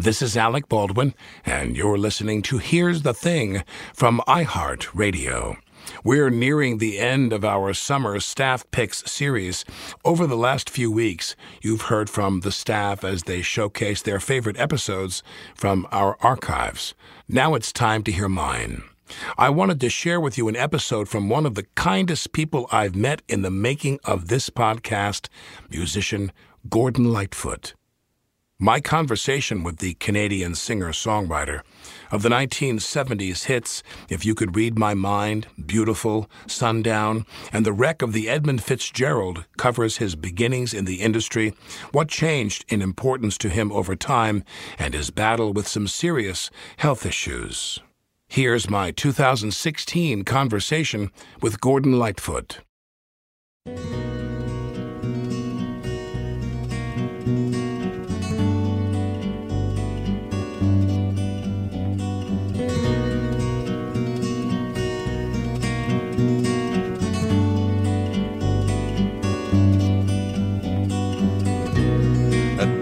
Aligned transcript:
This 0.00 0.22
is 0.22 0.36
Alec 0.36 0.68
Baldwin, 0.68 1.12
and 1.44 1.76
you're 1.76 1.98
listening 1.98 2.40
to 2.42 2.58
Here's 2.58 3.02
the 3.02 3.12
Thing 3.12 3.64
from 3.92 4.22
iHeartRadio. 4.28 5.56
We're 6.04 6.30
nearing 6.30 6.78
the 6.78 7.00
end 7.00 7.32
of 7.32 7.44
our 7.44 7.74
summer 7.74 8.20
staff 8.20 8.64
picks 8.70 9.02
series. 9.10 9.64
Over 10.04 10.28
the 10.28 10.36
last 10.36 10.70
few 10.70 10.92
weeks, 10.92 11.34
you've 11.62 11.90
heard 11.90 12.08
from 12.08 12.40
the 12.40 12.52
staff 12.52 13.02
as 13.02 13.24
they 13.24 13.42
showcase 13.42 14.00
their 14.00 14.20
favorite 14.20 14.56
episodes 14.56 15.24
from 15.56 15.84
our 15.90 16.16
archives. 16.20 16.94
Now 17.26 17.56
it's 17.56 17.72
time 17.72 18.04
to 18.04 18.12
hear 18.12 18.28
mine. 18.28 18.84
I 19.36 19.50
wanted 19.50 19.80
to 19.80 19.90
share 19.90 20.20
with 20.20 20.38
you 20.38 20.46
an 20.46 20.54
episode 20.54 21.08
from 21.08 21.28
one 21.28 21.44
of 21.44 21.56
the 21.56 21.66
kindest 21.74 22.30
people 22.30 22.68
I've 22.70 22.94
met 22.94 23.22
in 23.26 23.42
the 23.42 23.50
making 23.50 23.98
of 24.04 24.28
this 24.28 24.48
podcast, 24.48 25.28
musician 25.70 26.30
Gordon 26.68 27.12
Lightfoot. 27.12 27.74
My 28.60 28.80
conversation 28.80 29.62
with 29.62 29.76
the 29.76 29.94
Canadian 29.94 30.56
singer 30.56 30.88
songwriter 30.88 31.60
of 32.10 32.22
the 32.22 32.28
1970s 32.28 33.44
hits 33.44 33.84
If 34.08 34.26
You 34.26 34.34
Could 34.34 34.56
Read 34.56 34.76
My 34.76 34.94
Mind, 34.94 35.46
Beautiful, 35.64 36.28
Sundown, 36.48 37.24
and 37.52 37.64
The 37.64 37.72
Wreck 37.72 38.02
of 38.02 38.12
the 38.12 38.28
Edmund 38.28 38.64
Fitzgerald 38.64 39.44
covers 39.58 39.98
his 39.98 40.16
beginnings 40.16 40.74
in 40.74 40.86
the 40.86 41.02
industry, 41.02 41.54
what 41.92 42.08
changed 42.08 42.64
in 42.68 42.82
importance 42.82 43.38
to 43.38 43.48
him 43.48 43.70
over 43.70 43.94
time, 43.94 44.42
and 44.76 44.92
his 44.92 45.10
battle 45.10 45.52
with 45.52 45.68
some 45.68 45.86
serious 45.86 46.50
health 46.78 47.06
issues. 47.06 47.78
Here's 48.26 48.68
my 48.68 48.90
2016 48.90 50.24
conversation 50.24 51.12
with 51.40 51.60
Gordon 51.60 51.96
Lightfoot. 51.96 52.58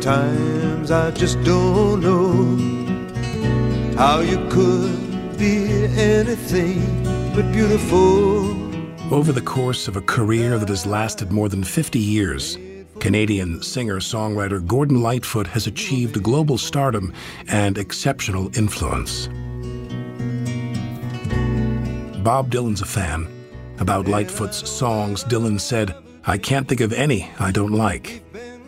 At 0.07 0.15
times 0.15 0.93
I 0.93 1.11
just 1.11 1.43
don't 1.43 2.01
know 2.01 3.97
how 3.97 4.21
you 4.21 4.37
could 4.49 5.37
be 5.37 5.87
anything 5.97 7.03
but 7.35 7.51
beautiful. 7.51 8.55
Over 9.13 9.33
the 9.33 9.41
course 9.41 9.89
of 9.89 9.97
a 9.97 10.01
career 10.01 10.61
that 10.61 10.69
has 10.69 10.87
lasted 10.87 11.33
more 11.33 11.49
than 11.49 11.65
50 11.65 11.99
years, 11.99 12.57
Canadian 13.01 13.61
singer 13.65 13.99
songwriter 13.99 14.65
Gordon 14.65 15.03
Lightfoot 15.03 15.49
has 15.49 15.67
achieved 15.67 16.23
global 16.23 16.57
stardom 16.57 17.13
and 17.49 17.77
exceptional 17.77 18.57
influence. 18.57 19.27
Bob 22.23 22.53
Dylan's 22.53 22.81
a 22.81 22.87
fan. 22.87 23.27
About 23.81 24.07
Lightfoot's 24.07 24.71
songs, 24.71 25.25
Dylan 25.25 25.59
said, 25.61 25.97
I 26.25 26.39
can't 26.39 26.69
think 26.69 26.81
of 26.81 26.93
any 26.93 27.29
I 27.41 27.51
don't 27.51 27.73
like. 27.73 28.23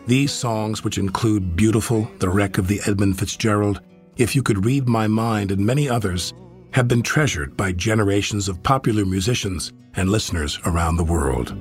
These 0.09 0.31
songs, 0.31 0.83
which 0.83 0.97
include 0.97 1.55
Beautiful, 1.55 2.09
The 2.17 2.29
Wreck 2.29 2.57
of 2.57 2.67
the 2.67 2.81
Edmund 2.87 3.19
Fitzgerald, 3.19 3.79
If 4.17 4.35
You 4.35 4.41
Could 4.41 4.65
Read 4.65 4.89
My 4.89 5.05
Mind, 5.05 5.51
and 5.51 5.63
many 5.63 5.87
others, 5.87 6.33
have 6.71 6.87
been 6.87 7.03
treasured 7.03 7.55
by 7.55 7.73
generations 7.73 8.49
of 8.49 8.63
popular 8.63 9.05
musicians 9.05 9.71
and 9.93 10.09
listeners 10.09 10.59
around 10.65 10.97
the 10.97 11.03
world. 11.03 11.55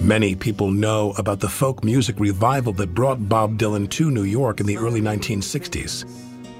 Many 0.00 0.34
people 0.34 0.70
know 0.70 1.12
about 1.18 1.38
the 1.38 1.50
folk 1.50 1.84
music 1.84 2.18
revival 2.18 2.72
that 2.72 2.94
brought 2.94 3.28
Bob 3.28 3.58
Dylan 3.58 3.90
to 3.90 4.10
New 4.10 4.24
York 4.24 4.60
in 4.60 4.66
the 4.66 4.78
early 4.78 5.02
1960s. 5.02 6.10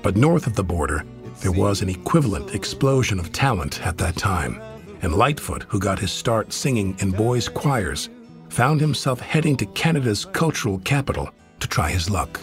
But 0.02 0.18
north 0.18 0.46
of 0.46 0.54
the 0.54 0.64
border, 0.64 1.02
there 1.40 1.50
was 1.50 1.80
an 1.80 1.88
equivalent 1.88 2.54
explosion 2.54 3.18
of 3.18 3.32
talent 3.32 3.80
at 3.86 3.96
that 3.96 4.16
time. 4.16 4.60
And 5.00 5.14
Lightfoot, 5.14 5.62
who 5.62 5.80
got 5.80 5.98
his 5.98 6.12
start 6.12 6.52
singing 6.52 6.94
in 6.98 7.10
boys' 7.10 7.48
choirs, 7.48 8.10
found 8.54 8.80
himself 8.80 9.18
heading 9.18 9.56
to 9.56 9.66
Canada's 9.66 10.26
cultural 10.26 10.78
capital 10.78 11.28
to 11.58 11.66
try 11.66 11.90
his 11.90 12.08
luck. 12.08 12.40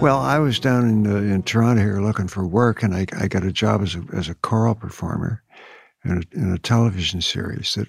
Well, 0.00 0.20
I 0.20 0.38
was 0.38 0.60
down 0.60 0.88
in, 0.88 1.06
uh, 1.08 1.16
in 1.16 1.42
Toronto 1.42 1.82
here 1.82 2.00
looking 2.00 2.28
for 2.28 2.46
work, 2.46 2.84
and 2.84 2.94
I, 2.94 3.06
I 3.18 3.26
got 3.26 3.42
a 3.42 3.50
job 3.50 3.82
as 3.82 3.96
a, 3.96 4.04
as 4.12 4.28
a 4.28 4.36
choral 4.36 4.76
performer 4.76 5.42
in 6.04 6.18
a, 6.18 6.36
in 6.38 6.52
a 6.52 6.58
television 6.58 7.20
series 7.20 7.74
that 7.74 7.88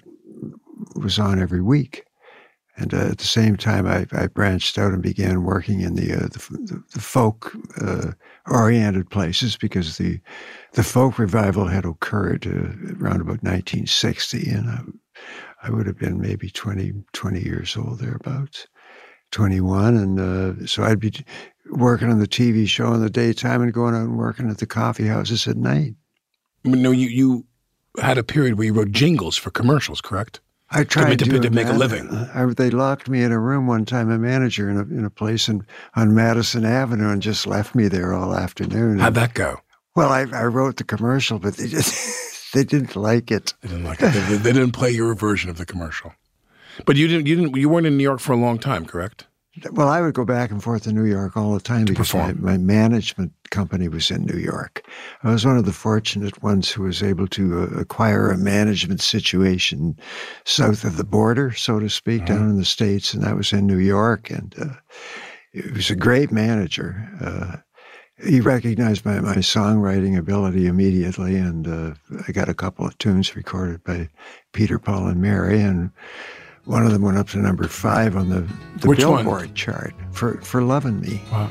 was 0.96 1.20
on 1.20 1.40
every 1.40 1.62
week. 1.62 2.04
And 2.76 2.94
uh, 2.94 3.10
at 3.10 3.18
the 3.18 3.24
same 3.24 3.56
time, 3.56 3.86
I, 3.86 4.06
I, 4.10 4.26
branched 4.26 4.76
out 4.76 4.92
and 4.92 5.02
began 5.02 5.44
working 5.44 5.80
in 5.80 5.94
the 5.94 6.14
uh, 6.14 6.28
the, 6.28 6.82
the, 6.94 7.00
folk 7.00 7.54
uh, 7.80 8.12
oriented 8.46 9.10
places 9.10 9.56
because 9.56 9.98
the 9.98 10.18
the 10.72 10.82
folk 10.82 11.18
revival 11.18 11.66
had 11.66 11.84
occurred 11.84 12.46
uh, 12.46 13.04
around 13.04 13.20
about 13.20 13.42
1960, 13.42 14.50
and 14.50 14.70
I, 14.70 14.80
I, 15.62 15.70
would 15.70 15.86
have 15.86 15.98
been 15.98 16.20
maybe 16.20 16.50
20, 16.50 16.92
20 17.12 17.40
years 17.40 17.76
old 17.76 17.98
thereabouts, 17.98 18.66
21, 19.30 19.96
and 19.96 20.20
uh, 20.20 20.66
so 20.66 20.82
I'd 20.82 21.00
be 21.00 21.12
working 21.70 22.10
on 22.10 22.18
the 22.18 22.28
TV 22.28 22.68
show 22.68 22.92
in 22.94 23.00
the 23.00 23.10
daytime 23.10 23.62
and 23.62 23.72
going 23.72 23.94
out 23.94 24.02
and 24.02 24.18
working 24.18 24.50
at 24.50 24.58
the 24.58 24.66
coffee 24.66 25.06
houses 25.06 25.46
at 25.46 25.56
night. 25.56 25.94
No, 26.64 26.90
you 26.90 27.08
you 27.08 27.46
had 27.98 28.18
a 28.18 28.22
period 28.22 28.58
where 28.58 28.66
you 28.66 28.72
wrote 28.72 28.92
jingles 28.92 29.36
for 29.36 29.50
commercials, 29.50 30.00
correct? 30.00 30.40
I 30.72 30.84
tried 30.84 31.18
to, 31.18 31.24
to, 31.24 31.40
to 31.40 31.50
make 31.50 31.66
a 31.66 31.72
living. 31.72 32.08
I, 32.10 32.46
they 32.46 32.70
locked 32.70 33.08
me 33.08 33.22
in 33.22 33.32
a 33.32 33.40
room 33.40 33.66
one 33.66 33.84
time, 33.84 34.08
a 34.10 34.18
manager 34.18 34.70
in 34.70 34.76
a, 34.76 34.82
in 34.82 35.04
a 35.04 35.10
place 35.10 35.48
in, 35.48 35.66
on 35.96 36.14
Madison 36.14 36.64
Avenue, 36.64 37.10
and 37.10 37.20
just 37.20 37.46
left 37.46 37.74
me 37.74 37.88
there 37.88 38.12
all 38.14 38.34
afternoon. 38.34 39.00
How'd 39.00 39.14
that 39.14 39.34
go? 39.34 39.58
Well, 39.96 40.10
I, 40.10 40.26
I 40.32 40.44
wrote 40.44 40.76
the 40.76 40.84
commercial, 40.84 41.40
but 41.40 41.56
they 41.56 41.66
just 41.66 41.92
they 42.52 42.64
didn't 42.64 42.96
like 42.96 43.30
it. 43.30 43.54
They 43.60 43.68
didn't 43.68 43.84
like 43.84 44.02
it. 44.02 44.12
They, 44.12 44.36
they 44.36 44.52
didn't 44.52 44.72
play 44.72 44.90
your 44.90 45.14
version 45.14 45.50
of 45.50 45.58
the 45.58 45.66
commercial. 45.66 46.14
But 46.86 46.96
you 46.96 47.08
didn't. 47.08 47.26
You 47.26 47.36
didn't. 47.36 47.56
You 47.56 47.68
weren't 47.68 47.86
in 47.86 47.96
New 47.96 48.04
York 48.04 48.20
for 48.20 48.32
a 48.32 48.36
long 48.36 48.58
time, 48.58 48.86
correct? 48.86 49.26
Well, 49.72 49.88
I 49.88 50.00
would 50.00 50.14
go 50.14 50.24
back 50.24 50.50
and 50.50 50.62
forth 50.62 50.84
to 50.84 50.92
New 50.92 51.04
York 51.04 51.36
all 51.36 51.52
the 51.54 51.60
time 51.60 51.84
because 51.84 52.14
my, 52.14 52.32
my, 52.34 52.56
management 52.56 53.32
company 53.50 53.88
was 53.88 54.08
in 54.10 54.24
New 54.24 54.38
York. 54.38 54.86
I 55.24 55.32
was 55.32 55.44
one 55.44 55.58
of 55.58 55.64
the 55.64 55.72
fortunate 55.72 56.40
ones 56.40 56.70
who 56.70 56.84
was 56.84 57.02
able 57.02 57.26
to 57.28 57.62
uh, 57.62 57.80
acquire 57.80 58.30
a 58.30 58.38
management 58.38 59.00
situation 59.00 59.96
south 60.44 60.84
of 60.84 60.96
the 60.96 61.04
border, 61.04 61.52
so 61.52 61.80
to 61.80 61.90
speak, 61.90 62.22
mm-hmm. 62.22 62.34
down 62.36 62.50
in 62.50 62.56
the 62.58 62.64
States, 62.64 63.12
and 63.12 63.24
that 63.24 63.36
was 63.36 63.52
in 63.52 63.66
New 63.66 63.78
York. 63.78 64.30
And 64.30 64.54
uh, 64.58 64.74
he 65.52 65.62
was 65.72 65.90
a 65.90 65.96
great 65.96 66.30
manager. 66.30 67.10
Uh, 67.20 67.56
he 68.24 68.40
recognized 68.40 69.04
my, 69.04 69.20
my 69.20 69.36
songwriting 69.36 70.16
ability 70.18 70.66
immediately, 70.66 71.36
and 71.36 71.66
uh, 71.66 71.94
I 72.28 72.32
got 72.32 72.48
a 72.48 72.54
couple 72.54 72.86
of 72.86 72.96
tunes 72.98 73.34
recorded 73.36 73.82
by 73.84 74.08
Peter, 74.52 74.78
Paul, 74.78 75.06
and 75.06 75.20
Mary, 75.20 75.60
and 75.60 75.90
one 76.64 76.84
of 76.84 76.92
them 76.92 77.02
went 77.02 77.18
up 77.18 77.28
to 77.30 77.38
number 77.38 77.66
five 77.66 78.16
on 78.16 78.28
the, 78.28 78.46
the 78.76 78.88
Which 78.88 78.98
Billboard 78.98 79.24
one? 79.26 79.54
chart 79.54 79.94
for, 80.12 80.40
for 80.42 80.62
loving 80.62 81.00
me. 81.00 81.22
Wow. 81.32 81.50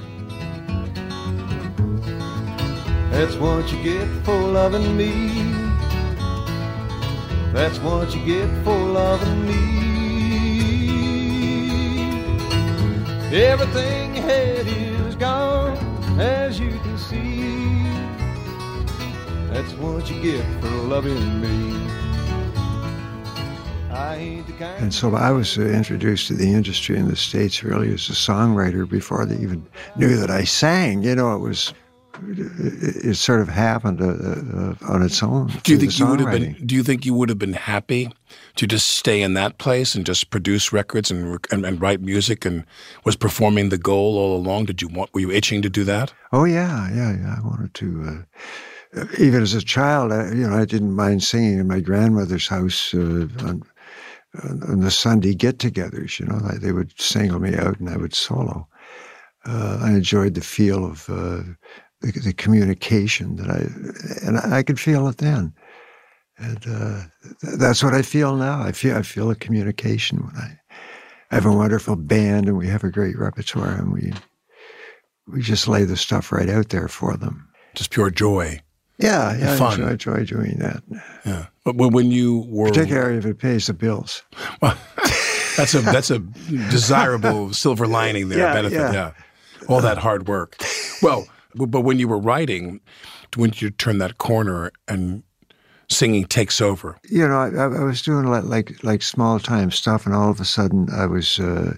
That's 3.12 3.36
what 3.36 3.72
you 3.72 3.84
get 3.84 4.08
for 4.24 4.40
loving 4.40 4.96
me. 4.96 5.28
That's 7.52 7.80
what 7.80 8.16
you 8.16 8.24
get 8.26 8.64
for 8.64 8.78
loving 8.78 9.48
me. 9.48 9.80
Everything 13.32 14.16
you 14.16 14.22
had 14.22 14.68
is 14.68 15.16
gone, 15.16 15.76
as 16.20 16.60
you 16.60 16.70
can 16.70 16.98
see. 16.98 17.84
That's 19.54 19.74
what 19.74 20.10
you 20.10 20.22
get 20.22 20.62
for 20.62 20.70
loving 20.70 21.42
me. 21.42 21.90
And 24.60 24.94
so 24.94 25.16
I 25.16 25.32
was 25.32 25.58
uh, 25.58 25.62
introduced 25.62 26.28
to 26.28 26.34
the 26.34 26.52
industry 26.54 26.98
in 26.98 27.08
the 27.08 27.16
States 27.16 27.64
really 27.64 27.94
as 27.94 28.10
a 28.10 28.14
songwriter 28.14 28.88
before 28.88 29.26
they 29.26 29.36
even 29.36 29.66
knew 29.96 30.16
that 30.18 30.30
I 30.30 30.44
sang. 30.44 31.04
You 31.04 31.16
know, 31.16 31.36
it 31.36 31.40
was, 31.40 31.74
it, 32.28 33.16
sort 33.16 33.42
of 33.42 33.50
happened 33.50 34.02
uh, 34.02 34.06
uh, 34.06 34.94
on 34.94 35.02
its 35.04 35.22
own. 35.24 35.48
Do 35.64 35.72
you 35.72 35.78
think 35.78 35.98
you 36.00 36.08
would 36.08 36.20
have 36.20 36.32
been? 36.32 36.56
Do 36.66 36.76
you 36.76 36.84
think 36.84 37.06
you 37.06 37.14
would 37.14 37.30
have 37.30 37.40
been 37.40 37.54
happy 37.54 38.12
to 38.56 38.68
just 38.68 38.88
stay 38.90 39.22
in 39.22 39.34
that 39.34 39.58
place 39.58 39.96
and 39.96 40.06
just 40.06 40.30
produce 40.30 40.72
records 40.74 41.12
and 41.12 41.40
and, 41.52 41.66
and 41.66 41.82
write 41.82 42.02
music 42.02 42.46
and 42.46 42.66
was 43.04 43.16
performing 43.16 43.70
the 43.70 43.78
goal 43.78 44.18
all 44.18 44.36
along? 44.36 44.66
Did 44.66 44.82
you 44.82 44.88
want? 44.88 45.14
Were 45.14 45.22
you 45.22 45.32
itching 45.32 45.62
to 45.62 45.70
do 45.70 45.84
that? 45.86 46.14
Oh 46.32 46.46
yeah, 46.46 46.90
yeah, 46.94 47.16
yeah. 47.16 47.36
I 47.38 47.48
wanted 47.48 47.74
to. 47.76 48.26
Uh, 48.96 49.06
even 49.20 49.44
as 49.44 49.54
a 49.54 49.62
child, 49.62 50.12
I, 50.12 50.30
you 50.30 50.48
know, 50.48 50.56
I 50.56 50.66
didn't 50.66 50.96
mind 50.96 51.24
singing 51.24 51.60
in 51.60 51.68
my 51.68 51.80
grandmother's 51.80 52.48
house 52.48 52.94
uh, 52.94 53.28
on, 53.42 53.62
on 54.44 54.80
the 54.80 54.90
Sunday 54.90 55.36
get-togethers. 55.36 56.20
You 56.20 56.26
know, 56.26 56.38
like 56.38 56.62
they 56.62 56.72
would 56.72 57.00
single 57.00 57.40
me 57.40 57.56
out 57.56 57.80
and 57.80 57.90
I 57.90 57.98
would 57.98 58.16
solo. 58.16 58.68
Uh, 59.46 59.80
I 59.82 59.92
enjoyed 59.92 60.34
the 60.34 60.42
feel 60.42 60.86
of 60.86 61.10
uh, 61.10 61.44
the, 62.02 62.12
the 62.12 62.34
communication 62.34 63.36
that 63.38 63.50
I, 63.50 64.26
and 64.28 64.38
I 64.54 64.64
could 64.64 64.80
feel 64.80 65.08
it 65.08 65.18
then. 65.18 65.54
And 66.38 66.58
uh, 66.68 67.02
th- 67.42 67.58
that's 67.60 67.84
what 67.84 67.94
I 67.94 68.02
feel 68.02 68.36
now. 68.36 68.62
I 68.62 68.72
feel 68.72 68.96
I 68.98 69.02
feel 69.02 69.30
a 69.30 69.36
communication 69.36 70.20
when 70.26 70.36
I 70.36 70.58
have 71.36 71.46
a 71.46 71.52
wonderful 71.52 71.96
band 71.98 72.48
and 72.48 72.58
we 72.58 72.68
have 72.68 72.84
a 72.84 72.90
great 72.90 73.18
repertoire 73.18 73.74
and 73.76 73.92
we 73.92 74.14
we 75.28 75.42
just 75.42 75.68
lay 75.68 75.84
the 75.84 75.98
stuff 75.98 76.32
right 76.32 76.50
out 76.50 76.70
there 76.70 76.88
for 76.88 77.18
them. 77.18 77.48
Just 77.76 77.92
pure 77.92 78.10
joy. 78.10 78.62
Yeah, 78.98 79.38
yeah, 79.38 79.56
Fun. 79.56 79.82
I 79.84 79.92
enjoy, 79.92 80.14
I 80.14 80.18
enjoy 80.20 80.36
doing 80.44 80.58
that, 80.60 80.84
Yeah. 81.26 81.46
But 81.64 81.76
when 81.76 81.92
when 81.92 82.12
you 82.12 82.46
were 82.50 82.68
particularly 82.70 83.18
if 83.18 83.26
it 83.26 83.38
pays 83.38 83.68
the 83.68 83.74
bills. 83.74 84.24
That's 85.58 85.74
a 85.74 85.82
that's 85.82 86.10
a 86.10 86.20
desirable 86.70 87.54
silver 87.54 87.86
lining 87.86 88.30
there, 88.30 88.40
Yeah, 88.40 88.54
benefit. 88.54 88.78
Yeah. 88.78 88.92
yeah. 88.94 89.12
all 89.68 89.82
that 89.82 89.98
hard 89.98 90.26
work. 90.28 90.56
Well, 91.02 91.28
but 91.56 91.82
when 91.82 92.00
you 92.00 92.08
were 92.08 92.20
writing, 92.20 92.80
when 93.36 93.52
you 93.56 93.70
turn 93.70 93.98
that 94.00 94.18
corner 94.18 94.72
and 94.88 95.24
singing 95.90 96.26
takes 96.26 96.62
over? 96.62 96.98
You 97.10 97.28
know, 97.28 97.40
I, 97.40 97.64
I 97.64 97.84
was 97.84 98.02
doing 98.02 98.26
like, 98.28 98.44
like 98.44 98.84
like 98.84 99.02
small 99.02 99.40
time 99.40 99.72
stuff, 99.72 100.06
and 100.06 100.16
all 100.16 100.30
of 100.30 100.40
a 100.40 100.46
sudden 100.46 100.90
I 100.92 101.06
was 101.06 101.40
uh, 101.40 101.76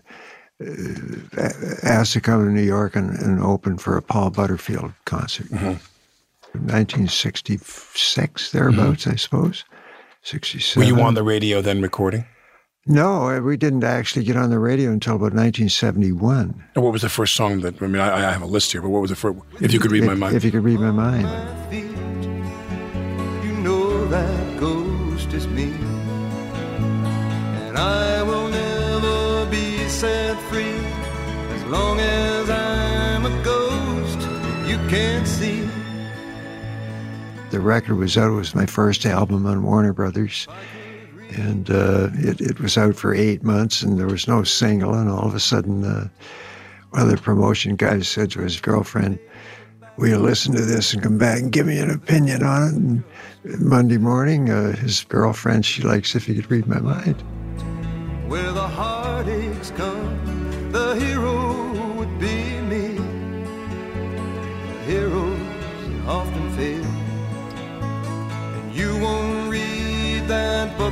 uh, 0.62 1.50
asked 1.84 2.14
to 2.14 2.22
come 2.22 2.46
to 2.46 2.52
New 2.52 2.62
York 2.62 2.96
and, 2.96 3.18
and 3.20 3.42
open 3.42 3.78
for 3.78 3.98
a 3.98 4.02
Paul 4.02 4.30
Butterfield 4.30 4.94
concert. 5.06 5.48
Mm-hmm. 5.48 5.78
1966, 6.54 8.52
thereabouts, 8.52 9.08
I 9.08 9.16
suppose. 9.16 9.64
67. 10.24 10.82
Were 10.82 10.96
you 10.96 11.02
on 11.02 11.14
the 11.14 11.24
radio 11.24 11.62
then 11.62 11.82
recording? 11.82 12.26
No, 12.88 13.30
uh, 13.30 13.40
we 13.42 13.58
didn't 13.58 13.84
actually 13.84 14.26
get 14.26 14.36
on 14.36 14.50
the 14.50 14.58
radio 14.58 14.90
until 14.90 15.14
about 15.14 15.34
1971. 15.34 16.64
And 16.74 16.84
what 16.84 16.92
was 16.92 17.04
the 17.04 17.10
first 17.10 17.36
song 17.36 17.62
that? 17.62 17.80
I 17.80 17.86
mean, 17.86 18.02
I, 18.02 18.28
I 18.28 18.32
have 18.32 18.42
a 18.42 18.48
list 18.48 18.72
here, 18.72 18.82
but 18.82 18.90
what 18.90 19.02
was 19.02 19.12
the 19.12 19.16
first? 19.16 19.38
If 19.60 19.72
you 19.72 19.80
could 19.80 19.92
read 19.92 20.04
my 20.04 20.16
mind. 20.16 20.36
If 20.36 20.44
you 20.44 20.50
could 20.50 20.64
read 20.64 20.80
my 20.80 20.90
mind. 20.90 21.28
feet. 21.70 21.84
You 23.46 23.54
know 23.58 24.08
that 24.08 24.60
ghost 24.60 25.32
is 25.32 25.48
me. 25.48 25.72
And 27.68 27.78
I 27.78 28.24
will 28.24 28.50
never 28.50 29.46
be 29.52 29.88
set 29.88 30.40
free 30.50 30.74
as 31.54 31.64
long 31.66 32.00
as 32.00 32.50
I'm 32.50 33.26
a 33.28 33.44
ghost 33.44 34.20
you 34.68 34.78
can't 34.90 35.28
see. 35.28 35.70
the 37.52 37.60
record 37.60 37.98
was 37.98 38.18
out. 38.18 38.32
It 38.32 38.36
was 38.36 38.56
my 38.56 38.66
first 38.66 39.06
album 39.06 39.46
on 39.46 39.62
Warner 39.62 39.94
Brothers, 39.94 40.48
and 41.32 41.70
uh, 41.70 42.10
it, 42.14 42.42
it 42.42 42.60
was 42.60 42.78
out 42.78 42.96
for 42.96 43.14
eight 43.14 43.44
months, 43.44 43.82
and 43.82 44.00
there 44.00 44.08
was 44.08 44.28
no 44.28 44.44
single. 44.44 44.94
And 44.94 45.10
all 45.10 45.28
of 45.28 45.36
a 45.36 45.40
sudden, 45.40 45.84
uh, 45.84 46.08
one 46.92 47.04
of 47.04 47.10
the 47.10 47.18
promotion 47.18 47.76
guys 47.76 48.08
said 48.08 48.32
to 48.32 48.42
his 48.42 48.60
girlfriend, 48.60 49.20
"Will 49.98 50.10
you 50.10 50.18
listen 50.18 50.54
to 50.56 50.62
this 50.62 50.94
and 50.94 51.04
come 51.04 51.18
back 51.18 51.40
and 51.40 51.52
give 51.52 51.68
me 51.68 51.80
an 51.80 51.90
opinion 51.90 52.44
on 52.44 52.68
it?" 52.68 52.74
And 52.74 53.04
Monday 53.62 53.98
morning, 53.98 54.50
uh, 54.50 54.76
his 54.76 55.04
girlfriend, 55.06 55.66
she 55.66 55.82
likes 55.82 56.16
if 56.16 56.28
you 56.28 56.36
could 56.36 56.50
read 56.52 56.68
my 56.68 56.80
mind. 56.80 57.22
Where 58.28 58.52
the 58.52 58.68
heartaches 58.68 59.72
come, 59.76 60.01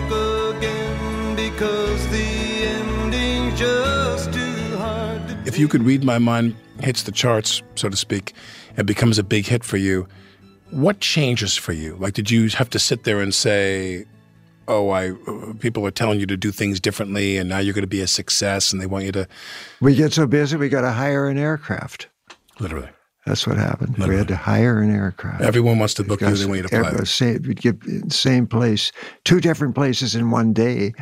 book 0.07 0.57
again 0.57 1.35
because 1.35 2.07
the 2.09 2.25
ending's 2.65 3.59
just 3.59 4.31
too 4.33 4.77
hard 4.77 5.27
to 5.27 5.37
if 5.45 5.57
you 5.57 5.67
could 5.67 5.83
read 5.83 6.03
my 6.03 6.17
mind 6.17 6.55
hits 6.79 7.03
the 7.03 7.11
charts, 7.11 7.61
so 7.75 7.89
to 7.89 7.97
speak, 7.97 8.33
and 8.77 8.87
becomes 8.87 9.17
a 9.17 9.23
big 9.23 9.45
hit 9.45 9.63
for 9.63 9.77
you, 9.77 10.07
what 10.71 10.99
changes 10.99 11.55
for 11.55 11.73
you? 11.73 11.95
Like, 11.95 12.13
did 12.13 12.29
you 12.31 12.49
have 12.49 12.69
to 12.69 12.79
sit 12.79 13.03
there 13.03 13.19
and 13.19 13.33
say, 13.33 14.05
"Oh, 14.67 14.91
I 14.91 15.13
people 15.59 15.85
are 15.85 15.91
telling 15.91 16.19
you 16.19 16.25
to 16.27 16.37
do 16.37 16.51
things 16.51 16.79
differently, 16.79 17.37
and 17.37 17.49
now 17.49 17.57
you're 17.59 17.73
going 17.73 17.81
to 17.81 17.87
be 17.87 18.01
a 18.01 18.07
success, 18.07 18.71
and 18.71 18.79
they 18.81 18.85
want 18.85 19.05
you 19.05 19.11
to 19.13 19.27
We 19.81 19.95
get 19.95 20.13
so 20.13 20.27
busy, 20.27 20.57
we 20.57 20.69
got 20.69 20.81
to 20.81 20.91
hire 20.91 21.27
an 21.27 21.37
aircraft. 21.37 22.07
literally." 22.59 22.89
That's 23.25 23.45
what 23.45 23.57
happened. 23.57 23.97
We 23.97 24.15
had 24.15 24.27
to 24.29 24.35
hire 24.35 24.81
an 24.81 24.89
aircraft. 24.95 25.41
Everyone 25.41 25.77
wants 25.77 25.93
to 25.95 26.03
book 26.03 26.21
you. 26.21 26.33
They 26.35 26.45
want 26.45 26.61
you 26.61 26.67
to 26.67 26.73
every- 26.75 26.91
play. 26.97 27.05
Same, 27.05 27.41
we'd 27.43 27.61
get 27.61 27.77
same 28.11 28.47
place, 28.47 28.91
two 29.25 29.39
different 29.39 29.75
places 29.75 30.15
in 30.15 30.31
one 30.31 30.53
day. 30.53 30.93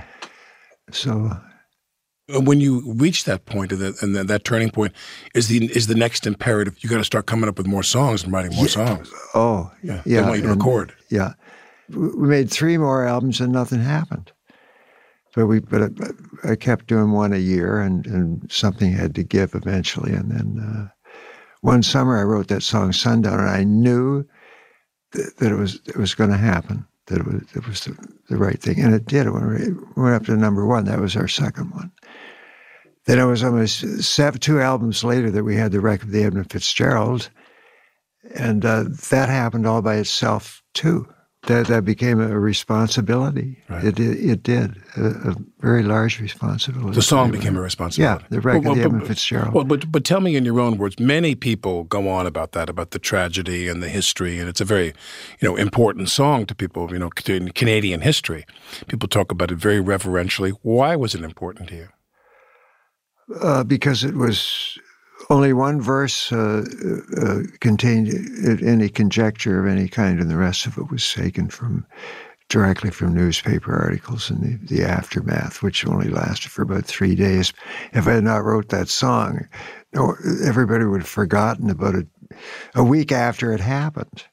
So 0.91 1.31
When 2.29 2.59
you 2.59 2.93
reach 2.95 3.23
that 3.25 3.45
point 3.45 3.71
and, 3.71 3.79
that, 3.81 4.01
and 4.01 4.15
that, 4.15 4.27
that 4.27 4.43
turning 4.43 4.69
point, 4.71 4.93
is 5.35 5.47
the 5.47 5.65
is 5.75 5.87
the 5.87 5.95
next 5.95 6.25
imperative? 6.27 6.75
You 6.83 6.89
got 6.89 6.97
to 6.97 7.03
start 7.05 7.25
coming 7.27 7.47
up 7.47 7.57
with 7.57 7.67
more 7.67 7.83
songs 7.83 8.23
and 8.23 8.33
writing 8.33 8.53
more 8.55 8.67
songs. 8.67 9.09
Oh, 9.33 9.71
Yeah, 9.83 10.01
yeah. 10.05 10.21
they 10.21 10.27
want 10.27 10.37
you 10.37 10.43
to 10.43 10.51
and- 10.51 10.59
record. 10.61 10.93
Yeah, 11.09 11.33
we 11.89 12.09
we 12.09 12.27
made 12.27 12.49
three 12.51 12.77
more 12.77 13.05
albums 13.07 13.39
and 13.39 13.53
nothing 13.53 13.79
happened. 13.81 14.31
But 15.35 15.45
we, 15.45 15.59
but 15.59 15.91
I, 16.43 16.51
I 16.51 16.55
kept 16.55 16.87
doing 16.87 17.11
one 17.11 17.31
a 17.31 17.37
year, 17.37 17.79
and, 17.79 18.07
and 18.07 18.51
something 18.51 18.91
had 18.91 19.13
to 19.15 19.23
give 19.23 19.53
eventually. 19.53 20.11
And 20.13 20.31
then 20.31 20.59
uh, 20.59 20.87
one 21.67 21.83
summer, 21.83 22.17
I 22.17 22.23
wrote 22.23 22.47
that 22.47 22.63
song 22.63 22.93
"Sundown," 22.93 23.41
and 23.41 23.49
I 23.49 23.65
knew 23.65 24.25
that, 25.11 25.51
it 25.51 25.55
was 25.55 25.81
it 25.85 25.97
was 25.97 26.15
going 26.15 26.29
to 26.29 26.37
happen. 26.37 26.87
That 27.07 27.19
it 27.19 27.25
was 27.25 27.41
it 27.53 27.67
was 27.67 27.81
the, 27.81 27.97
the 28.29 28.37
right 28.37 28.59
thing, 28.59 28.79
and 28.79 28.95
it 28.95 29.05
did. 29.05 29.29
Went, 29.29 29.59
it 29.59 29.73
went 29.97 30.15
up 30.15 30.25
to 30.25 30.37
number 30.37 30.65
one. 30.65 30.85
That 30.85 31.01
was 31.01 31.17
our 31.17 31.27
second 31.27 31.71
one. 31.71 31.91
Then 33.05 33.19
it 33.19 33.25
was 33.25 33.43
almost 33.43 34.01
seven, 34.01 34.39
two 34.39 34.61
albums 34.61 35.03
later 35.03 35.29
that 35.29 35.43
we 35.43 35.57
had 35.57 35.73
the 35.73 35.81
record 35.81 36.07
of 36.07 36.13
the 36.13 36.23
Edmund 36.23 36.49
Fitzgerald, 36.49 37.29
and 38.33 38.65
uh, 38.65 38.85
that 39.09 39.27
happened 39.27 39.67
all 39.67 39.81
by 39.81 39.95
itself 39.95 40.63
too. 40.73 41.05
That 41.47 41.67
that 41.67 41.83
became 41.85 42.19
a 42.21 42.37
responsibility. 42.39 43.57
Right. 43.69 43.83
It, 43.85 43.99
it 43.99 44.19
it 44.31 44.43
did 44.43 44.75
a, 44.97 45.31
a 45.31 45.35
very 45.61 45.81
large 45.83 46.19
responsibility. 46.21 46.93
The 46.95 47.01
song 47.01 47.31
became 47.31 47.55
a 47.57 47.61
responsibility. 47.61 48.23
Yeah, 48.23 48.27
the 48.29 48.41
record, 48.41 48.65
Well, 48.65 48.73
well, 48.75 48.85
Edmund 48.85 49.01
but- 49.01 49.07
Fitzgerald. 49.07 49.53
Well, 49.53 49.63
but 49.63 49.91
but 49.91 50.03
tell 50.03 50.19
me 50.19 50.35
in 50.35 50.45
your 50.45 50.59
own 50.59 50.77
words. 50.77 50.99
Many 50.99 51.35
people 51.35 51.85
go 51.85 52.09
on 52.09 52.27
about 52.27 52.51
that, 52.51 52.69
about 52.69 52.91
the 52.91 52.99
tragedy 52.99 53.69
and 53.69 53.81
the 53.81 53.89
history, 53.89 54.39
and 54.39 54.49
it's 54.49 54.61
a 54.61 54.65
very, 54.65 54.87
you 55.39 55.47
know, 55.49 55.55
important 55.55 56.09
song 56.09 56.45
to 56.45 56.53
people. 56.55 56.91
You 56.91 56.99
know, 56.99 57.09
in 57.27 57.51
Canadian 57.51 58.01
history, 58.01 58.45
people 58.87 59.07
talk 59.07 59.31
about 59.31 59.51
it 59.51 59.57
very 59.57 59.79
reverentially. 59.79 60.51
Why 60.63 60.95
was 60.97 61.15
it 61.15 61.23
important 61.23 61.69
to 61.69 61.75
you? 61.75 61.87
uh, 63.41 63.63
because 63.63 64.03
it 64.07 64.15
was 64.15 64.77
only 65.29 65.53
one 65.53 65.81
verse 65.81 66.31
uh, 66.31 66.65
uh, 67.17 67.39
contained 67.59 68.09
any 68.63 68.89
conjecture 68.89 69.59
of 69.59 69.67
any 69.67 69.87
kind, 69.87 70.19
and 70.19 70.29
the 70.29 70.37
rest 70.37 70.65
of 70.65 70.77
it 70.77 70.89
was 70.89 71.11
taken 71.11 71.49
from 71.49 71.85
directly 72.49 72.89
from 72.91 73.13
newspaper 73.13 73.75
articles 73.75 74.29
and 74.29 74.41
the, 74.41 74.75
the 74.75 74.83
aftermath, 74.83 75.61
which 75.61 75.85
only 75.85 76.07
lasted 76.07 76.49
for 76.49 76.61
about 76.61 76.85
three 76.85 77.13
days. 77.13 77.51
If 77.91 78.07
I 78.07 78.13
had 78.13 78.23
not 78.23 78.45
wrote 78.45 78.69
that 78.69 78.87
song, 78.87 79.47
everybody 80.45 80.85
would 80.85 81.01
have 81.01 81.09
forgotten 81.09 81.69
about 81.69 81.95
it 81.95 82.07
a 82.73 82.83
week 82.83 83.11
after 83.11 83.51
it 83.51 83.59
happened. 83.59 84.23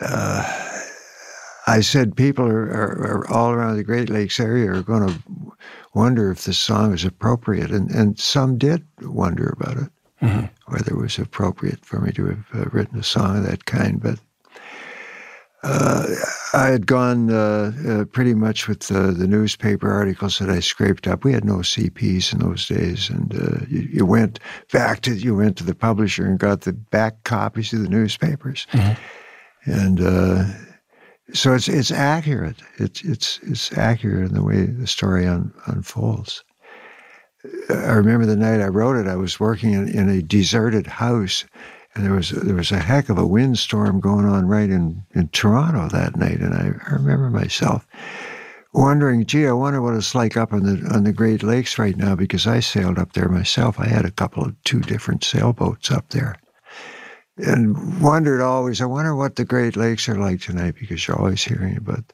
Uh, 0.00 0.66
I 1.66 1.80
said 1.80 2.16
people 2.16 2.46
are, 2.46 2.66
are, 2.66 3.24
are, 3.24 3.30
all 3.32 3.50
around 3.50 3.76
the 3.76 3.82
Great 3.82 4.08
Lakes 4.08 4.38
area 4.38 4.70
are 4.70 4.82
going 4.82 5.08
to 5.08 5.14
wonder 5.96 6.30
if 6.30 6.44
the 6.44 6.52
song 6.52 6.92
is 6.92 7.06
appropriate, 7.06 7.70
and, 7.70 7.90
and 7.90 8.18
some 8.18 8.58
did 8.58 8.86
wonder 9.00 9.56
about 9.58 9.78
it, 9.78 9.90
mm-hmm. 10.20 10.44
whether 10.70 10.92
it 10.92 11.00
was 11.00 11.18
appropriate 11.18 11.84
for 11.86 12.00
me 12.00 12.12
to 12.12 12.26
have 12.26 12.46
uh, 12.54 12.64
written 12.70 12.98
a 12.98 13.02
song 13.02 13.38
of 13.38 13.44
that 13.44 13.64
kind. 13.64 14.02
But 14.02 14.18
uh, 15.62 16.06
I 16.52 16.66
had 16.66 16.86
gone 16.86 17.30
uh, 17.30 17.72
uh, 17.88 18.04
pretty 18.04 18.34
much 18.34 18.68
with 18.68 18.80
the, 18.80 19.10
the, 19.10 19.26
newspaper 19.26 19.90
articles 19.90 20.38
that 20.38 20.50
I 20.50 20.60
scraped 20.60 21.08
up. 21.08 21.24
We 21.24 21.32
had 21.32 21.46
no 21.46 21.56
CPs 21.56 22.30
in 22.30 22.40
those 22.40 22.68
days, 22.68 23.08
and 23.08 23.34
uh, 23.34 23.64
you, 23.66 23.88
you, 23.90 24.06
went 24.06 24.38
back 24.72 25.00
to 25.02 25.14
you 25.14 25.34
went 25.34 25.56
to 25.56 25.64
the 25.64 25.74
publisher 25.74 26.26
and 26.26 26.38
got 26.38 26.60
the 26.60 26.74
back 26.74 27.24
copies 27.24 27.72
of 27.72 27.82
the 27.82 27.88
newspapers, 27.88 28.66
mm-hmm. 28.70 29.72
and 29.72 30.00
uh, 30.00 30.44
so 31.32 31.54
it's 31.54 31.68
it's 31.68 31.90
accurate. 31.90 32.56
It's 32.78 33.02
it's 33.02 33.40
it's 33.42 33.76
accurate 33.76 34.28
in 34.28 34.34
the 34.34 34.44
way 34.44 34.66
the 34.66 34.86
story 34.86 35.26
un, 35.26 35.52
unfolds. 35.66 36.44
I 37.70 37.94
remember 37.94 38.26
the 38.26 38.36
night 38.36 38.60
I 38.60 38.68
wrote 38.68 38.96
it. 38.96 39.06
I 39.06 39.16
was 39.16 39.38
working 39.38 39.72
in, 39.72 39.88
in 39.88 40.08
a 40.08 40.22
deserted 40.22 40.86
house 40.86 41.44
and 41.96 42.04
there 42.04 42.12
was 42.12 42.30
there 42.30 42.54
was 42.54 42.70
a 42.70 42.78
heck 42.78 43.08
of 43.08 43.18
a 43.18 43.26
windstorm 43.26 44.00
going 44.00 44.26
on 44.26 44.46
right 44.46 44.68
in, 44.68 45.02
in 45.14 45.28
Toronto 45.28 45.88
that 45.88 46.16
night, 46.16 46.40
and 46.40 46.54
I, 46.54 46.74
I 46.88 46.94
remember 46.94 47.30
myself 47.30 47.86
wondering, 48.74 49.24
gee, 49.24 49.46
I 49.46 49.52
wonder 49.52 49.80
what 49.80 49.94
it's 49.94 50.14
like 50.14 50.36
up 50.36 50.52
on 50.52 50.64
the 50.64 50.94
on 50.94 51.04
the 51.04 51.12
Great 51.12 51.42
Lakes 51.42 51.78
right 51.78 51.96
now 51.96 52.14
because 52.14 52.46
I 52.46 52.60
sailed 52.60 52.98
up 52.98 53.14
there 53.14 53.30
myself. 53.30 53.80
I 53.80 53.86
had 53.86 54.04
a 54.04 54.10
couple 54.10 54.44
of 54.44 54.62
two 54.64 54.80
different 54.80 55.24
sailboats 55.24 55.90
up 55.90 56.10
there, 56.10 56.36
and 57.38 58.00
wondered 58.00 58.40
always. 58.40 58.80
I 58.80 58.86
wonder 58.86 59.14
what 59.14 59.36
the 59.36 59.44
Great 59.44 59.76
Lakes 59.76 60.08
are 60.08 60.18
like 60.18 60.40
tonight 60.40 60.74
because 60.78 61.06
you're 61.06 61.18
always 61.18 61.42
hearing 61.42 61.76
about 61.76 62.04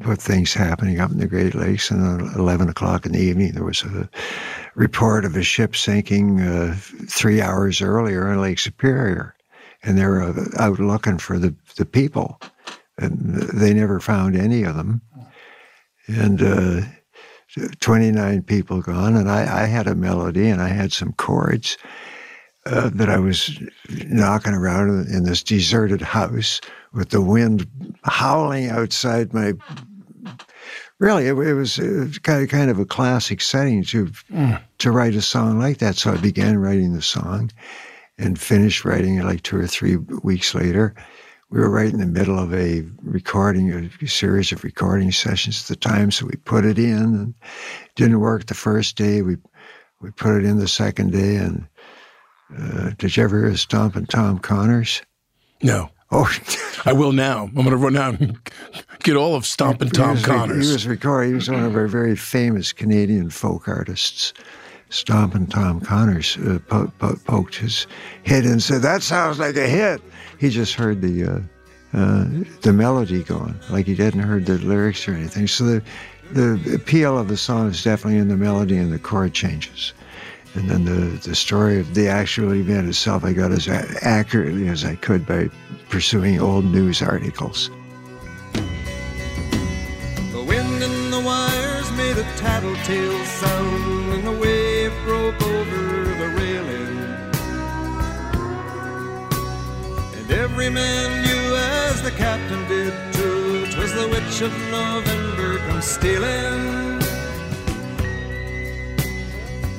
about 0.00 0.18
things 0.18 0.54
happening 0.54 1.00
up 1.00 1.10
in 1.10 1.18
the 1.18 1.26
Great 1.26 1.54
Lakes. 1.54 1.90
And 1.90 2.30
at 2.30 2.36
11 2.36 2.68
o'clock 2.68 3.04
in 3.04 3.12
the 3.12 3.20
evening, 3.20 3.52
there 3.52 3.64
was 3.64 3.82
a 3.82 4.08
report 4.74 5.24
of 5.24 5.36
a 5.36 5.42
ship 5.42 5.76
sinking 5.76 6.40
uh, 6.40 6.74
three 7.08 7.40
hours 7.40 7.82
earlier 7.82 8.32
in 8.32 8.40
Lake 8.40 8.58
Superior. 8.58 9.34
And 9.82 9.98
they 9.98 10.06
were 10.06 10.22
uh, 10.22 10.44
out 10.58 10.78
looking 10.78 11.18
for 11.18 11.38
the, 11.38 11.54
the 11.76 11.84
people. 11.84 12.40
And 12.98 13.34
they 13.34 13.74
never 13.74 14.00
found 14.00 14.36
any 14.36 14.62
of 14.62 14.76
them. 14.76 15.02
And 16.06 16.42
uh, 16.42 16.80
29 17.80 18.42
people 18.42 18.80
gone. 18.80 19.16
And 19.16 19.30
I, 19.30 19.62
I, 19.62 19.66
had 19.66 19.86
a 19.86 19.94
melody 19.94 20.48
and 20.48 20.60
I 20.62 20.68
had 20.68 20.92
some 20.92 21.12
chords 21.12 21.76
uh, 22.66 22.90
that 22.94 23.08
I 23.08 23.18
was 23.18 23.58
knocking 24.06 24.54
around 24.54 25.08
in 25.08 25.24
this 25.24 25.42
deserted 25.42 26.00
house 26.00 26.60
with 26.92 27.10
the 27.10 27.20
wind 27.20 27.66
howling 28.04 28.68
outside 28.68 29.34
my. 29.34 29.54
Really, 30.98 31.26
it, 31.26 31.34
it 31.34 31.54
was 31.54 31.76
kind 32.22 32.42
of 32.44 32.48
kind 32.48 32.70
of 32.70 32.78
a 32.78 32.84
classic 32.84 33.40
setting 33.40 33.82
to 33.84 34.06
mm. 34.30 34.62
to 34.78 34.90
write 34.92 35.16
a 35.16 35.22
song 35.22 35.58
like 35.58 35.78
that. 35.78 35.96
So 35.96 36.12
I 36.12 36.16
began 36.18 36.58
writing 36.58 36.92
the 36.92 37.02
song, 37.02 37.50
and 38.18 38.38
finished 38.38 38.84
writing 38.84 39.16
it 39.16 39.24
like 39.24 39.42
two 39.42 39.58
or 39.58 39.66
three 39.66 39.96
weeks 39.96 40.54
later. 40.54 40.94
We 41.50 41.60
were 41.60 41.70
right 41.70 41.92
in 41.92 41.98
the 41.98 42.06
middle 42.06 42.38
of 42.38 42.54
a 42.54 42.82
recording, 43.02 43.90
a 44.00 44.06
series 44.06 44.52
of 44.52 44.64
recording 44.64 45.12
sessions 45.12 45.62
at 45.62 45.68
the 45.68 45.76
time, 45.76 46.10
so 46.10 46.24
we 46.24 46.36
put 46.36 46.64
it 46.64 46.78
in. 46.78 46.94
and 46.94 47.34
Didn't 47.94 48.20
work 48.20 48.46
the 48.46 48.54
first 48.54 48.96
day. 48.96 49.22
We 49.22 49.36
we 50.00 50.10
put 50.12 50.36
it 50.36 50.44
in 50.44 50.58
the 50.58 50.68
second 50.68 51.12
day, 51.12 51.36
and 51.36 51.66
uh, 52.58 52.90
did 52.98 53.16
you 53.16 53.24
ever 53.24 53.38
hear 53.40 53.48
of 53.48 53.60
Stompin' 53.60 54.06
Tom 54.06 54.38
Connors? 54.38 55.02
No. 55.62 55.90
Oh, 56.10 56.30
I 56.84 56.92
will 56.92 57.12
now. 57.12 57.44
I'm 57.44 57.54
going 57.54 57.70
to 57.70 57.76
run 57.76 57.96
out 57.96 58.20
and 58.20 58.38
get 59.02 59.16
all 59.16 59.34
of 59.34 59.46
Stompin' 59.46 59.90
Tom 59.90 60.16
he 60.16 60.22
Connors. 60.22 60.66
He 60.66 60.72
was 60.72 60.86
recording. 60.86 61.30
He 61.30 61.34
was 61.34 61.48
one 61.48 61.64
of 61.64 61.74
our 61.74 61.86
very 61.86 62.16
famous 62.16 62.72
Canadian 62.72 63.30
folk 63.30 63.68
artists. 63.68 64.32
Stompin' 64.90 65.46
Tom 65.46 65.80
Connors 65.80 66.36
uh, 66.36 66.58
po- 66.68 66.92
po- 66.98 67.16
poked 67.24 67.54
his 67.54 67.86
head 68.26 68.44
and 68.44 68.62
said, 68.62 68.82
"That 68.82 69.02
sounds 69.02 69.38
like 69.38 69.56
a 69.56 69.66
hit." 69.66 70.02
He 70.38 70.50
just 70.50 70.74
heard 70.74 71.00
the 71.00 71.24
uh, 71.24 71.38
uh, 71.94 72.26
the 72.60 72.74
melody 72.74 73.22
going, 73.22 73.58
like 73.70 73.86
he 73.86 73.94
hadn't 73.94 74.20
heard 74.20 74.44
the 74.44 74.58
lyrics 74.58 75.08
or 75.08 75.14
anything. 75.14 75.46
So 75.46 75.64
the 75.64 75.82
the 76.32 76.74
appeal 76.74 77.18
of 77.18 77.28
the 77.28 77.38
song 77.38 77.70
is 77.70 77.82
definitely 77.82 78.18
in 78.18 78.28
the 78.28 78.36
melody 78.36 78.76
and 78.76 78.92
the 78.92 78.98
chord 78.98 79.32
changes. 79.32 79.94
And 80.54 80.68
then 80.68 80.84
the, 80.84 81.18
the 81.26 81.34
story 81.34 81.80
of 81.80 81.94
the 81.94 82.08
actual 82.08 82.54
event 82.54 82.86
itself, 82.88 83.24
I 83.24 83.32
got 83.32 83.52
as 83.52 83.68
accurately 83.68 84.68
as 84.68 84.84
I 84.84 84.96
could 84.96 85.26
by 85.26 85.48
pursuing 85.88 86.40
old 86.40 86.66
news 86.66 87.00
articles. 87.00 87.70
The 88.52 90.44
wind 90.46 90.82
in 90.82 91.10
the 91.10 91.20
wires 91.20 91.90
made 91.92 92.18
a 92.18 92.24
tattletale 92.36 93.24
sound, 93.24 94.12
and 94.12 94.26
the 94.26 94.32
wave 94.32 94.92
broke 95.04 95.42
over 95.42 96.04
the 96.20 96.28
railing. 96.36 96.98
And 100.18 100.30
every 100.30 100.68
man 100.68 101.22
knew, 101.22 101.56
as 101.56 102.02
the 102.02 102.10
captain 102.10 102.68
did 102.68 102.92
too, 103.14 103.66
'twas 103.72 103.94
the 103.94 104.06
witch 104.08 104.42
of 104.42 104.52
November 104.70 105.58
come 105.66 105.80
stealing. 105.80 107.01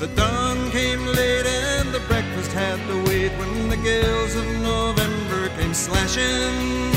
The 0.04 0.16
dawn 0.18 0.70
came 0.72 1.06
late 1.06 1.46
and 1.46 1.94
the 1.94 2.02
breakfast 2.02 2.52
had 2.52 2.76
to 2.90 3.04
wait 3.06 3.32
when 3.40 3.70
the 3.70 3.78
gales 3.78 4.36
of 4.36 4.46
November 4.60 5.48
came 5.58 5.74
slashing. 5.74 6.92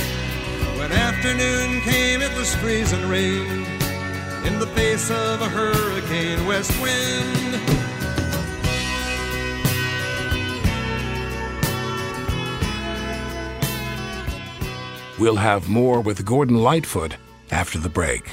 When 0.76 0.90
afternoon 0.90 1.82
came, 1.82 2.20
it 2.20 2.36
was 2.36 2.52
freezing 2.56 3.08
rain 3.08 3.64
in 4.44 4.58
the 4.58 4.66
face 4.74 5.08
of 5.08 5.40
a 5.40 5.48
hurricane 5.48 6.44
west 6.46 6.72
wind. 6.82 7.60
We'll 15.16 15.36
have 15.36 15.68
more 15.68 16.00
with 16.00 16.24
Gordon 16.24 16.56
Lightfoot 16.56 17.14
after 17.52 17.78
the 17.78 17.88
break. 17.88 18.32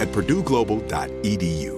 at 0.00 0.08
purdueglobal.edu. 0.08 1.77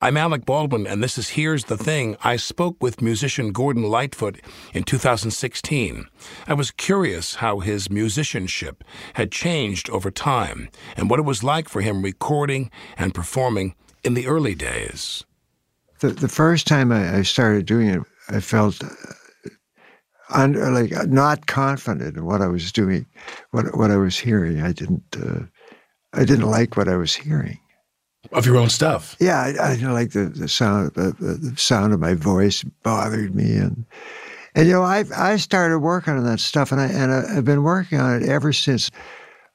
I'm 0.00 0.16
Alec 0.16 0.46
Baldwin, 0.46 0.86
and 0.86 1.02
this 1.02 1.18
is 1.18 1.30
Here's 1.30 1.64
the 1.64 1.76
Thing. 1.76 2.16
I 2.22 2.36
spoke 2.36 2.80
with 2.80 3.02
musician 3.02 3.50
Gordon 3.50 3.82
Lightfoot 3.82 4.40
in 4.72 4.84
2016. 4.84 6.06
I 6.46 6.54
was 6.54 6.70
curious 6.70 7.34
how 7.34 7.58
his 7.58 7.90
musicianship 7.90 8.84
had 9.14 9.32
changed 9.32 9.90
over 9.90 10.12
time 10.12 10.68
and 10.96 11.10
what 11.10 11.18
it 11.18 11.24
was 11.24 11.42
like 11.42 11.68
for 11.68 11.80
him 11.80 12.02
recording 12.02 12.70
and 12.96 13.12
performing 13.12 13.74
in 14.04 14.14
the 14.14 14.28
early 14.28 14.54
days. 14.54 15.24
The, 15.98 16.10
the 16.10 16.28
first 16.28 16.68
time 16.68 16.92
I, 16.92 17.16
I 17.16 17.22
started 17.22 17.66
doing 17.66 17.88
it, 17.88 18.02
I 18.28 18.38
felt 18.38 18.80
uh, 18.84 18.90
under, 20.30 20.70
like 20.70 20.92
not 21.08 21.48
confident 21.48 22.16
in 22.16 22.24
what 22.24 22.42
I 22.42 22.46
was 22.46 22.70
doing, 22.70 23.06
what 23.50 23.76
what 23.76 23.90
I 23.90 23.96
was 23.96 24.16
hearing. 24.16 24.62
I 24.62 24.70
didn't 24.70 25.02
uh, 25.20 25.40
I 26.12 26.24
didn't 26.24 26.48
like 26.48 26.76
what 26.76 26.86
I 26.86 26.94
was 26.94 27.12
hearing. 27.12 27.58
Of 28.32 28.44
your 28.44 28.56
own 28.56 28.68
stuff. 28.68 29.16
Yeah, 29.18 29.40
I, 29.40 29.72
I 29.72 29.92
like 29.92 30.10
the, 30.10 30.26
the 30.26 30.48
sound. 30.48 30.92
The, 30.94 31.14
the 31.18 31.56
sound 31.56 31.92
of 31.92 32.00
my 32.00 32.14
voice 32.14 32.62
bothered 32.82 33.34
me, 33.34 33.56
and 33.56 33.86
and 34.54 34.66
you 34.66 34.74
know, 34.74 34.82
I 34.82 35.04
I 35.16 35.36
started 35.36 35.78
working 35.78 36.14
on 36.14 36.24
that 36.24 36.40
stuff, 36.40 36.70
and 36.72 36.80
I 36.80 36.86
and 36.86 37.12
I, 37.12 37.34
have 37.34 37.44
been 37.44 37.62
working 37.62 38.00
on 38.00 38.22
it 38.22 38.28
ever 38.28 38.52
since 38.52 38.90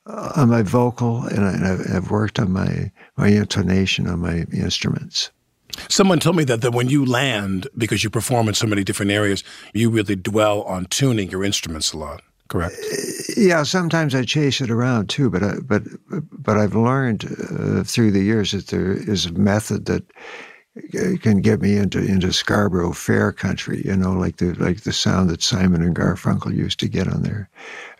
uh, 0.07 0.33
on 0.35 0.49
my 0.49 0.63
vocal, 0.63 1.23
and, 1.23 1.45
I, 1.65 1.97
I've 1.97 2.09
worked 2.09 2.39
on 2.39 2.51
my 2.51 2.91
my 3.15 3.27
intonation 3.27 4.07
on 4.07 4.19
my 4.19 4.45
instruments. 4.51 5.29
Someone 5.89 6.19
told 6.19 6.35
me 6.35 6.43
that, 6.45 6.61
that 6.61 6.71
when 6.71 6.89
you 6.89 7.05
land, 7.05 7.67
because 7.77 8.03
you 8.03 8.09
perform 8.09 8.47
in 8.47 8.53
so 8.53 8.67
many 8.67 8.83
different 8.83 9.11
areas, 9.11 9.43
you 9.73 9.89
really 9.89 10.15
dwell 10.15 10.61
on 10.63 10.85
tuning 10.85 11.29
your 11.31 11.43
instruments 11.43 11.93
a 11.93 11.97
lot. 11.97 12.21
Correct. 12.49 12.75
Yeah, 13.37 13.63
sometimes 13.63 14.13
I 14.13 14.23
chase 14.23 14.61
it 14.61 14.69
around 14.69 15.09
too, 15.09 15.29
but 15.29 15.43
I, 15.43 15.55
but 15.65 15.83
but 16.09 16.57
I've 16.57 16.75
learned 16.75 17.25
uh, 17.25 17.83
through 17.83 18.11
the 18.11 18.23
years 18.23 18.51
that 18.51 18.67
there 18.67 18.93
is 18.93 19.25
a 19.25 19.33
method 19.33 19.85
that 19.85 20.03
can 21.21 21.41
get 21.41 21.61
me 21.61 21.77
into 21.77 21.99
into 21.99 22.33
Scarborough 22.33 22.93
Fair 22.93 23.31
country. 23.31 23.81
You 23.85 23.95
know, 23.95 24.13
like 24.13 24.37
the 24.37 24.53
like 24.55 24.81
the 24.81 24.93
sound 24.93 25.29
that 25.29 25.41
Simon 25.41 25.81
and 25.81 25.95
Garfunkel 25.95 26.55
used 26.55 26.79
to 26.81 26.87
get 26.87 27.07
on 27.07 27.23
their 27.23 27.49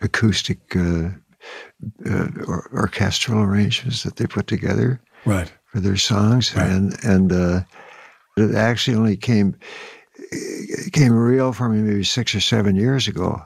acoustic 0.02 0.58
uh, 0.76 1.08
uh, 2.06 2.28
or, 2.46 2.70
orchestral 2.72 3.42
arrangements 3.42 4.02
that 4.02 4.16
they 4.16 4.26
put 4.26 4.46
together. 4.46 5.00
Right. 5.24 5.50
For 5.66 5.80
their 5.80 5.96
songs, 5.96 6.54
right. 6.54 6.70
and 6.70 7.04
and 7.04 7.32
uh, 7.32 7.60
it 8.36 8.54
actually 8.54 8.96
only 8.96 9.16
came 9.16 9.56
came 10.92 11.12
real 11.12 11.52
for 11.52 11.68
me 11.68 11.78
maybe 11.78 12.04
six 12.04 12.34
or 12.34 12.40
seven 12.40 12.76
years 12.76 13.08
ago 13.08 13.44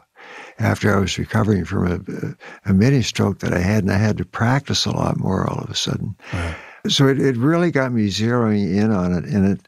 after 0.59 0.95
I 0.95 1.01
was 1.01 1.19
recovering 1.19 1.65
from 1.65 1.87
a, 1.87 2.71
a 2.71 2.75
mini 2.75 3.03
stroke 3.03 3.41
that 3.41 3.55
I 3.55 3.61
had, 3.61 3.85
and 3.85 3.93
I 3.93 3.99
had 3.99 4.19
to 4.19 4.25
practice 4.25 4.87
a 4.87 4.91
lot 4.91 5.19
more 5.19 5.49
all 5.49 5.63
of 5.63 5.71
a 5.71 5.75
sudden. 5.75 6.17
Right. 6.33 6.57
So 6.89 7.07
it, 7.09 7.21
it 7.21 7.37
really 7.37 7.71
got 7.71 7.93
me 7.93 8.09
zeroing 8.09 8.77
in 8.77 8.91
on 8.91 9.13
it, 9.13 9.25
and 9.25 9.47
it 9.47 9.61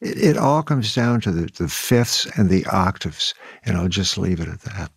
it, 0.00 0.18
it 0.18 0.36
all 0.36 0.62
comes 0.62 0.94
down 0.94 1.20
to 1.22 1.30
the, 1.30 1.50
the 1.56 1.68
fifths 1.68 2.26
and 2.36 2.48
the 2.50 2.66
octaves, 2.66 3.34
and 3.64 3.76
I'll 3.76 3.88
just 3.88 4.18
leave 4.18 4.40
it 4.40 4.48
at 4.48 4.60
that. 4.62 4.90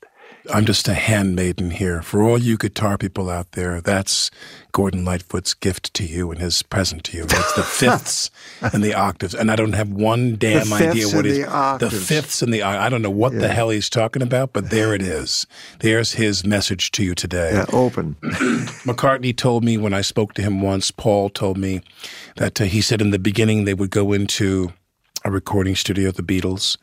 I'm 0.53 0.65
just 0.65 0.87
a 0.87 0.93
handmaiden 0.93 1.71
here. 1.71 2.01
For 2.01 2.21
all 2.21 2.37
you 2.37 2.57
guitar 2.57 2.97
people 2.97 3.29
out 3.29 3.51
there, 3.51 3.81
that's 3.81 4.31
Gordon 4.71 5.03
Lightfoot's 5.03 5.53
gift 5.53 5.93
to 5.95 6.05
you 6.05 6.31
and 6.31 6.39
his 6.39 6.61
present 6.63 7.03
to 7.05 7.17
you. 7.17 7.23
It's 7.23 7.53
the 7.53 7.63
fifths 7.65 8.29
and 8.61 8.83
the 8.83 8.93
octaves. 8.93 9.33
And 9.33 9.51
I 9.51 9.55
don't 9.55 9.73
have 9.73 9.89
one 9.89 10.35
damn 10.35 10.71
idea 10.71 11.07
what 11.09 11.25
he's 11.25 11.39
the, 11.39 11.77
the 11.79 11.89
fifths 11.89 12.41
and 12.41 12.53
the 12.53 12.63
I 12.63 12.89
don't 12.89 13.01
know 13.01 13.09
what 13.09 13.33
yeah. 13.33 13.39
the 13.39 13.47
hell 13.49 13.69
he's 13.69 13.89
talking 13.89 14.21
about, 14.21 14.53
but 14.53 14.69
there 14.69 14.93
it 14.93 15.01
is. 15.01 15.45
There's 15.79 16.13
his 16.13 16.45
message 16.45 16.91
to 16.91 17.03
you 17.03 17.15
today. 17.15 17.53
Yeah, 17.53 17.65
open. 17.73 18.15
McCartney 18.21 19.35
told 19.35 19.63
me 19.63 19.77
when 19.77 19.93
I 19.93 20.01
spoke 20.01 20.33
to 20.35 20.41
him 20.41 20.61
once, 20.61 20.91
Paul 20.91 21.29
told 21.29 21.57
me 21.57 21.81
that 22.35 22.61
uh, 22.61 22.65
he 22.65 22.81
said 22.81 23.01
in 23.01 23.11
the 23.11 23.19
beginning 23.19 23.65
they 23.65 23.73
would 23.73 23.91
go 23.91 24.13
into 24.13 24.73
a 25.23 25.31
recording 25.31 25.75
studio, 25.75 26.11
the 26.11 26.23
Beatles, 26.23 26.77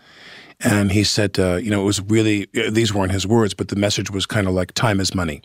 and 0.64 0.90
he 0.90 1.04
said, 1.04 1.38
uh, 1.38 1.56
you 1.56 1.70
know, 1.70 1.82
it 1.82 1.84
was 1.84 2.00
really, 2.00 2.48
these 2.70 2.92
weren't 2.92 3.12
his 3.12 3.26
words, 3.26 3.52
but 3.52 3.68
the 3.68 3.76
message 3.76 4.10
was 4.10 4.24
kind 4.24 4.46
of 4.48 4.54
like 4.54 4.72
time 4.72 4.98
is 4.98 5.14
money. 5.14 5.42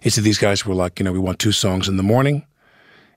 He 0.00 0.10
said 0.10 0.24
these 0.24 0.38
guys 0.38 0.64
were 0.64 0.74
like, 0.74 0.98
you 0.98 1.04
know, 1.04 1.12
we 1.12 1.18
want 1.18 1.38
two 1.38 1.52
songs 1.52 1.88
in 1.88 1.98
the 1.98 2.02
morning, 2.02 2.46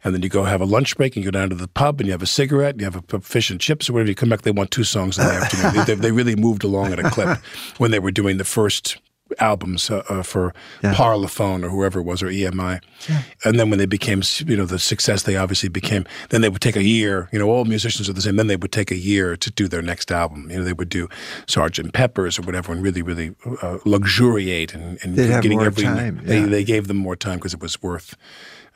and 0.04 0.14
then 0.14 0.22
you 0.22 0.30
go 0.30 0.44
have 0.44 0.62
a 0.62 0.66
lunch 0.66 0.98
break 0.98 1.16
and 1.16 1.24
you 1.24 1.32
go 1.32 1.40
down 1.40 1.50
to 1.50 1.56
the 1.56 1.68
pub 1.68 2.00
and 2.00 2.08
you 2.08 2.12
have 2.12 2.22
a 2.22 2.28
cigarette, 2.28 2.76
and 2.76 2.82
you 2.82 2.86
have 2.86 3.04
a 3.14 3.20
fish 3.22 3.50
and 3.50 3.60
chips 3.60 3.90
or 3.90 3.94
whatever. 3.94 4.10
You 4.10 4.16
come 4.16 4.30
back, 4.30 4.42
they 4.42 4.52
want 4.52 4.72
two 4.72 4.84
songs 4.84 5.18
in 5.18 5.26
the 5.26 5.34
afternoon. 5.34 5.86
They, 5.86 5.96
they, 5.96 6.12
really 6.12 6.36
moved 6.36 6.64
along 6.64 6.92
at 6.92 7.00
a 7.00 7.10
clip 7.10 7.38
when 7.78 7.92
they 7.92 8.00
were 8.00 8.12
doing 8.12 8.38
the 8.38 8.44
first 8.44 8.98
albums 9.40 9.90
uh, 9.90 10.04
uh, 10.10 10.24
for 10.24 10.54
yeah. 10.84 10.94
Parlophone 10.94 11.64
or 11.64 11.70
whoever 11.70 12.00
it 12.00 12.04
was 12.04 12.22
or 12.24 12.28
EMI. 12.28 12.82
Yeah. 13.10 13.22
And 13.44 13.60
then 13.60 13.70
when 13.70 13.80
they 13.80 13.86
became, 13.86 14.22
you 14.46 14.58
know, 14.58 14.66
the 14.66 14.80
success 14.80 15.24
they 15.24 15.36
obviously 15.36 15.70
became, 15.70 16.06
then 16.30 16.42
they 16.42 16.50
would 16.50 16.62
take 16.62 16.76
a 16.76 16.84
year. 16.84 17.30
You 17.32 17.40
know, 17.40 17.50
all 17.50 17.66
musicians 17.66 18.10
are 18.10 18.14
the 18.14 18.22
same. 18.22 18.36
Then 18.36 18.48
they 18.48 18.56
would 18.56 18.72
take 18.72 18.92
a 18.92 18.96
year 18.96 19.36
to 19.38 19.52
do 19.52 19.68
their 19.68 19.82
next 19.82 20.12
album. 20.12 20.50
You 20.50 20.58
know, 20.58 20.64
they 20.64 20.74
would 20.74 20.90
do 20.90 21.08
Sergeant 21.48 21.94
Pepper's 21.94 22.40
or 22.40 22.44
whatever 22.44 22.72
and 22.72 22.82
really, 22.82 23.02
really 23.02 23.36
uh, 23.62 23.78
luxuriate 23.86 24.74
and, 24.74 25.00
and 25.04 25.16
getting 25.16 25.62
every. 25.62 25.84
Time. 25.84 26.22
They, 26.24 26.42
they 26.42 26.64
gave 26.64 26.88
them 26.88 26.98
more 26.98 27.16
time 27.16 27.38
because 27.38 27.54
it 27.54 27.62
was 27.62 27.82
worth. 27.82 28.16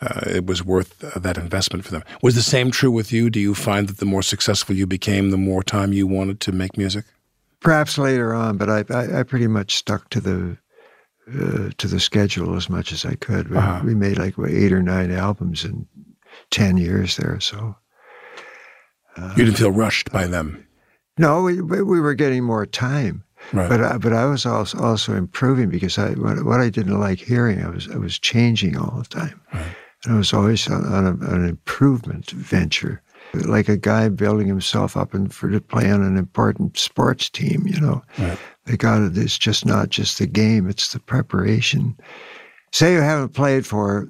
Uh, 0.02 0.22
it 0.26 0.46
was 0.48 0.64
worth 0.64 1.04
uh, 1.04 1.20
that 1.20 1.38
investment 1.38 1.86
for 1.86 1.92
them. 1.92 2.04
Was 2.24 2.34
the 2.34 2.42
same 2.42 2.72
true 2.72 2.90
with 2.90 3.12
you? 3.12 3.30
Do 3.30 3.40
you 3.40 3.54
find 3.54 3.88
that 3.88 3.98
the 3.98 4.06
more 4.06 4.24
successful 4.24 4.76
you 4.76 4.88
became, 4.88 5.30
the 5.30 5.38
more 5.38 5.62
time 5.62 5.94
you 5.94 6.08
wanted 6.08 6.40
to 6.42 6.52
make 6.52 6.76
music? 6.76 7.06
Perhaps 7.62 7.98
later 7.98 8.34
on, 8.34 8.58
but 8.58 8.70
I, 8.70 8.84
I, 8.90 9.20
I 9.20 9.24
pretty 9.24 9.48
much 9.48 9.76
stuck 9.76 10.10
to 10.10 10.20
the 10.20 10.58
uh, 11.30 11.70
to 11.78 11.88
the 11.88 12.00
schedule 12.00 12.56
as 12.56 12.70
much 12.70 12.92
as 12.92 13.06
I 13.06 13.16
could. 13.16 13.50
We, 13.50 13.58
uh-huh. 13.58 13.84
we 13.86 13.96
made 13.96 14.18
like 14.18 14.38
what, 14.38 14.50
eight 14.50 14.74
or 14.74 14.82
nine 14.82 15.12
albums 15.12 15.64
in 15.64 15.88
ten 16.50 16.78
years 16.78 17.18
there. 17.18 17.40
So 17.40 17.76
uh, 19.16 19.34
you 19.38 19.46
didn't 19.46 19.58
feel 19.58 19.72
rushed 19.72 20.12
by 20.12 20.26
them. 20.28 20.68
No, 21.18 21.44
we 21.44 21.62
we 21.62 22.00
were 22.00 22.16
getting 22.16 22.44
more 22.44 22.66
time. 22.66 23.24
Right. 23.54 23.70
But 23.70 23.84
I, 23.84 23.98
but 23.98 24.14
I 24.14 24.26
was 24.26 24.46
also 24.46 24.80
also 24.80 25.16
improving 25.16 25.70
because 25.70 25.98
I 25.98 26.12
what, 26.12 26.44
what, 26.44 26.62
I 26.62 26.70
didn't 26.70 27.00
like 27.00 27.20
hearing 27.20 27.64
I 27.64 27.70
was 27.70 27.90
I 27.90 27.98
was 27.98 28.18
changing 28.18 28.78
all 28.78 28.98
the 28.98 29.08
time, 29.08 29.42
right. 29.54 29.66
and 30.04 30.14
I 30.16 30.18
was 30.18 30.34
always 30.34 30.68
on, 30.68 30.86
on 30.86 31.06
a, 31.06 31.34
an 31.34 31.48
improvement 31.48 32.32
venture 32.32 33.02
like 33.34 33.70
a 33.70 33.78
guy 33.78 34.10
building 34.10 34.48
himself 34.48 34.98
up 34.98 35.14
and 35.14 35.34
for 35.34 35.50
to 35.50 35.62
play 35.62 35.90
on 35.90 36.04
an 36.04 36.18
important 36.18 36.78
sports 36.78 37.30
team. 37.30 37.66
You 37.66 37.80
know, 37.80 38.02
right. 38.18 38.38
they 38.66 38.78
got 38.78 39.02
it. 39.02 39.18
It's 39.18 39.38
just 39.38 39.66
not 39.66 39.90
just 39.90 40.20
the 40.20 40.28
game; 40.28 40.70
it's 40.70 40.94
the 40.94 41.00
preparation. 41.00 41.98
Say 42.72 42.94
you 42.94 43.02
haven't 43.02 43.34
played 43.34 43.66
for 43.66 44.08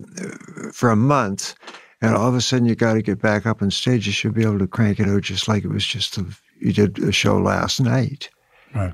for 0.74 0.90
a 0.90 0.96
month, 0.96 1.56
and 2.02 2.16
all 2.16 2.28
of 2.28 2.36
a 2.36 2.42
sudden 2.42 2.68
you 2.68 2.76
got 2.76 2.94
to 2.94 3.02
get 3.02 3.22
back 3.22 3.46
up 3.46 3.62
on 3.62 3.72
stage. 3.72 4.08
You 4.08 4.14
should 4.14 4.34
be 4.34 4.44
able 4.44 4.60
to 4.60 4.68
crank 4.68 5.00
it 5.00 5.08
out 5.08 5.22
just 5.22 5.48
like 5.48 5.64
it 5.64 5.70
was 5.70 5.86
just 5.86 6.18
a, 6.18 6.26
you 6.60 6.74
did 6.74 7.00
a 7.00 7.12
show 7.12 7.38
last 7.38 7.80
night. 7.80 8.30
Right. 8.74 8.94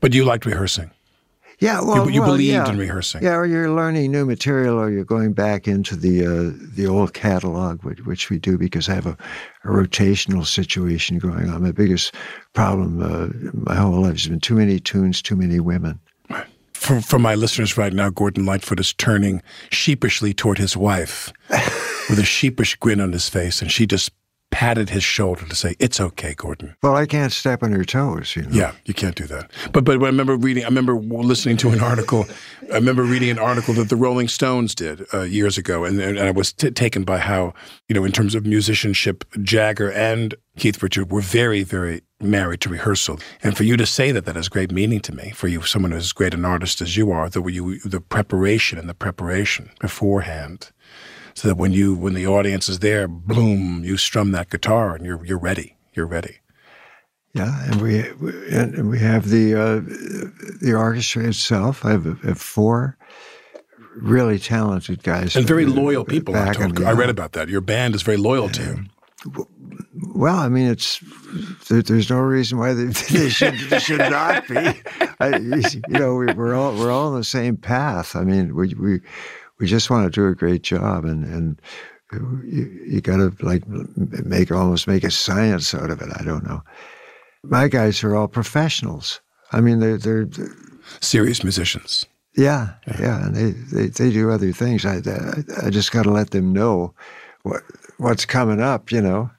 But 0.00 0.14
you 0.14 0.24
liked 0.24 0.46
rehearsing. 0.46 0.90
Yeah, 1.62 1.80
well, 1.80 2.06
you, 2.06 2.14
you 2.14 2.20
well, 2.22 2.30
believed 2.30 2.54
yeah. 2.54 2.68
in 2.68 2.76
rehearsing. 2.76 3.22
Yeah, 3.22 3.36
or 3.36 3.46
you're 3.46 3.70
learning 3.70 4.10
new 4.10 4.26
material, 4.26 4.80
or 4.80 4.90
you're 4.90 5.04
going 5.04 5.32
back 5.32 5.68
into 5.68 5.94
the 5.94 6.26
uh, 6.26 6.52
the 6.74 6.88
old 6.88 7.14
catalog, 7.14 7.84
which, 7.84 8.04
which, 8.04 8.30
we 8.30 8.40
do 8.40 8.58
because 8.58 8.88
I 8.88 8.94
have 8.94 9.06
a, 9.06 9.16
a, 9.62 9.68
rotational 9.68 10.44
situation 10.44 11.18
going 11.18 11.48
on. 11.48 11.62
My 11.62 11.70
biggest 11.70 12.16
problem 12.52 13.00
uh, 13.00 13.28
my 13.52 13.76
whole 13.76 14.02
life 14.02 14.14
has 14.14 14.26
been 14.26 14.40
too 14.40 14.56
many 14.56 14.80
tunes, 14.80 15.22
too 15.22 15.36
many 15.36 15.60
women. 15.60 16.00
For, 16.72 17.00
for 17.00 17.20
my 17.20 17.36
listeners 17.36 17.76
right 17.76 17.92
now, 17.92 18.10
Gordon 18.10 18.44
Lightfoot 18.44 18.80
is 18.80 18.92
turning 18.92 19.40
sheepishly 19.70 20.34
toward 20.34 20.58
his 20.58 20.76
wife. 20.76 21.32
with 22.10 22.18
a 22.18 22.24
sheepish 22.24 22.74
grin 22.76 23.00
on 23.00 23.12
his 23.12 23.28
face, 23.28 23.62
and 23.62 23.70
she 23.70 23.86
just 23.86 24.10
patted 24.62 24.90
his 24.90 25.02
shoulder 25.02 25.44
to 25.44 25.56
say, 25.56 25.74
"It's 25.80 26.00
okay, 26.00 26.34
Gordon." 26.34 26.76
Well, 26.84 26.94
I 26.94 27.04
can't 27.04 27.32
step 27.32 27.64
on 27.64 27.72
your 27.72 27.84
toes, 27.84 28.36
you 28.36 28.42
know. 28.42 28.50
Yeah, 28.52 28.72
you 28.84 28.94
can't 28.94 29.16
do 29.16 29.26
that. 29.26 29.50
But 29.72 29.84
but 29.84 30.00
I 30.00 30.06
remember 30.06 30.36
reading. 30.36 30.62
I 30.62 30.68
remember 30.68 30.94
listening 30.94 31.56
to 31.58 31.70
an 31.70 31.80
article. 31.80 32.26
I 32.70 32.76
remember 32.76 33.02
reading 33.02 33.30
an 33.30 33.40
article 33.40 33.74
that 33.74 33.88
the 33.88 33.96
Rolling 33.96 34.28
Stones 34.28 34.76
did 34.76 35.04
uh, 35.12 35.22
years 35.22 35.58
ago, 35.58 35.84
and, 35.84 36.00
and 36.00 36.16
I 36.20 36.30
was 36.30 36.52
t- 36.52 36.70
taken 36.70 37.02
by 37.02 37.18
how 37.18 37.54
you 37.88 37.94
know, 37.94 38.04
in 38.04 38.12
terms 38.12 38.36
of 38.36 38.46
musicianship, 38.46 39.24
Jagger 39.42 39.90
and 39.90 40.36
Keith 40.56 40.80
Richard 40.80 41.10
were 41.10 41.22
very 41.22 41.64
very 41.64 42.02
married 42.20 42.60
to 42.60 42.68
rehearsal. 42.68 43.18
And 43.42 43.56
for 43.56 43.64
you 43.64 43.76
to 43.76 43.84
say 43.84 44.12
that, 44.12 44.26
that 44.26 44.36
has 44.36 44.48
great 44.48 44.70
meaning 44.70 45.00
to 45.00 45.12
me. 45.12 45.30
For 45.30 45.48
you, 45.48 45.62
someone 45.62 45.92
as 45.92 46.12
great 46.12 46.34
an 46.34 46.44
artist 46.44 46.80
as 46.80 46.96
you 46.96 47.10
are, 47.10 47.28
the 47.28 47.42
you 47.42 47.80
the 47.80 48.00
preparation 48.00 48.78
and 48.78 48.88
the 48.88 48.94
preparation 48.94 49.70
beforehand 49.80 50.70
so 51.34 51.48
that 51.48 51.56
when 51.56 51.72
you 51.72 51.94
when 51.94 52.14
the 52.14 52.26
audience 52.26 52.68
is 52.68 52.80
there, 52.80 53.08
boom, 53.08 53.84
you 53.84 53.96
strum 53.96 54.32
that 54.32 54.50
guitar 54.50 54.94
and 54.94 55.04
you're 55.04 55.24
you're 55.24 55.38
ready. 55.38 55.76
You're 55.94 56.06
ready. 56.06 56.38
Yeah, 57.34 57.64
and 57.64 57.80
we 57.80 58.00
and 58.50 58.90
we 58.90 58.98
have 58.98 59.30
the 59.30 59.54
uh, 59.54 59.80
the 60.60 60.74
orchestra 60.74 61.24
itself. 61.24 61.84
I 61.84 61.92
have, 61.92 62.04
have, 62.22 62.40
four 62.40 62.98
really 63.96 64.38
talented 64.38 65.02
guys 65.02 65.34
and 65.34 65.46
very 65.46 65.64
loyal 65.64 66.04
people. 66.04 66.36
I, 66.36 66.52
I, 66.84 66.92
read 66.92 67.08
about 67.08 67.32
that. 67.32 67.48
Your 67.48 67.62
band 67.62 67.94
is 67.94 68.02
very 68.02 68.18
loyal 68.18 68.50
to 68.50 68.62
you. 68.62 68.84
Well, 70.14 70.36
I 70.36 70.50
mean, 70.50 70.68
it's 70.68 71.02
there's 71.68 72.10
no 72.10 72.18
reason 72.18 72.58
why 72.58 72.74
they, 72.74 72.84
they 73.18 73.30
should 73.30 73.58
should 73.80 73.98
not 73.98 74.46
be. 74.46 74.74
I, 75.18 75.36
you 75.38 75.80
know, 75.88 76.16
we, 76.16 76.26
are 76.26 76.54
all 76.54 76.76
we're 76.76 76.90
all 76.90 77.12
on 77.12 77.18
the 77.18 77.24
same 77.24 77.56
path. 77.56 78.14
I 78.14 78.24
mean, 78.24 78.54
we 78.54 78.74
we 78.74 79.00
we 79.62 79.68
just 79.68 79.90
want 79.90 80.04
to 80.04 80.10
do 80.10 80.26
a 80.26 80.34
great 80.34 80.62
job, 80.62 81.04
and 81.04 81.24
and 81.24 81.62
you, 82.12 82.68
you 82.84 83.00
got 83.00 83.18
to 83.18 83.32
like 83.46 83.62
make 83.66 84.50
almost 84.50 84.88
make 84.88 85.04
a 85.04 85.10
science 85.10 85.72
out 85.72 85.88
of 85.88 86.02
it. 86.02 86.08
I 86.18 86.24
don't 86.24 86.44
know. 86.44 86.62
My 87.44 87.68
guys 87.68 88.02
are 88.02 88.16
all 88.16 88.26
professionals. 88.26 89.20
I 89.52 89.60
mean, 89.60 89.78
they're 89.78 89.98
they're, 89.98 90.24
they're 90.24 90.52
serious 91.00 91.44
musicians. 91.44 92.04
Yeah, 92.36 92.74
yeah, 92.88 93.00
yeah, 93.00 93.26
and 93.26 93.36
they, 93.36 93.50
they, 93.50 93.86
they 93.86 94.10
do 94.10 94.32
other 94.32 94.50
things. 94.52 94.84
I 94.84 94.96
I, 94.96 95.66
I 95.66 95.70
just 95.70 95.92
got 95.92 96.02
to 96.02 96.10
let 96.10 96.30
them 96.32 96.52
know 96.52 96.92
what 97.44 97.62
what's 97.98 98.24
coming 98.26 98.60
up. 98.60 98.90
You 98.90 99.00
know. 99.00 99.30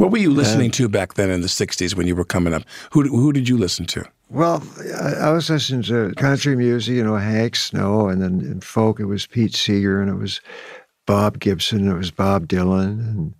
What 0.00 0.12
were 0.12 0.16
you 0.16 0.30
listening 0.30 0.70
to 0.70 0.88
back 0.88 1.12
then 1.12 1.28
in 1.28 1.42
the 1.42 1.46
'60s 1.46 1.94
when 1.94 2.06
you 2.06 2.16
were 2.16 2.24
coming 2.24 2.54
up? 2.54 2.62
Who 2.92 3.02
who 3.02 3.34
did 3.34 3.50
you 3.50 3.58
listen 3.58 3.84
to? 3.88 4.02
Well, 4.30 4.62
I, 4.98 5.28
was 5.30 5.50
listening 5.50 5.82
to 5.82 6.14
country 6.14 6.56
music, 6.56 6.94
you 6.94 7.04
know, 7.04 7.16
Hank 7.16 7.54
Snow, 7.54 8.08
and 8.08 8.22
then 8.22 8.40
in 8.40 8.62
folk 8.62 8.98
it 8.98 9.04
was 9.04 9.26
Pete 9.26 9.54
Seeger, 9.54 10.00
and 10.00 10.10
it 10.10 10.14
was 10.14 10.40
Bob 11.04 11.38
Gibson, 11.38 11.80
and 11.80 11.90
it 11.90 11.98
was 11.98 12.10
Bob 12.10 12.48
Dylan, 12.48 12.98
and 13.10 13.34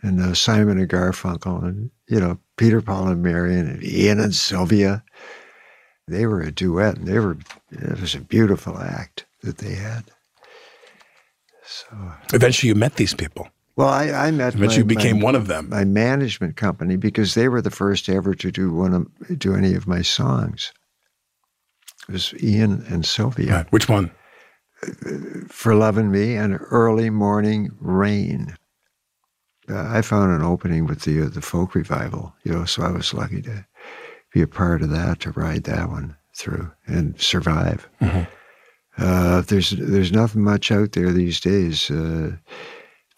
and 0.00 0.20
uh, 0.20 0.34
Simon 0.34 0.78
and 0.78 0.88
Garfunkel, 0.88 1.64
and 1.64 1.90
you 2.06 2.20
know 2.20 2.38
Peter, 2.56 2.80
Paul, 2.80 3.08
and 3.08 3.20
Mary, 3.20 3.58
and 3.58 3.82
Ian 3.82 4.20
and 4.20 4.36
Sylvia. 4.36 5.02
They 6.06 6.26
were 6.26 6.42
a 6.42 6.52
duet, 6.52 6.98
and 6.98 7.08
they 7.08 7.18
were 7.18 7.38
it 7.72 8.00
was 8.00 8.14
a 8.14 8.20
beautiful 8.20 8.78
act 8.78 9.26
that 9.42 9.58
they 9.58 9.74
had. 9.74 10.04
So 11.66 12.12
eventually, 12.32 12.68
you 12.68 12.76
met 12.76 12.94
these 12.94 13.14
people. 13.14 13.48
Well, 13.78 13.88
I, 13.88 14.10
I 14.10 14.30
met. 14.32 14.58
But 14.58 14.76
you 14.76 14.84
became 14.84 15.20
my, 15.20 15.24
one 15.26 15.34
of 15.36 15.46
them. 15.46 15.68
My 15.68 15.84
management 15.84 16.56
company 16.56 16.96
because 16.96 17.34
they 17.34 17.48
were 17.48 17.62
the 17.62 17.70
first 17.70 18.08
ever 18.08 18.34
to 18.34 18.50
do 18.50 18.72
one 18.72 18.92
of 18.92 19.38
do 19.38 19.54
any 19.54 19.74
of 19.74 19.86
my 19.86 20.02
songs. 20.02 20.72
It 22.08 22.12
was 22.12 22.34
Ian 22.42 22.84
and 22.88 23.06
Sylvia. 23.06 23.52
Right. 23.52 23.72
Which 23.72 23.88
one? 23.88 24.10
For 25.46 25.76
Loving 25.76 26.10
Me 26.10 26.34
and 26.34 26.58
Early 26.70 27.08
Morning 27.08 27.70
Rain. 27.78 28.56
Uh, 29.70 29.86
I 29.88 30.02
found 30.02 30.32
an 30.32 30.42
opening 30.42 30.86
with 30.86 31.02
the 31.02 31.22
uh, 31.22 31.28
the 31.28 31.40
folk 31.40 31.76
revival, 31.76 32.34
you 32.42 32.50
know, 32.50 32.64
so 32.64 32.82
I 32.82 32.90
was 32.90 33.14
lucky 33.14 33.42
to 33.42 33.64
be 34.34 34.42
a 34.42 34.48
part 34.48 34.82
of 34.82 34.90
that, 34.90 35.20
to 35.20 35.30
ride 35.30 35.64
that 35.64 35.88
one 35.88 36.16
through 36.36 36.72
and 36.88 37.20
survive. 37.20 37.88
Mm-hmm. 38.00 38.24
Uh, 39.00 39.42
there's 39.42 39.70
there's 39.70 40.10
nothing 40.10 40.42
much 40.42 40.72
out 40.72 40.92
there 40.92 41.12
these 41.12 41.38
days. 41.38 41.92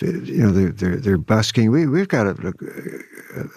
You 0.00 0.44
know, 0.44 0.50
they're, 0.50 0.72
they're, 0.72 0.96
they're 0.96 1.18
busking. 1.18 1.70
We, 1.70 1.86
we've 1.86 2.08
got 2.08 2.26
a, 2.26 2.54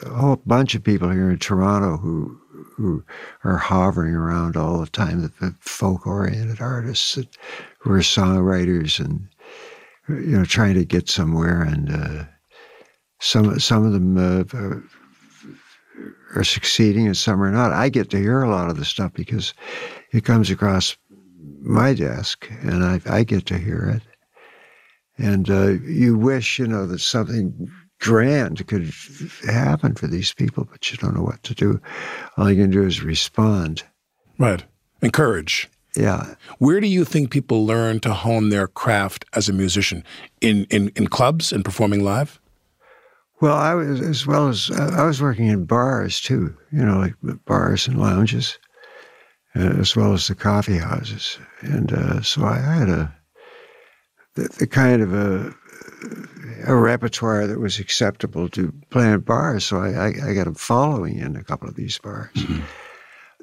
a, 0.05 0.09
whole 0.09 0.41
bunch 0.45 0.75
of 0.75 0.83
people 0.83 1.09
here 1.09 1.31
in 1.31 1.39
Toronto 1.39 1.97
who, 1.97 2.37
who 2.75 3.03
are 3.45 3.57
hovering 3.57 4.13
around 4.13 4.57
all 4.57 4.79
the 4.79 4.87
time, 4.87 5.21
the, 5.21 5.31
the 5.39 5.55
folk 5.61 6.05
oriented 6.05 6.59
artists 6.59 7.15
that, 7.15 7.37
who 7.79 7.93
are 7.93 7.99
songwriters 7.99 8.99
and, 8.99 9.27
you 10.09 10.37
know, 10.37 10.45
trying 10.45 10.73
to 10.73 10.85
get 10.85 11.09
somewhere. 11.09 11.61
And 11.61 11.89
uh, 11.91 12.25
some, 13.19 13.57
some 13.59 13.85
of 13.85 13.93
them 13.93 14.17
uh, 14.17 14.79
are 16.35 16.43
succeeding 16.43 17.05
and 17.05 17.15
some 17.15 17.41
are 17.41 17.51
not. 17.51 17.71
I 17.71 17.87
get 17.87 18.09
to 18.09 18.17
hear 18.17 18.41
a 18.41 18.49
lot 18.49 18.69
of 18.69 18.77
the 18.77 18.85
stuff 18.85 19.13
because 19.13 19.53
it 20.11 20.25
comes 20.25 20.49
across 20.49 20.97
my 21.61 21.93
desk 21.93 22.49
and 22.63 22.83
I, 22.83 22.99
I 23.05 23.23
get 23.23 23.45
to 23.45 23.57
hear 23.57 23.89
it 23.95 24.12
and 25.17 25.49
uh, 25.49 25.71
you 25.85 26.17
wish, 26.17 26.59
you 26.59 26.67
know, 26.67 26.85
that 26.87 26.99
something 26.99 27.69
grand 27.99 28.65
could 28.67 28.91
happen 29.47 29.95
for 29.95 30.07
these 30.07 30.33
people, 30.33 30.67
but 30.69 30.91
you 30.91 30.97
don't 30.97 31.15
know 31.15 31.23
what 31.23 31.41
to 31.43 31.53
do. 31.53 31.79
All 32.37 32.51
you 32.51 32.61
can 32.61 32.71
do 32.71 32.83
is 32.83 33.03
respond. 33.03 33.83
Right. 34.37 34.63
Encourage. 35.01 35.69
Yeah. 35.95 36.35
Where 36.57 36.79
do 36.79 36.87
you 36.87 37.05
think 37.05 37.29
people 37.29 37.65
learn 37.65 37.99
to 38.01 38.13
hone 38.13 38.49
their 38.49 38.67
craft 38.67 39.25
as 39.33 39.47
a 39.47 39.53
musician? 39.53 40.03
In 40.41 40.65
in, 40.69 40.89
in 40.95 41.07
clubs 41.07 41.53
and 41.53 41.63
performing 41.63 42.03
live? 42.03 42.39
Well, 43.41 43.55
I 43.55 43.73
was 43.75 44.01
as 44.01 44.25
well 44.25 44.47
as 44.47 44.71
I 44.71 45.05
was 45.05 45.21
working 45.21 45.47
in 45.47 45.65
bars 45.65 46.19
too. 46.19 46.55
You 46.71 46.83
know, 46.83 46.97
like 46.97 47.15
bars 47.45 47.87
and 47.87 47.99
lounges, 47.99 48.57
uh, 49.55 49.79
as 49.79 49.95
well 49.95 50.13
as 50.13 50.27
the 50.27 50.35
coffee 50.35 50.77
houses, 50.77 51.37
and 51.61 51.93
uh, 51.93 52.21
so 52.21 52.43
I 52.45 52.57
had 52.57 52.89
a 52.89 53.13
the, 54.35 54.49
the 54.59 54.67
kind 54.67 55.01
of 55.01 55.13
a, 55.13 55.53
a 56.65 56.75
repertoire 56.75 57.47
that 57.47 57.59
was 57.59 57.79
acceptable 57.79 58.49
to 58.49 58.73
play 58.89 59.11
in 59.11 59.19
bars. 59.19 59.65
So 59.65 59.77
I, 59.77 59.89
I, 59.89 60.29
I 60.29 60.33
got 60.33 60.47
a 60.47 60.53
following 60.53 61.19
in 61.19 61.35
a 61.35 61.43
couple 61.43 61.67
of 61.67 61.75
these 61.75 61.97
bars. 61.99 62.33
Mm-hmm. 62.35 62.61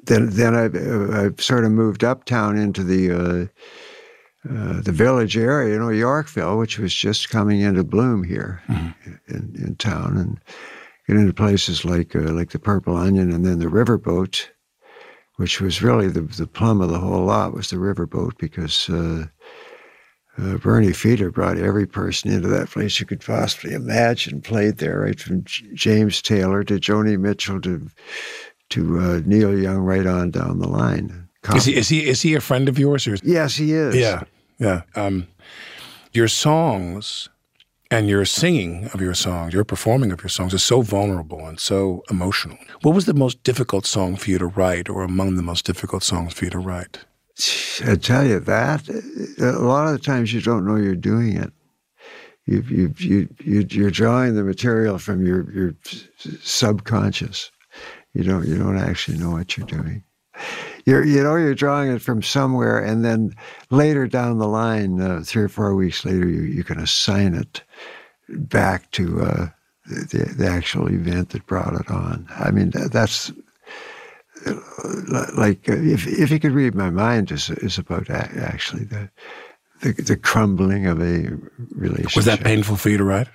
Then 0.03 0.29
then 0.31 0.55
I, 0.55 1.25
I 1.25 1.29
sort 1.39 1.63
of 1.63 1.71
moved 1.71 2.03
uptown 2.03 2.57
into 2.57 2.83
the 2.83 3.11
uh, 3.11 3.45
uh, 4.49 4.81
the 4.81 4.91
village 4.91 5.37
area, 5.37 5.73
you 5.73 5.79
know, 5.79 5.89
Yorkville, 5.89 6.57
which 6.57 6.79
was 6.79 6.93
just 6.95 7.29
coming 7.29 7.61
into 7.61 7.83
bloom 7.83 8.23
here 8.23 8.63
mm-hmm. 8.67 9.11
in, 9.27 9.55
in 9.63 9.75
town, 9.75 10.17
and 10.17 10.39
get 11.07 11.17
into 11.17 11.33
places 11.33 11.85
like 11.85 12.15
uh, 12.15 12.31
like 12.31 12.49
the 12.49 12.57
Purple 12.57 12.97
Onion, 12.97 13.31
and 13.31 13.45
then 13.45 13.59
the 13.59 13.67
Riverboat, 13.67 14.47
which 15.35 15.61
was 15.61 15.83
really 15.83 16.07
the 16.07 16.21
the 16.21 16.47
plum 16.47 16.81
of 16.81 16.89
the 16.89 16.97
whole 16.97 17.25
lot 17.25 17.53
was 17.53 17.69
the 17.69 17.75
Riverboat 17.75 18.39
because 18.39 18.89
uh, 20.41 20.57
Bernie 20.57 20.87
Fiedler 20.89 21.31
brought 21.31 21.57
every 21.57 21.85
person 21.85 22.31
into 22.31 22.47
that 22.47 22.69
place 22.69 22.99
you 22.99 23.05
could 23.05 23.21
possibly 23.21 23.73
imagine 23.73 24.41
played 24.41 24.77
there, 24.77 25.01
right 25.01 25.19
from 25.19 25.43
J- 25.43 25.67
James 25.73 26.21
Taylor 26.21 26.63
to 26.63 26.79
Joni 26.79 27.19
Mitchell 27.19 27.61
to 27.61 27.87
to 28.69 28.99
uh, 28.99 29.21
Neil 29.25 29.57
Young, 29.57 29.79
right 29.79 30.07
on 30.07 30.31
down 30.31 30.59
the 30.59 30.67
line. 30.67 31.27
Is 31.55 31.65
he 31.65 31.75
is 31.75 31.89
he 31.89 32.07
is 32.07 32.21
he 32.21 32.35
a 32.35 32.41
friend 32.41 32.69
of 32.69 32.79
yours? 32.79 33.07
Or? 33.07 33.17
Yes, 33.23 33.55
he 33.55 33.73
is. 33.73 33.95
Yeah, 33.95 34.23
yeah. 34.59 34.81
Um, 34.95 35.27
your 36.13 36.27
songs 36.27 37.29
and 37.89 38.07
your 38.07 38.25
singing 38.25 38.89
of 38.93 39.01
your 39.01 39.13
songs, 39.13 39.53
your 39.53 39.65
performing 39.65 40.11
of 40.11 40.21
your 40.21 40.29
songs 40.29 40.53
is 40.53 40.63
so 40.63 40.81
vulnerable 40.81 41.45
and 41.45 41.59
so 41.59 42.03
emotional. 42.09 42.57
What 42.81 42.95
was 42.95 43.05
the 43.05 43.13
most 43.13 43.43
difficult 43.43 43.85
song 43.85 44.15
for 44.15 44.29
you 44.29 44.37
to 44.37 44.47
write, 44.47 44.89
or 44.89 45.03
among 45.03 45.35
the 45.35 45.43
most 45.43 45.65
difficult 45.65 46.03
songs 46.03 46.33
for 46.33 46.45
you 46.45 46.51
to 46.51 46.59
write? 46.59 46.99
I 47.85 47.95
tell 47.95 48.25
you 48.25 48.39
that 48.39 48.87
a 49.39 49.59
lot 49.59 49.87
of 49.87 49.93
the 49.93 49.99
times 49.99 50.33
you 50.33 50.41
don't 50.41 50.65
know 50.65 50.75
you're 50.75 50.95
doing 50.95 51.37
it. 51.37 51.51
You 52.45 52.61
you 52.67 52.93
you, 52.97 53.29
you 53.43 53.67
you're 53.69 53.91
drawing 53.91 54.35
the 54.35 54.43
material 54.43 54.97
from 54.97 55.25
your 55.25 55.51
your 55.51 55.75
subconscious. 56.17 57.51
You 58.13 58.23
don't 58.23 58.47
you 58.47 58.57
don't 58.57 58.77
actually 58.77 59.17
know 59.17 59.31
what 59.31 59.57
you're 59.57 59.67
doing. 59.67 60.03
You're 60.85 61.05
you 61.05 61.23
know 61.23 61.35
you're 61.35 61.55
drawing 61.55 61.91
it 61.91 62.01
from 62.01 62.21
somewhere, 62.21 62.79
and 62.83 63.05
then 63.05 63.33
later 63.69 64.07
down 64.07 64.39
the 64.39 64.47
line, 64.47 64.99
uh, 64.99 65.21
three 65.23 65.43
or 65.43 65.49
four 65.49 65.75
weeks 65.75 66.03
later, 66.03 66.27
you 66.27 66.41
you 66.41 66.63
can 66.63 66.79
assign 66.79 67.35
it 67.35 67.63
back 68.27 68.89
to 68.91 69.21
uh, 69.21 69.47
the, 69.85 70.33
the 70.37 70.47
actual 70.47 70.87
event 70.89 71.29
that 71.29 71.45
brought 71.45 71.79
it 71.79 71.89
on. 71.89 72.27
I 72.29 72.51
mean 72.51 72.71
that's 72.71 73.31
like 75.37 75.69
uh, 75.69 75.73
if 75.73 76.07
if 76.07 76.31
you 76.31 76.39
could 76.39 76.51
read 76.51 76.75
my 76.75 76.89
mind 76.89 77.31
is 77.31 77.49
is 77.49 77.77
about 77.77 78.09
actually 78.09 78.85
the, 78.85 79.09
the 79.81 79.93
the 79.93 80.17
crumbling 80.17 80.87
of 80.87 80.99
a 81.01 81.29
relationship. 81.71 82.15
Was 82.15 82.25
that 82.25 82.43
painful 82.43 82.77
for 82.77 82.89
you 82.89 82.97
to 82.97 83.03
write? 83.03 83.27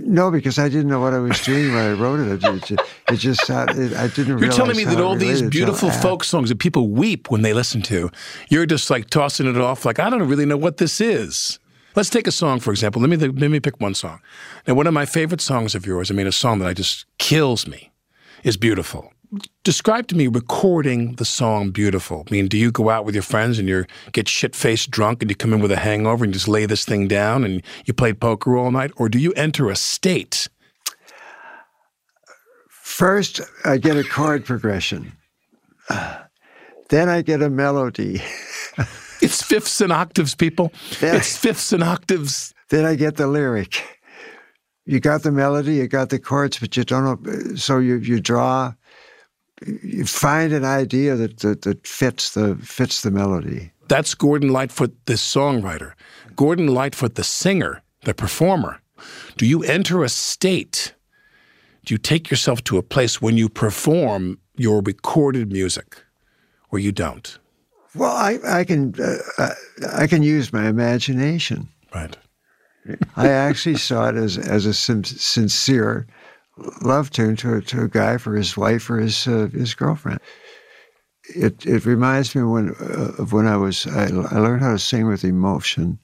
No, 0.00 0.30
because 0.30 0.58
I 0.58 0.68
didn't 0.68 0.88
know 0.88 1.00
what 1.00 1.14
I 1.14 1.18
was 1.18 1.40
doing 1.42 1.72
when 1.72 1.82
I 1.82 1.92
wrote 1.92 2.20
it. 2.20 2.32
It, 2.32 2.40
just, 2.40 2.70
it 3.08 3.16
just 3.16 3.48
it, 3.48 3.94
I 3.94 4.08
didn't. 4.08 4.38
You're 4.38 4.50
telling 4.50 4.76
me 4.76 4.84
that 4.84 5.00
all 5.00 5.14
these 5.14 5.42
beautiful 5.42 5.90
folk 5.90 6.24
songs 6.24 6.48
that 6.48 6.58
people 6.58 6.88
weep 6.88 7.30
when 7.30 7.42
they 7.42 7.52
listen 7.52 7.80
to, 7.82 8.10
you're 8.48 8.66
just 8.66 8.90
like 8.90 9.10
tossing 9.10 9.46
it 9.46 9.56
off 9.56 9.84
like 9.84 9.98
I 9.98 10.10
don't 10.10 10.26
really 10.26 10.46
know 10.46 10.56
what 10.56 10.78
this 10.78 11.00
is. 11.00 11.58
Let's 11.96 12.10
take 12.10 12.26
a 12.26 12.32
song, 12.32 12.60
for 12.60 12.70
example. 12.70 13.00
Let 13.00 13.10
me 13.10 13.16
let 13.16 13.50
me 13.50 13.60
pick 13.60 13.80
one 13.80 13.94
song. 13.94 14.20
Now, 14.66 14.74
one 14.74 14.86
of 14.86 14.94
my 14.94 15.06
favorite 15.06 15.40
songs 15.40 15.74
of 15.74 15.86
yours, 15.86 16.10
I 16.10 16.14
mean, 16.14 16.26
a 16.26 16.32
song 16.32 16.58
that 16.60 16.68
I 16.68 16.74
just 16.74 17.06
kills 17.18 17.66
me, 17.66 17.90
is 18.42 18.56
"Beautiful." 18.56 19.12
Describe 19.62 20.08
to 20.08 20.16
me 20.16 20.26
recording 20.26 21.14
the 21.14 21.24
song 21.24 21.70
"Beautiful." 21.70 22.24
I 22.26 22.32
mean, 22.32 22.48
do 22.48 22.58
you 22.58 22.72
go 22.72 22.90
out 22.90 23.04
with 23.04 23.14
your 23.14 23.22
friends 23.22 23.58
and 23.60 23.68
you 23.68 23.84
get 24.12 24.28
shit 24.28 24.56
faced 24.56 24.90
drunk 24.90 25.22
and 25.22 25.30
you 25.30 25.36
come 25.36 25.52
in 25.52 25.60
with 25.60 25.70
a 25.70 25.76
hangover 25.76 26.24
and 26.24 26.32
just 26.32 26.48
lay 26.48 26.66
this 26.66 26.84
thing 26.84 27.06
down 27.06 27.44
and 27.44 27.62
you 27.84 27.94
play 27.94 28.12
poker 28.12 28.56
all 28.56 28.72
night, 28.72 28.90
or 28.96 29.08
do 29.08 29.18
you 29.18 29.32
enter 29.34 29.70
a 29.70 29.76
state? 29.76 30.48
First, 32.68 33.40
I 33.64 33.78
get 33.78 33.96
a 33.96 34.02
chord 34.02 34.44
progression. 34.44 35.12
Then 36.88 37.08
I 37.08 37.22
get 37.22 37.42
a 37.42 37.50
melody. 37.50 38.22
It's 39.22 39.42
fifths 39.42 39.82
and 39.82 39.92
octaves, 39.92 40.34
people. 40.34 40.72
Yeah. 41.02 41.16
It's 41.16 41.36
fifths 41.36 41.74
and 41.74 41.82
octaves. 41.82 42.54
Then 42.70 42.86
I 42.86 42.94
get 42.94 43.16
the 43.16 43.26
lyric. 43.26 43.84
You 44.86 44.98
got 44.98 45.22
the 45.22 45.30
melody, 45.30 45.74
you 45.74 45.88
got 45.88 46.08
the 46.08 46.18
chords, 46.18 46.58
but 46.58 46.74
you 46.74 46.84
don't 46.84 47.22
know. 47.22 47.54
So 47.54 47.78
you 47.78 47.96
you 47.96 48.18
draw, 48.18 48.72
find 50.06 50.52
an 50.52 50.64
idea 50.64 51.16
that 51.16 51.38
that, 51.40 51.62
that 51.62 51.86
fits 51.86 52.32
the 52.32 52.56
fits 52.56 53.02
the 53.02 53.10
melody. 53.10 53.72
That's 53.88 54.14
Gordon 54.14 54.50
Lightfoot, 54.50 54.94
the 55.06 55.14
songwriter. 55.14 55.92
Gordon 56.36 56.68
Lightfoot, 56.68 57.16
the 57.16 57.24
singer, 57.24 57.82
the 58.04 58.14
performer. 58.14 58.80
Do 59.36 59.46
you 59.46 59.62
enter 59.64 60.04
a 60.04 60.08
state? 60.08 60.94
Do 61.84 61.94
you 61.94 61.98
take 61.98 62.30
yourself 62.30 62.62
to 62.64 62.78
a 62.78 62.82
place 62.82 63.20
when 63.20 63.36
you 63.36 63.48
perform 63.48 64.38
your 64.56 64.82
recorded 64.82 65.50
music, 65.50 66.04
or 66.70 66.78
you 66.78 66.92
don't? 66.92 67.38
Well, 67.94 68.14
I 68.14 68.38
I 68.46 68.64
can 68.64 68.94
uh, 69.38 69.54
I 69.92 70.06
can 70.06 70.22
use 70.22 70.52
my 70.52 70.68
imagination. 70.68 71.68
Right. 71.94 72.16
I 73.16 73.28
actually 73.28 73.76
saw 73.76 74.08
it 74.08 74.16
as 74.16 74.38
as 74.38 74.66
a 74.66 74.72
sim- 74.72 75.04
sincere 75.04 76.06
love 76.82 77.10
tune 77.10 77.36
to 77.36 77.56
a, 77.56 77.60
to 77.62 77.82
a 77.82 77.88
guy 77.88 78.18
for 78.18 78.34
his 78.36 78.56
wife 78.56 78.90
or 78.90 78.98
his 78.98 79.26
uh, 79.26 79.48
his 79.52 79.74
girlfriend. 79.74 80.20
It 81.34 81.66
it 81.66 81.84
reminds 81.86 82.34
me 82.34 82.42
when 82.42 82.74
uh, 82.80 83.22
of 83.22 83.32
when 83.32 83.46
I 83.46 83.56
was 83.56 83.86
I, 83.86 84.04
I 84.04 84.38
learned 84.38 84.62
how 84.62 84.72
to 84.72 84.78
sing 84.78 85.06
with 85.06 85.24
emotion 85.24 85.98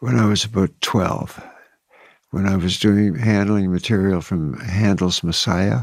when 0.00 0.18
I 0.18 0.26
was 0.26 0.44
about 0.44 0.70
twelve. 0.80 1.42
When 2.32 2.46
I 2.46 2.56
was 2.56 2.78
doing 2.78 3.16
handling 3.16 3.72
material 3.72 4.20
from 4.20 4.60
Handel's 4.60 5.24
Messiah, 5.24 5.80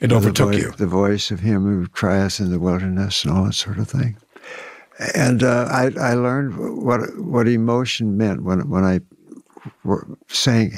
It 0.00 0.08
the 0.08 0.16
overtook 0.16 0.54
you. 0.54 0.72
the 0.72 0.88
voice 0.88 1.30
of 1.30 1.38
him 1.40 1.62
who 1.62 1.86
crieth 1.86 2.40
in 2.40 2.50
the 2.50 2.58
wilderness 2.58 3.24
and 3.24 3.32
all 3.32 3.44
that 3.44 3.54
sort 3.54 3.78
of 3.78 3.88
thing. 3.88 4.16
And 5.14 5.42
uh, 5.42 5.68
I, 5.70 5.92
I 6.00 6.14
learned 6.14 6.56
what 6.84 7.00
what 7.16 7.46
emotion 7.46 8.16
meant 8.16 8.42
when 8.42 8.68
when 8.68 8.84
I 8.84 9.00
were 9.84 10.06
sang 10.28 10.72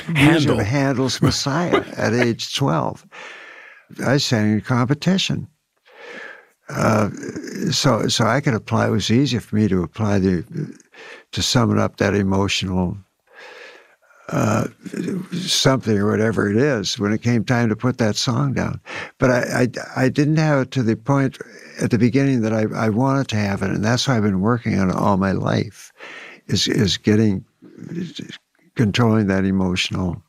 Handel. 0.00 0.58
Handel's 0.58 1.22
Messiah 1.22 1.84
at 1.96 2.12
age 2.12 2.54
twelve. 2.54 3.06
I 4.04 4.18
sang 4.18 4.52
in 4.52 4.60
competition. 4.60 5.48
Uh, 6.68 7.10
so 7.70 8.08
so 8.08 8.24
I 8.24 8.40
could 8.40 8.54
apply. 8.54 8.88
It 8.88 8.90
was 8.90 9.10
easy 9.10 9.38
for 9.38 9.56
me 9.56 9.68
to 9.68 9.82
apply 9.82 10.18
the 10.18 10.78
to 11.32 11.42
sum 11.42 11.70
it 11.70 11.78
up 11.78 11.96
that 11.96 12.14
emotional 12.14 12.96
uh, 14.30 14.68
something 15.32 15.98
or 15.98 16.08
whatever 16.08 16.48
it 16.48 16.56
is 16.56 16.98
when 16.98 17.12
it 17.12 17.22
came 17.22 17.44
time 17.44 17.68
to 17.68 17.76
put 17.76 17.98
that 17.98 18.16
song 18.16 18.52
down. 18.52 18.80
But 19.18 19.30
I, 19.30 19.62
I, 19.62 20.04
I 20.04 20.08
didn't 20.08 20.36
have 20.36 20.60
it 20.60 20.70
to 20.72 20.82
the 20.82 20.96
point 20.96 21.38
at 21.80 21.90
the 21.90 21.98
beginning 21.98 22.42
that 22.42 22.52
I, 22.52 22.66
I 22.74 22.88
wanted 22.90 23.28
to 23.28 23.36
have 23.36 23.62
it, 23.62 23.70
and 23.70 23.84
that's 23.84 24.06
why 24.06 24.16
I've 24.16 24.22
been 24.22 24.40
working 24.40 24.78
on 24.78 24.90
it 24.90 24.96
all 24.96 25.16
my 25.16 25.32
life, 25.32 25.92
is 26.46 26.68
is 26.68 26.96
getting 26.96 27.44
controlling 28.84 29.26
that 29.28 29.44
emotional 29.44 30.22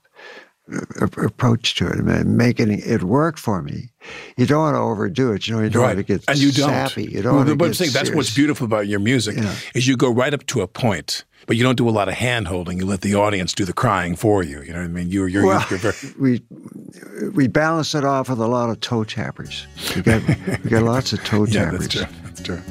uh, 0.74 1.08
approach 1.30 1.76
to 1.76 1.88
it 1.88 2.00
and 2.00 2.38
making 2.38 2.70
it 2.72 3.04
work 3.04 3.38
for 3.38 3.62
me. 3.62 3.90
You 4.38 4.46
don't 4.46 4.62
want 4.62 4.76
to 4.76 4.80
overdo 4.80 5.32
it. 5.34 5.48
You 5.48 5.56
know, 5.56 5.64
you 5.64 5.70
don't 5.70 5.84
want 5.84 5.98
to 5.98 6.04
get 6.04 6.24
and 6.28 6.38
you 6.38 6.52
don't. 6.52 6.70
sappy. 6.70 7.06
You 7.06 7.22
don't 7.22 7.34
Well, 7.34 7.36
want 7.38 7.50
to 7.50 7.56
but 7.56 7.66
I'm 7.66 7.72
get 7.72 7.78
saying 7.78 7.92
that's 7.92 8.12
what's 8.12 8.34
beautiful 8.34 8.66
about 8.66 8.88
your 8.88 9.00
music 9.00 9.38
Yeah. 9.38 9.56
is 9.76 9.88
you 9.88 9.96
go 9.98 10.12
right 10.12 10.34
up 10.34 10.46
to 10.48 10.62
a 10.62 10.68
point, 10.68 11.26
but 11.48 11.56
you 11.58 11.64
don't 11.64 11.78
do 11.78 11.88
a 11.90 11.96
lot 12.00 12.08
of 12.08 12.16
hand 12.16 12.48
holding. 12.48 12.78
You 12.80 12.86
let 12.86 13.02
the 13.02 13.16
audience 13.16 13.54
do 13.54 13.66
the 13.66 13.74
crying 13.74 14.16
for 14.16 14.44
you. 14.44 14.62
You 14.62 14.74
know 14.74 14.80
what 14.80 14.86
I 14.86 14.98
mean? 14.98 15.10
You're 15.10 15.28
you're, 15.28 15.46
Well, 15.46 15.66
you're 15.70 15.80
very, 15.80 15.96
we 16.20 16.42
we 17.34 17.48
balance 17.48 17.96
it 17.96 18.06
off 18.06 18.30
with 18.30 18.40
a 18.40 18.48
lot 18.48 18.70
of 18.70 18.80
toe 18.80 19.04
tappers. 19.04 19.66
We 19.96 20.02
got 20.04 20.22
we 20.64 20.70
got 20.70 20.84
lots 20.84 21.14
of 21.14 21.24
toe 21.24 21.46
yeah, 21.50 21.66
tappers. 21.72 21.88
that's 21.88 21.94
true. 21.96 22.06
That's 22.26 22.42
true. 22.42 22.62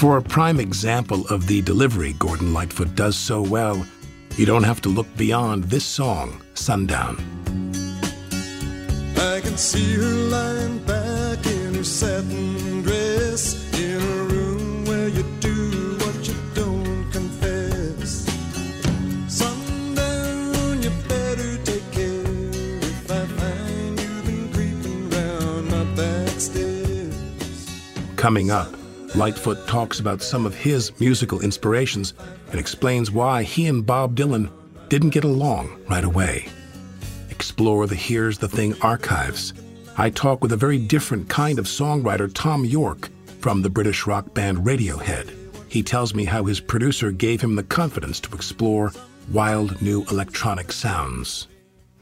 For 0.00 0.16
a 0.16 0.22
prime 0.22 0.58
example 0.60 1.26
of 1.28 1.46
the 1.46 1.60
delivery 1.62 2.14
Gordon 2.18 2.54
Lightfoot 2.54 2.94
does 2.94 3.16
so 3.16 3.42
well, 3.42 3.86
you 4.36 4.46
don't 4.46 4.64
have 4.64 4.80
to 4.82 4.88
look 4.88 5.06
beyond 5.16 5.64
this 5.64 5.84
song, 5.84 6.42
Sundown. 6.54 7.16
I 9.16 9.40
can 9.40 9.56
see 9.56 9.94
her 9.94 10.14
lying 10.30 10.78
back 10.84 11.44
in 11.46 11.74
her 11.74 11.84
satin 11.84 12.82
dress 12.82 13.54
in 13.78 14.00
a 14.00 14.24
room 14.32 14.84
where 14.86 15.08
you 15.08 15.22
do 15.40 15.96
what 15.98 16.28
you 16.28 16.34
don't 16.54 17.10
confess. 17.12 18.26
Sundown, 19.28 20.82
you 20.82 20.90
better 21.08 21.56
take 21.64 21.90
care 21.92 22.24
if 22.82 23.10
I 23.10 23.26
find 23.26 24.00
you 24.00 24.22
been 24.22 24.52
creeping 24.52 25.10
round 25.10 25.96
that 25.96 26.40
stairs. 26.40 27.14
Coming 28.16 28.50
up, 28.50 28.74
Lightfoot 29.14 29.66
talks 29.66 29.98
about 29.98 30.22
some 30.22 30.46
of 30.46 30.54
his 30.54 30.98
musical 31.00 31.40
inspirations 31.40 32.14
and 32.50 32.60
explains 32.60 33.10
why 33.10 33.42
he 33.42 33.66
and 33.66 33.84
Bob 33.84 34.14
Dylan 34.14 34.50
didn't 34.88 35.10
get 35.10 35.24
along 35.24 35.80
right 35.88 36.04
away. 36.04 36.48
Explore 37.30 37.86
the 37.86 37.96
Here's 37.96 38.38
the 38.38 38.48
Thing 38.48 38.74
archives. 38.82 39.52
I 39.98 40.10
talk 40.10 40.42
with 40.42 40.52
a 40.52 40.56
very 40.56 40.78
different 40.78 41.28
kind 41.28 41.58
of 41.58 41.64
songwriter, 41.66 42.32
Thom 42.32 42.64
Yorke, 42.64 43.10
from 43.40 43.62
the 43.62 43.70
British 43.70 44.06
rock 44.06 44.32
band 44.32 44.58
Radiohead. 44.58 45.34
He 45.68 45.82
tells 45.82 46.14
me 46.14 46.24
how 46.24 46.44
his 46.44 46.60
producer 46.60 47.10
gave 47.10 47.40
him 47.40 47.56
the 47.56 47.62
confidence 47.62 48.20
to 48.20 48.34
explore 48.34 48.92
wild 49.32 49.80
new 49.82 50.04
electronic 50.10 50.72
sounds. 50.72 51.48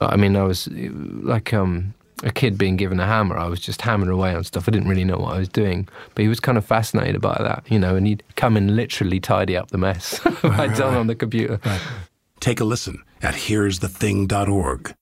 I 0.00 0.16
mean, 0.16 0.36
I 0.36 0.44
was 0.44 0.68
like 0.68 1.52
um, 1.52 1.94
a 2.22 2.30
kid 2.30 2.58
being 2.58 2.76
given 2.76 2.98
a 3.00 3.06
hammer. 3.06 3.36
I 3.36 3.46
was 3.46 3.60
just 3.60 3.82
hammering 3.82 4.10
away 4.10 4.34
on 4.34 4.44
stuff. 4.44 4.68
I 4.68 4.72
didn't 4.72 4.88
really 4.88 5.04
know 5.04 5.18
what 5.18 5.34
I 5.34 5.38
was 5.38 5.48
doing. 5.48 5.88
But 6.14 6.22
he 6.22 6.28
was 6.28 6.40
kind 6.40 6.58
of 6.58 6.64
fascinated 6.64 7.20
by 7.20 7.36
that, 7.40 7.64
you 7.70 7.78
know, 7.78 7.96
and 7.96 8.06
he'd 8.06 8.22
come 8.36 8.56
and 8.56 8.74
literally 8.74 9.20
tidy 9.20 9.56
up 9.56 9.70
the 9.70 9.78
mess 9.78 10.20
I'd 10.42 10.74
done 10.74 10.94
on 10.94 11.06
the 11.06 11.14
computer. 11.14 11.60
Take 12.40 12.60
a 12.60 12.64
listen 12.64 13.02
at 13.22 13.34
here'sthething.org. 13.34 14.94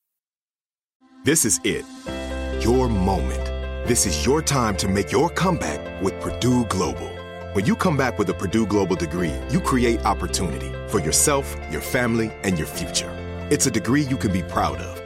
This 1.25 1.45
is 1.45 1.61
it. 1.65 1.85
Your 2.63 2.89
moment. 2.89 3.45
This 3.87 4.07
is 4.07 4.25
your 4.25 4.43
time 4.43 4.77
to 4.79 4.89
make 4.89 5.13
your 5.13 5.29
comeback 5.31 6.03
with 6.03 6.19
Purdue 6.21 6.65
Global. 6.67 7.11
When 7.53 7.65
you 7.65 7.77
come 7.77 7.97
back 7.97 8.19
with 8.19 8.29
a 8.31 8.35
Purdue 8.35 8.67
Global 8.67 8.97
degree, 8.97 9.33
you 9.49 9.61
create 9.61 10.05
opportunity 10.05 10.73
for 10.89 11.01
yourself, 11.01 11.57
your 11.71 11.81
family, 11.81 12.33
and 12.43 12.59
your 12.59 12.67
future. 12.67 13.11
It's 13.51 13.67
a 13.67 13.71
degree 13.71 14.03
you 14.03 14.17
can 14.17 14.33
be 14.33 14.43
proud 14.43 14.79
of, 14.79 15.06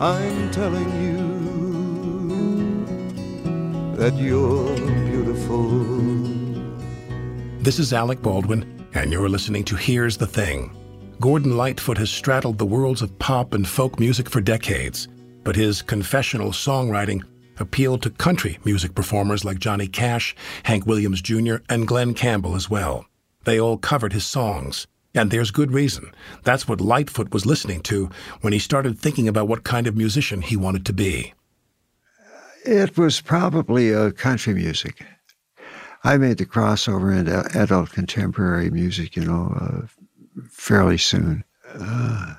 I'm 0.00 0.50
telling 0.50 0.90
you 1.00 1.16
that 3.96 4.14
you're 4.16 4.76
beautiful. 5.06 5.68
This 7.60 7.78
is 7.78 7.92
Alec 7.92 8.20
Baldwin, 8.20 8.84
and 8.94 9.12
you're 9.12 9.28
listening 9.28 9.62
to 9.66 9.76
Here's 9.76 10.16
the 10.16 10.26
Thing. 10.26 10.76
Gordon 11.20 11.56
Lightfoot 11.56 11.98
has 11.98 12.10
straddled 12.10 12.58
the 12.58 12.66
worlds 12.66 13.00
of 13.00 13.16
pop 13.20 13.54
and 13.54 13.68
folk 13.68 14.00
music 14.00 14.28
for 14.28 14.40
decades, 14.40 15.06
but 15.44 15.54
his 15.54 15.82
confessional 15.82 16.50
songwriting 16.50 17.22
appealed 17.60 18.02
to 18.02 18.10
country 18.10 18.58
music 18.64 18.96
performers 18.96 19.44
like 19.44 19.60
Johnny 19.60 19.86
Cash, 19.86 20.34
Hank 20.64 20.84
Williams 20.84 21.22
Jr., 21.22 21.58
and 21.68 21.86
Glen 21.86 22.12
Campbell 22.12 22.56
as 22.56 22.68
well. 22.68 23.06
They 23.44 23.60
all 23.60 23.78
covered 23.78 24.12
his 24.12 24.26
songs. 24.26 24.88
And 25.14 25.30
there's 25.30 25.50
good 25.50 25.72
reason. 25.72 26.12
That's 26.42 26.66
what 26.66 26.80
Lightfoot 26.80 27.32
was 27.32 27.44
listening 27.44 27.82
to 27.82 28.08
when 28.40 28.52
he 28.52 28.58
started 28.58 28.98
thinking 28.98 29.28
about 29.28 29.48
what 29.48 29.64
kind 29.64 29.86
of 29.86 29.96
musician 29.96 30.42
he 30.42 30.56
wanted 30.56 30.86
to 30.86 30.92
be. 30.92 31.34
It 32.64 32.96
was 32.96 33.20
probably 33.20 34.12
country 34.12 34.54
music. 34.54 35.04
I 36.04 36.16
made 36.16 36.38
the 36.38 36.46
crossover 36.46 37.16
into 37.16 37.46
adult 37.58 37.90
contemporary 37.90 38.70
music, 38.70 39.16
you 39.16 39.24
know, 39.24 39.54
uh, 39.60 39.86
fairly 40.50 40.98
soon. 40.98 41.44
Uh, 41.74 42.34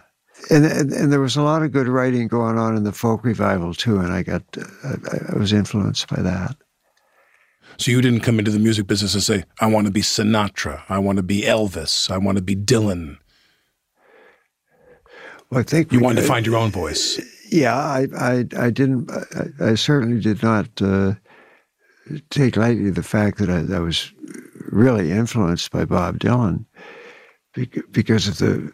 and, 0.49 0.65
and, 0.65 0.91
and 0.91 1.13
there 1.13 1.21
was 1.21 1.35
a 1.35 1.41
lot 1.41 1.63
of 1.63 1.71
good 1.71 1.87
writing 1.87 2.27
going 2.27 2.57
on 2.57 2.75
in 2.75 2.83
the 2.83 2.91
folk 2.91 3.23
revival 3.23 3.73
too, 3.73 3.99
and 3.99 4.11
I 4.11 4.23
got 4.23 4.43
uh, 4.57 4.95
I, 5.11 5.33
I 5.33 5.37
was 5.37 5.53
influenced 5.53 6.07
by 6.07 6.21
that. 6.21 6.55
So 7.77 7.91
you 7.91 8.01
didn't 8.01 8.21
come 8.21 8.39
into 8.39 8.51
the 8.51 8.59
music 8.59 8.87
business 8.87 9.13
and 9.13 9.23
say, 9.23 9.43
I 9.59 9.67
want 9.67 9.87
to 9.87 9.91
be 9.91 10.01
Sinatra, 10.01 10.83
I 10.89 10.99
want 10.99 11.17
to 11.17 11.23
be 11.23 11.41
Elvis, 11.41 12.11
I 12.11 12.17
want 12.17 12.37
to 12.37 12.43
be 12.43 12.55
Dylan. 12.55 13.17
Well, 15.49 15.59
I 15.59 15.63
think 15.63 15.91
you 15.91 15.99
wanted 15.99 16.21
to 16.21 16.27
find 16.27 16.45
your 16.45 16.57
own 16.57 16.71
voice. 16.71 17.21
Yeah, 17.51 17.75
I, 17.75 18.07
I, 18.17 18.45
I 18.57 18.69
didn't. 18.71 19.11
I, 19.11 19.71
I 19.71 19.75
certainly 19.75 20.19
did 20.19 20.41
not 20.41 20.67
uh, 20.81 21.13
take 22.31 22.57
lightly 22.57 22.89
the 22.89 23.03
fact 23.03 23.37
that 23.37 23.49
I, 23.49 23.75
I, 23.75 23.79
was 23.79 24.11
really 24.71 25.11
influenced 25.11 25.69
by 25.69 25.85
Bob 25.85 26.17
Dylan 26.17 26.65
because 27.91 28.27
of 28.27 28.39
the 28.39 28.73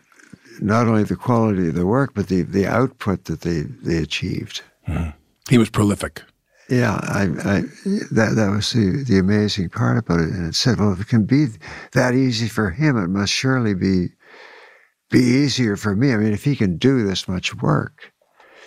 not 0.62 0.88
only 0.88 1.04
the 1.04 1.18
quality 1.18 1.68
of 1.68 1.76
the 1.76 1.86
work, 1.86 2.14
but 2.14 2.30
the 2.30 2.44
the 2.44 2.66
output 2.66 3.26
that 3.26 3.42
they 3.42 3.62
they 3.62 3.98
achieved. 3.98 4.62
Mm. 4.88 5.14
He 5.50 5.58
was 5.58 5.70
prolific. 5.70 6.24
Yeah, 6.70 7.00
I, 7.02 7.24
I, 7.24 7.62
that 8.12 8.34
that 8.36 8.52
was 8.54 8.72
the, 8.74 9.04
the 9.08 9.18
amazing 9.18 9.70
part 9.70 9.98
about 9.98 10.20
it. 10.20 10.30
And 10.30 10.48
it 10.48 10.56
said, 10.56 10.80
well, 10.80 10.94
if 10.94 11.02
it 11.02 11.08
can 11.08 11.26
be 11.26 11.48
that 11.94 12.14
easy 12.14 12.48
for 12.48 12.70
him, 12.70 12.96
it 12.98 13.08
must 13.08 13.34
surely 13.34 13.74
be 13.74 14.10
be 15.10 15.20
easier 15.20 15.76
for 15.76 15.96
me. 15.96 16.14
I 16.14 16.18
mean, 16.18 16.32
if 16.32 16.44
he 16.44 16.56
can 16.56 16.78
do 16.78 17.04
this 17.06 17.28
much 17.28 17.56
work, 17.56 18.14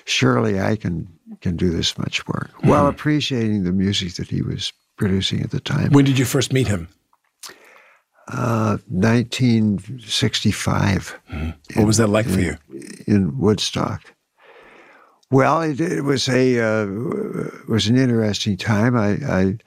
surely 0.04 0.60
I 0.60 0.74
can 0.74 1.16
can 1.40 1.56
do 1.56 1.70
this 1.70 1.96
much 1.96 2.26
work 2.26 2.50
mm. 2.58 2.68
while 2.68 2.88
appreciating 2.88 3.62
the 3.64 3.72
music 3.72 4.14
that 4.14 4.28
he 4.28 4.42
was 4.42 4.72
producing 4.96 5.40
at 5.40 5.50
the 5.50 5.60
time. 5.60 5.92
When 5.92 6.04
did 6.04 6.18
you 6.18 6.24
first 6.24 6.52
meet 6.52 6.66
him? 6.68 6.88
Uh, 8.28 8.76
1965. 8.88 11.20
Mm. 11.30 11.46
What 11.46 11.76
in, 11.76 11.86
was 11.86 11.96
that 11.98 12.08
like 12.08 12.26
in, 12.26 12.32
for 12.32 12.40
you? 12.40 12.56
In 13.06 13.38
Woodstock. 13.38 14.11
Well, 15.32 15.62
it, 15.62 15.80
it 15.80 16.02
was 16.02 16.28
a 16.28 16.60
uh, 16.60 16.86
was 17.66 17.86
an 17.88 17.96
interesting 17.96 18.58
time. 18.58 18.94
I, 18.94 19.12
I, 19.26 19.58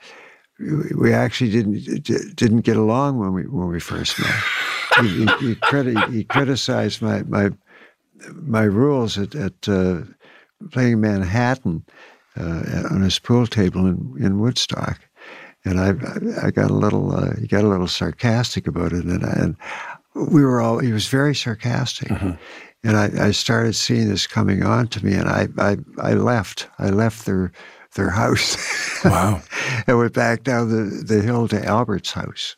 we 0.95 1.12
actually 1.12 1.49
didn't 1.49 2.04
didn't 2.36 2.62
get 2.62 2.78
along 2.78 3.17
when 3.17 3.34
we 3.34 3.47
when 3.47 3.67
we 3.69 3.80
first 3.80 4.19
met. 4.19 4.43
he, 5.01 5.08
he, 5.08 5.25
he, 5.25 5.56
criti- 5.56 6.13
he, 6.13 6.23
criticized 6.23 7.01
my 7.01 7.23
my 7.23 7.49
my 8.32 8.62
rules 8.62 9.17
at, 9.17 9.34
at 9.34 9.67
uh, 9.67 10.01
playing 10.71 11.01
Manhattan 11.01 11.84
uh, 12.39 12.84
on 12.91 13.01
his 13.01 13.17
pool 13.17 13.47
table 13.47 13.88
in, 13.88 14.13
in 14.19 14.39
Woodstock, 14.39 14.99
and 15.65 15.80
I 15.80 15.95
I 16.45 16.51
got 16.51 16.69
a 16.69 16.75
little 16.75 17.12
uh, 17.12 17.36
he 17.41 17.47
got 17.47 17.63
a 17.63 17.69
little 17.69 17.88
sarcastic 17.88 18.67
about 18.67 18.93
it, 18.93 19.04
and, 19.04 19.25
I, 19.25 19.32
and 19.32 19.58
we 20.13 20.45
were 20.45 20.62
all 20.62 20.78
he 20.78 20.91
was 20.91 21.08
very 21.08 21.34
sarcastic. 21.34 22.10
Mm-hmm. 22.10 22.34
And 22.86 22.95
I, 22.95 23.28
I, 23.28 23.32
started 23.32 23.74
seeing 23.74 24.10
this 24.10 24.28
coming 24.28 24.63
on 24.63 24.88
to 24.89 25.04
me, 25.04 25.15
and 25.15 25.28
I, 25.28 25.48
I, 25.58 25.78
I 25.98 26.13
left. 26.13 26.67
I 26.78 26.89
left 26.89 27.26
their 27.26 27.52
their 27.95 28.12
house. 28.12 28.58
Wow! 29.06 29.39
and 29.86 30.00
went 30.00 30.13
back 30.13 30.43
down 30.43 30.69
the, 30.69 31.04
the 31.04 31.21
hill 31.21 31.48
to 31.50 31.63
Albert's 31.63 32.12
house. 32.12 32.56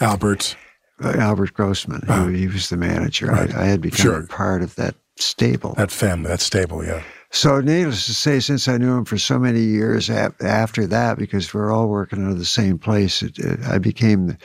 Albert. 0.00 0.56
Uh, 1.02 1.16
Albert 1.18 1.52
Grossman. 1.52 2.04
Oh. 2.08 2.28
He, 2.28 2.40
he, 2.40 2.46
was 2.46 2.68
the 2.68 2.76
manager. 2.76 3.26
Right. 3.26 3.52
I, 3.52 3.62
I, 3.62 3.64
had 3.64 3.80
become 3.80 3.98
sure. 3.98 4.26
part 4.28 4.62
of 4.62 4.76
that 4.76 4.94
stable. 5.16 5.74
That 5.74 5.90
family, 5.90 6.28
that 6.28 6.40
stable, 6.40 6.84
yeah. 6.84 7.02
So, 7.30 7.60
needless 7.60 8.06
to 8.06 8.14
say, 8.14 8.38
since 8.38 8.68
I 8.68 8.76
knew 8.76 8.96
him 8.96 9.04
for 9.04 9.18
so 9.18 9.36
many 9.40 9.62
years 9.62 10.08
after 10.08 10.86
that, 10.86 11.18
because 11.18 11.52
we're 11.52 11.72
all 11.72 11.88
working 11.88 12.24
out 12.24 12.30
of 12.30 12.38
the 12.38 12.44
same 12.44 12.78
place, 12.78 13.22
it, 13.22 13.36
it, 13.40 13.60
I 13.66 13.78
became 13.78 14.28
the, 14.28 14.38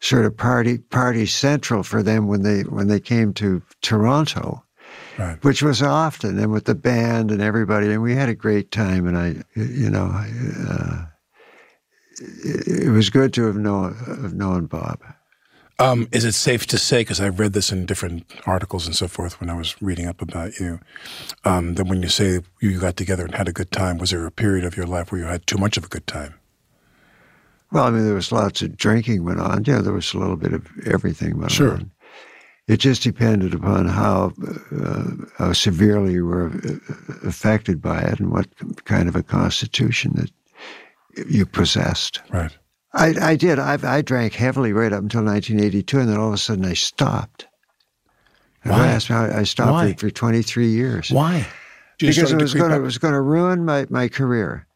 sort 0.00 0.24
of 0.24 0.36
party 0.36 0.78
party 0.78 1.26
central 1.26 1.82
for 1.82 2.02
them 2.02 2.26
when 2.26 2.42
they 2.42 2.62
when 2.62 2.88
they 2.88 3.00
came 3.00 3.32
to 3.34 3.62
Toronto, 3.82 4.64
right. 5.18 5.42
which 5.44 5.62
was 5.62 5.82
often 5.82 6.38
and 6.38 6.52
with 6.52 6.64
the 6.64 6.74
band 6.74 7.30
and 7.30 7.42
everybody, 7.42 7.90
and 7.90 8.02
we 8.02 8.14
had 8.14 8.28
a 8.28 8.34
great 8.34 8.70
time. 8.70 9.06
And 9.06 9.16
I, 9.16 9.36
you 9.54 9.90
know, 9.90 10.10
uh, 10.12 11.04
it, 12.20 12.86
it, 12.86 12.90
was 12.90 13.10
good 13.10 13.32
to 13.34 13.46
have 13.46 13.56
known 13.56 13.94
have 13.94 14.34
known 14.34 14.66
Bob. 14.66 15.00
Um, 15.78 16.08
is 16.12 16.26
it 16.26 16.32
safe 16.32 16.66
to 16.66 16.78
say, 16.78 17.00
because 17.00 17.22
I've 17.22 17.38
read 17.38 17.54
this 17.54 17.72
in 17.72 17.86
different 17.86 18.30
articles 18.44 18.86
and 18.86 18.94
so 18.94 19.08
forth 19.08 19.40
when 19.40 19.48
I 19.48 19.54
was 19.54 19.80
reading 19.80 20.06
up 20.06 20.20
about 20.20 20.60
you, 20.60 20.78
um, 21.46 21.74
that 21.74 21.86
when 21.86 22.02
you 22.02 22.10
say 22.10 22.40
you 22.60 22.78
got 22.78 22.98
together 22.98 23.24
and 23.24 23.34
had 23.34 23.48
a 23.48 23.52
good 23.52 23.70
time, 23.70 23.96
was 23.96 24.10
there 24.10 24.26
a 24.26 24.30
period 24.30 24.66
of 24.66 24.76
your 24.76 24.84
life 24.84 25.10
where 25.10 25.22
you 25.22 25.26
had 25.26 25.46
too 25.46 25.56
much 25.56 25.78
of 25.78 25.84
a 25.84 25.88
good 25.88 26.06
time? 26.06 26.34
Well, 27.72 27.84
I 27.84 27.90
mean, 27.90 28.04
there 28.04 28.14
was 28.14 28.32
lots 28.32 28.62
of 28.62 28.76
drinking 28.76 29.24
went 29.24 29.40
on. 29.40 29.64
Yeah, 29.64 29.80
there 29.80 29.92
was 29.92 30.12
a 30.12 30.18
little 30.18 30.36
bit 30.36 30.52
of 30.52 30.66
everything 30.86 31.38
went 31.38 31.52
sure. 31.52 31.74
on. 31.74 31.90
It 32.66 32.78
just 32.78 33.02
depended 33.02 33.54
upon 33.54 33.86
how 33.86 34.32
uh, 34.80 35.04
how 35.36 35.52
severely 35.52 36.14
you 36.14 36.26
were 36.26 36.50
uh, 36.50 37.28
affected 37.28 37.80
by 37.82 38.00
it 38.00 38.20
and 38.20 38.30
what 38.30 38.46
kind 38.84 39.08
of 39.08 39.16
a 39.16 39.22
constitution 39.22 40.12
that 40.16 40.30
you 41.28 41.46
possessed. 41.46 42.20
Right. 42.32 42.56
I, 42.92 43.14
I 43.20 43.36
did. 43.36 43.58
I, 43.58 43.78
I 43.82 44.02
drank 44.02 44.34
heavily 44.34 44.72
right 44.72 44.92
up 44.92 45.02
until 45.02 45.24
1982, 45.24 45.98
and 45.98 46.08
then 46.08 46.16
all 46.16 46.28
of 46.28 46.34
a 46.34 46.38
sudden 46.38 46.64
I 46.64 46.74
stopped. 46.74 47.46
Why? 48.62 48.78
I, 48.78 48.86
asked 48.88 49.10
I 49.10 49.42
stopped 49.44 49.72
Why? 49.72 49.92
for 49.94 50.10
23 50.10 50.68
years. 50.68 51.10
Why? 51.10 51.46
Because 51.98 52.32
it 52.32 52.40
was 52.40 52.54
going 52.54 52.70
to 52.70 52.76
it 52.76 52.80
was 52.80 52.98
going 52.98 53.14
to 53.14 53.20
ruin 53.20 53.64
my, 53.64 53.86
my 53.90 54.08
career 54.08 54.66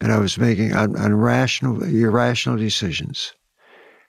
and 0.00 0.12
I 0.12 0.18
was 0.18 0.38
making 0.38 0.72
un- 0.72 0.96
irrational, 0.96 1.82
irrational 1.82 2.56
decisions. 2.56 3.34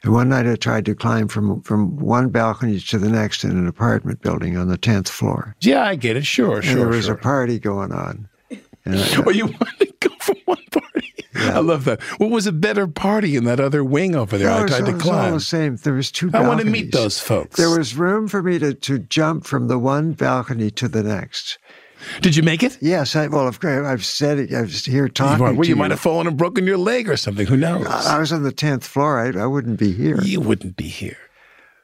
And 0.04 0.13
one 0.13 0.30
night 0.30 0.47
I 0.47 0.56
tried 0.56 0.86
to 0.86 0.95
climb 0.95 1.27
from 1.27 1.62
from 1.62 1.95
one 1.97 2.30
balcony 2.30 2.80
to 2.80 2.97
the 2.97 3.10
next 3.10 3.43
in 3.43 3.51
an 3.51 3.67
apartment 3.67 4.21
building 4.21 4.58
on 4.58 4.67
the 4.67 4.77
tenth 4.77 5.10
floor. 5.10 5.56
Yeah, 5.62 5.84
I 5.84 5.95
get 5.95 6.17
it. 6.17 6.25
Sure, 6.25 6.56
and 6.56 6.65
sure. 6.65 6.75
There 6.75 6.88
was 6.88 7.06
sure. 7.06 7.15
a 7.15 7.17
party 7.17 7.60
going 7.60 7.91
on. 7.91 8.27
And 8.84 8.99
I, 8.99 9.19
well, 9.25 9.36
you 9.36 9.45
wanted 9.45 9.80
to 9.80 10.10
go 10.10 10.15
from 10.19 10.38
one 10.45 10.63
party. 10.71 11.13
I 11.36 11.60
love 11.60 11.86
that. 11.86 12.01
What 12.17 12.32
was 12.32 12.47
a 12.47 12.51
better 12.51 12.88
party 12.88 13.36
in 13.36 13.43
that 13.43 13.60
other 13.60 13.84
wing 13.84 14.15
over 14.15 14.38
there? 14.38 14.49
No, 14.49 14.56
I 14.56 14.60
it 14.60 14.63
was, 14.63 14.71
tried 14.71 14.82
it 14.82 14.86
to 14.86 14.93
was 14.93 15.04
all 15.04 15.10
climb. 15.10 15.34
the 15.34 15.39
same. 15.39 15.75
There 15.75 15.93
was 15.93 16.12
two. 16.12 16.32
I 16.34 16.47
want 16.47 16.62
to 16.62 16.65
meet 16.65 16.91
those 16.91 17.19
folks. 17.19 17.58
There 17.58 17.69
was 17.69 17.95
room 17.95 18.27
for 18.27 18.41
me 18.41 18.58
to, 18.58 18.73
to 18.73 18.99
jump 18.99 19.45
from 19.45 19.67
the 19.67 19.77
one 19.77 20.13
balcony 20.13 20.71
to 20.71 20.88
the 20.88 21.04
next. 21.04 21.60
Did 22.21 22.36
you 22.36 22.43
make 22.43 22.63
it? 22.63 22.78
Yes, 22.82 23.15
I, 23.15 23.28
well, 23.28 23.47
of 23.47 23.59
course, 23.59 23.86
I've 23.86 24.05
said 24.05 24.39
it. 24.39 24.53
I 24.53 24.61
was 24.61 24.86
here 24.86 25.07
talking 25.09 25.43
well, 25.43 25.55
to 25.55 25.67
you 25.67 25.76
might 25.76 25.91
have 25.91 25.99
fallen 25.99 26.28
and 26.28 26.38
broken 26.38 26.65
your 26.65 26.78
leg 26.78 27.09
or 27.09 27.17
something. 27.17 27.47
Who 27.47 27.57
knows? 27.57 27.86
I, 27.88 28.17
I 28.17 28.19
was 28.19 28.32
on 28.32 28.43
the 28.43 28.51
tenth 28.51 28.86
floor. 28.86 29.19
I, 29.19 29.43
I 29.43 29.45
wouldn't 29.45 29.80
be 29.80 29.91
here. 29.91 30.21
You 30.21 30.41
wouldn't 30.41 30.76
be 30.76 30.88
here. 30.88 31.17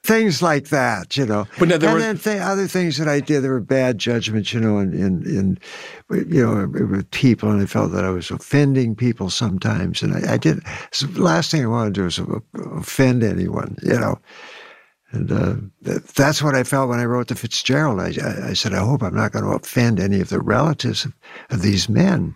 Things 0.03 0.41
like 0.41 0.69
that, 0.69 1.17
you 1.17 1.25
know. 1.25 1.47
But 1.59 1.67
no, 1.67 1.77
there 1.77 1.89
and 1.89 1.95
were- 1.95 1.99
then 2.01 2.17
th- 2.17 2.41
other 2.41 2.65
things 2.67 2.97
that 2.97 3.09
I 3.09 3.19
did, 3.19 3.41
there 3.41 3.51
were 3.51 3.59
bad 3.59 3.97
judgments, 3.97 4.53
you 4.53 4.59
know, 4.61 4.77
in, 4.79 4.93
in, 4.93 5.25
in 5.25 5.59
you 6.31 6.45
know, 6.45 6.65
with 6.67 7.11
people, 7.11 7.49
and 7.51 7.61
I 7.61 7.65
felt 7.65 7.91
that 7.91 8.05
I 8.05 8.09
was 8.09 8.31
offending 8.31 8.95
people 8.95 9.29
sometimes, 9.29 10.01
and 10.01 10.13
I, 10.13 10.33
I 10.33 10.37
did. 10.37 10.61
So 10.91 11.07
the 11.07 11.21
last 11.21 11.51
thing 11.51 11.61
I 11.63 11.67
wanted 11.67 11.95
to 11.95 11.99
do 11.99 12.03
was 12.05 12.19
offend 12.77 13.21
anyone, 13.23 13.75
you 13.83 13.99
know. 13.99 14.17
And 15.11 15.31
uh, 15.31 15.55
that's 16.15 16.43
what 16.43 16.53
I 16.55 16.63
felt 16.63 16.89
when 16.89 16.99
I 16.99 17.05
wrote 17.05 17.29
to 17.29 17.35
Fitzgerald. 17.35 18.01
I, 18.01 18.11
I, 18.49 18.53
said, 18.53 18.73
I 18.73 18.79
hope 18.79 19.01
I'm 19.01 19.15
not 19.15 19.31
going 19.31 19.45
to 19.45 19.51
offend 19.51 19.99
any 20.01 20.19
of 20.19 20.27
the 20.29 20.41
relatives 20.41 21.05
of, 21.05 21.13
of 21.49 21.61
these 21.61 21.87
men. 21.87 22.35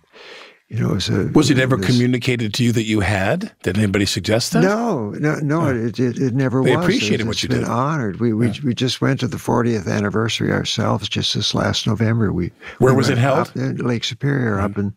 You 0.69 0.79
know, 0.79 0.93
was, 0.93 1.09
a, 1.09 1.29
Was 1.33 1.49
it 1.51 1.59
ever 1.59 1.75
this- 1.75 1.85
communicated 1.85 2.53
to 2.53 2.63
you 2.63 2.71
that 2.71 2.85
you 2.85 3.01
had? 3.01 3.51
Did 3.61 3.77
anybody 3.77 4.05
suggest 4.05 4.53
that? 4.53 4.61
No, 4.63 5.09
no, 5.09 5.35
no. 5.39 5.67
It, 5.67 5.99
it, 5.99 6.17
it 6.17 6.33
never 6.33 6.63
They 6.63 6.77
was. 6.77 6.85
appreciated 6.85 7.15
It's- 7.15 7.27
what 7.27 7.43
you 7.43 7.49
been 7.49 7.59
did. 7.59 7.67
Honored. 7.67 8.21
We 8.21 8.31
we 8.31 8.53
we 8.63 8.73
just 8.73 9.01
went 9.01 9.19
to 9.19 9.27
the 9.27 9.35
40th 9.35 9.85
anniversary 9.91 10.53
ourselves 10.53 11.09
just 11.09 11.33
this 11.33 11.53
last 11.53 11.87
November. 11.87 12.31
We 12.31 12.53
Where 12.77 12.93
we 12.93 12.97
was 12.99 13.09
it 13.09 13.17
held? 13.17 13.53
In 13.57 13.75
Lake 13.79 14.05
Superior, 14.05 14.61
up 14.61 14.77
in 14.77 14.95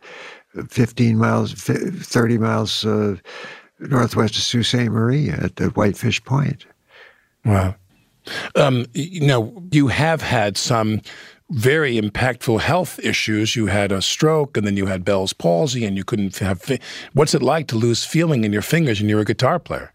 15 0.70 1.18
miles, 1.18 1.52
30 1.54 2.38
miles 2.38 2.84
uh, 2.86 3.16
northwest 3.80 4.36
of 4.36 4.42
Sault 4.42 4.64
Ste. 4.66 4.74
Marie 4.90 5.30
at, 5.30 5.60
at 5.60 5.76
Whitefish 5.76 6.22
Point. 6.22 6.66
Wow. 7.45 7.74
Um, 8.57 8.86
you 8.95 9.26
know, 9.26 9.62
you 9.70 9.88
have 9.88 10.22
had 10.22 10.57
some 10.57 11.03
very 11.51 12.01
impactful 12.01 12.61
health 12.61 12.99
issues. 13.01 13.55
You 13.55 13.66
had 13.66 13.92
a 13.92 14.01
stroke, 14.01 14.57
and 14.57 14.66
then 14.66 14.76
you 14.78 14.86
had 14.86 15.05
Bell's 15.05 15.34
palsy, 15.34 15.84
and 15.84 15.97
you 15.97 16.05
couldn't 16.05 16.38
have. 16.38 16.62
Fi- 16.62 16.80
What's 17.12 17.34
it 17.34 17.42
like 17.42 17.66
to 17.68 17.76
lose 17.76 18.03
feeling 18.05 18.45
in 18.45 18.53
your 18.53 18.62
fingers, 18.62 19.01
and 19.01 19.11
you're 19.11 19.20
a 19.20 19.24
guitar 19.26 19.59
player? 19.59 19.92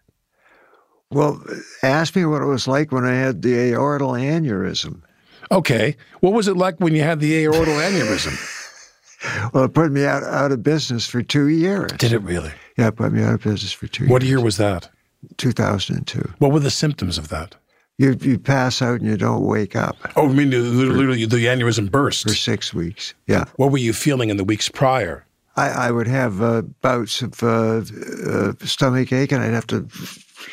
Well, 1.12 1.44
ask 1.82 2.16
me 2.16 2.24
what 2.26 2.44
it 2.44 2.46
was 2.46 2.68
like 2.68 2.92
when 2.92 3.04
I 3.04 3.16
had 3.16 3.42
the 3.42 3.54
aortal 3.72 4.12
aneurysm. 4.20 5.02
Okay, 5.52 5.96
what 6.20 6.34
was 6.34 6.48
it 6.48 6.56
like 6.56 6.80
when 6.80 6.94
you 6.94 7.02
had 7.02 7.20
the 7.20 7.34
aortal 7.46 7.80
aneurysm? 7.82 8.38
Well, 9.54 9.66
it 9.66 9.74
put 9.74 9.92
me 9.92 10.06
out, 10.06 10.24
out 10.24 10.54
of 10.54 10.64
business 10.64 11.06
for 11.06 11.22
two 11.22 11.50
years. 11.50 11.92
Did 11.98 12.14
it 12.14 12.22
really? 12.22 12.54
Yeah, 12.78 12.88
it 12.88 12.96
put 12.96 13.12
me 13.12 13.22
out 13.22 13.34
of 13.34 13.42
business 13.44 13.74
for 13.74 13.86
two 13.86 14.08
What 14.08 14.22
years. 14.22 14.30
year 14.30 14.40
was 14.42 14.56
that? 14.56 14.90
2002. 15.38 16.34
What 16.40 16.52
were 16.52 16.60
the 16.60 16.72
symptoms 16.72 17.18
of 17.18 17.30
that? 17.30 17.56
You, 17.98 18.18
you 18.22 18.40
pass 18.40 18.82
out 18.82 19.02
and 19.02 19.10
you 19.10 19.18
don't 19.18 19.44
wake 19.46 19.76
up 19.76 19.98
Oh, 20.16 20.30
I 20.30 20.32
mean, 20.32 20.52
literally, 20.52 21.26
the 21.26 21.46
aneurysm 21.48 21.92
burst. 21.92 22.24
for 22.24 22.34
six 22.34 22.74
weeks. 22.74 23.14
Yeah. 23.28 23.46
What 23.58 23.72
were 23.72 23.78
you 23.78 23.92
feeling 23.92 24.30
in 24.30 24.38
the 24.38 24.46
weeks 24.46 24.70
prior? 24.70 25.26
I, 25.58 25.68
I 25.88 25.92
would 25.92 26.08
have 26.08 26.42
uh, 26.42 26.62
bouts 26.82 27.22
of 27.22 27.44
uh, 27.44 27.82
uh, 28.26 28.54
stomach 28.64 29.12
ache, 29.12 29.34
and 29.34 29.44
I'd 29.44 29.52
have 29.54 29.68
to 29.68 29.86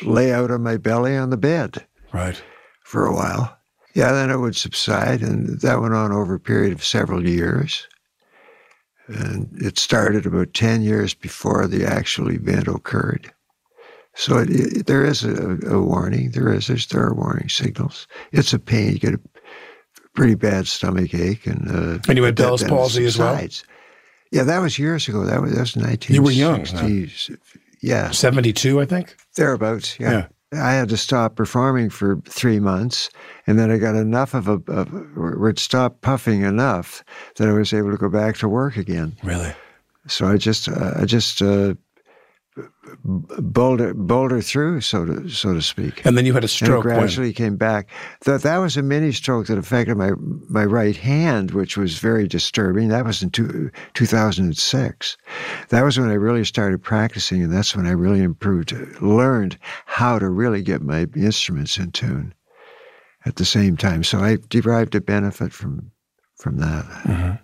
lay 0.03 0.33
out 0.33 0.51
on 0.51 0.61
my 0.63 0.75
belly 0.75 1.15
on 1.15 1.29
the 1.29 1.37
bed 1.37 1.85
Right. 2.11 2.41
for 2.83 3.05
a 3.05 3.13
while. 3.13 3.57
Yeah, 3.93 4.11
then 4.11 4.29
it 4.29 4.37
would 4.39 4.55
subside, 4.57 5.21
and 5.21 5.61
that 5.61 5.79
went 5.79 5.93
on 5.93 6.11
over 6.11 6.35
a 6.35 6.39
period 6.41 6.73
of 6.73 6.83
several 6.83 7.25
years. 7.25 7.87
And 9.07 9.49
it 9.55 9.79
started 9.79 10.25
about 10.25 10.53
10 10.53 10.81
years 10.81 11.13
before 11.13 11.65
the 11.67 11.85
actual 11.85 12.29
event 12.29 12.67
occurred. 12.67 13.31
So 14.17 14.39
it, 14.39 14.49
it, 14.49 14.85
there 14.87 15.05
is 15.05 15.23
a, 15.23 15.57
a 15.67 15.81
warning. 15.81 16.31
There 16.31 16.51
is 16.51 16.67
there's, 16.67 16.87
there 16.87 17.03
are 17.03 17.13
warning 17.13 17.49
signals. 17.49 18.07
It's 18.31 18.51
a 18.51 18.59
pain. 18.59 18.93
You 18.93 18.99
get 18.99 19.13
a 19.13 19.19
pretty 20.15 20.33
bad 20.33 20.67
stomach 20.67 21.13
ache, 21.13 21.45
and 21.45 21.69
uh, 21.69 21.99
And 22.07 22.17
you 22.17 22.23
had 22.23 22.35
Bell's 22.35 22.63
palsy 22.63 23.05
as 23.05 23.17
well? 23.17 23.39
Yeah, 24.31 24.43
that 24.43 24.59
was 24.59 24.79
years 24.79 25.07
ago. 25.07 25.23
That 25.23 25.41
was 25.41 25.53
that 25.53 25.59
was 25.59 25.75
nineteen. 25.75 26.15
You 26.15 26.23
were 26.23 26.31
young, 26.31 26.65
huh? 26.65 26.87
Yeah, 27.79 28.09
72, 28.09 28.81
I 28.81 28.85
think? 28.85 29.15
thereabouts. 29.35 29.99
Yeah. 29.99 30.27
I 30.51 30.71
had 30.71 30.89
to 30.89 30.97
stop 30.97 31.35
performing 31.35 31.89
for 31.89 32.19
three 32.27 32.59
months, 32.59 33.09
and 33.45 33.59
then 33.59 33.69
I 33.69 33.77
got 33.77 33.95
enough 33.95 34.33
of 34.33 34.47
a, 34.47 34.59
of, 34.67 34.89
it 35.45 35.59
stopped 35.59 36.01
puffing 36.01 36.41
enough 36.41 37.03
that 37.35 37.47
I 37.47 37.51
was 37.51 37.73
able 37.73 37.91
to 37.91 37.97
go 37.97 38.09
back 38.09 38.37
to 38.37 38.47
work 38.47 38.77
again. 38.77 39.15
Really? 39.23 39.53
So 40.07 40.25
I 40.25 40.37
just, 40.37 40.69
uh, 40.69 40.93
I 40.95 41.05
just 41.05 41.41
uh, 41.41 41.75
boulder, 43.03 43.93
boulder 43.93 44.41
through, 44.41 44.81
so 44.81 45.05
to 45.05 45.29
so 45.29 45.53
to 45.53 45.61
speak. 45.61 46.05
And 46.05 46.17
then 46.17 46.25
you 46.25 46.33
had 46.33 46.43
a 46.43 46.45
And 46.45 46.49
stroke. 46.49 46.85
when? 46.85 46.95
gradually 46.95 47.33
came 47.33 47.55
back. 47.55 47.89
That 48.25 48.41
that 48.41 48.57
was 48.57 48.77
a 48.77 48.81
mini 48.83 49.11
stroke 49.11 49.47
that 49.47 49.57
affected 49.57 49.97
my 49.97 50.11
my 50.49 50.65
right 50.65 50.95
hand, 50.95 51.51
which 51.51 51.77
was 51.77 51.99
very 51.99 52.27
disturbing. 52.27 52.89
That 52.89 53.05
was 53.05 53.21
in 53.23 53.29
two, 53.29 53.71
2006. 53.93 55.17
That 55.69 55.83
was 55.83 55.99
when 55.99 56.09
I 56.09 56.13
really 56.13 56.45
started 56.45 56.81
practicing, 56.81 57.43
and 57.43 57.53
that's 57.53 57.75
when 57.75 57.85
I 57.85 57.91
really 57.91 58.21
improved, 58.21 58.73
learned 59.01 59.57
how 59.85 60.19
to 60.19 60.29
really 60.29 60.61
get 60.61 60.81
my 60.81 61.07
instruments 61.15 61.77
in 61.77 61.91
tune. 61.91 62.33
At 63.25 63.35
the 63.35 63.45
same 63.45 63.75
time, 63.75 64.05
so 64.05 64.19
I 64.19 64.37
derived 64.47 64.95
a 64.95 65.01
benefit 65.01 65.51
from 65.51 65.91
from 66.37 66.57
that. 66.57 66.85
Mm-hmm. 66.85 67.35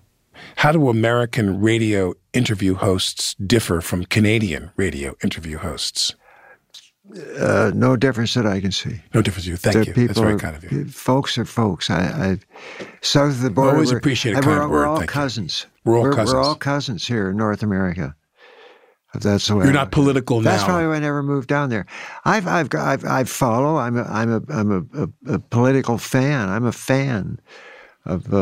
How 0.55 0.71
do 0.71 0.87
American 0.87 1.59
radio 1.59 2.13
interview 2.33 2.75
hosts 2.75 3.35
differ 3.35 3.81
from 3.81 4.05
Canadian 4.05 4.71
radio 4.75 5.15
interview 5.23 5.57
hosts? 5.57 6.15
Uh, 7.37 7.71
no 7.75 7.95
difference 7.95 8.33
that 8.33 8.45
I 8.45 8.59
can 8.61 8.71
see. 8.71 9.01
No 9.13 9.21
difference. 9.21 9.45
You. 9.45 9.57
Thank 9.57 9.73
The 9.73 9.79
you. 9.79 9.85
That's 9.85 9.95
people 10.07 10.23
very 10.23 10.39
kind 10.39 10.55
of 10.55 10.71
you. 10.71 10.85
Folks 10.87 11.37
are 11.37 11.45
folks. 11.45 11.89
I, 11.89 11.99
I 12.01 12.39
south 13.01 13.31
of 13.31 13.41
the 13.41 13.49
border. 13.49 13.71
Always 13.71 13.91
appreciate 13.91 14.33
a 14.33 14.41
kind 14.41 14.47
we're, 14.47 14.59
word, 14.61 14.69
We're 14.69 14.85
all 14.87 14.97
thank 14.97 15.09
you. 15.09 15.13
cousins. 15.13 15.65
We're 15.83 15.97
all 15.97 16.03
We're 16.03 16.13
cousins. 16.13 16.47
all 16.47 16.55
cousins 16.55 17.05
here 17.05 17.29
in 17.31 17.37
North 17.37 17.61
America. 17.61 18.15
If 19.13 19.21
that's 19.21 19.47
the 19.47 19.55
way. 19.57 19.65
You're 19.65 19.73
not 19.73 19.79
look 19.79 19.93
at 19.93 19.99
it. 19.99 20.03
political 20.03 20.41
That's 20.41 20.63
probably 20.63 20.87
why 20.87 20.95
I 20.95 20.99
never 20.99 21.21
moved 21.21 21.47
down 21.49 21.69
there. 21.69 21.85
I've, 22.25 22.47
I've, 22.47 22.73
I've, 22.73 23.05
I 23.05 23.25
follow. 23.25 23.77
I'm, 23.77 23.97
a, 23.97 24.03
I'm 24.03 24.31
a, 24.33 24.41
I'm 24.49 24.71
a, 24.71 25.03
a, 25.03 25.35
a 25.35 25.39
political 25.39 25.99
fan. 25.99 26.49
I'm 26.49 26.65
a 26.65 26.71
fan 26.71 27.39
of, 28.05 28.33
uh, 28.33 28.37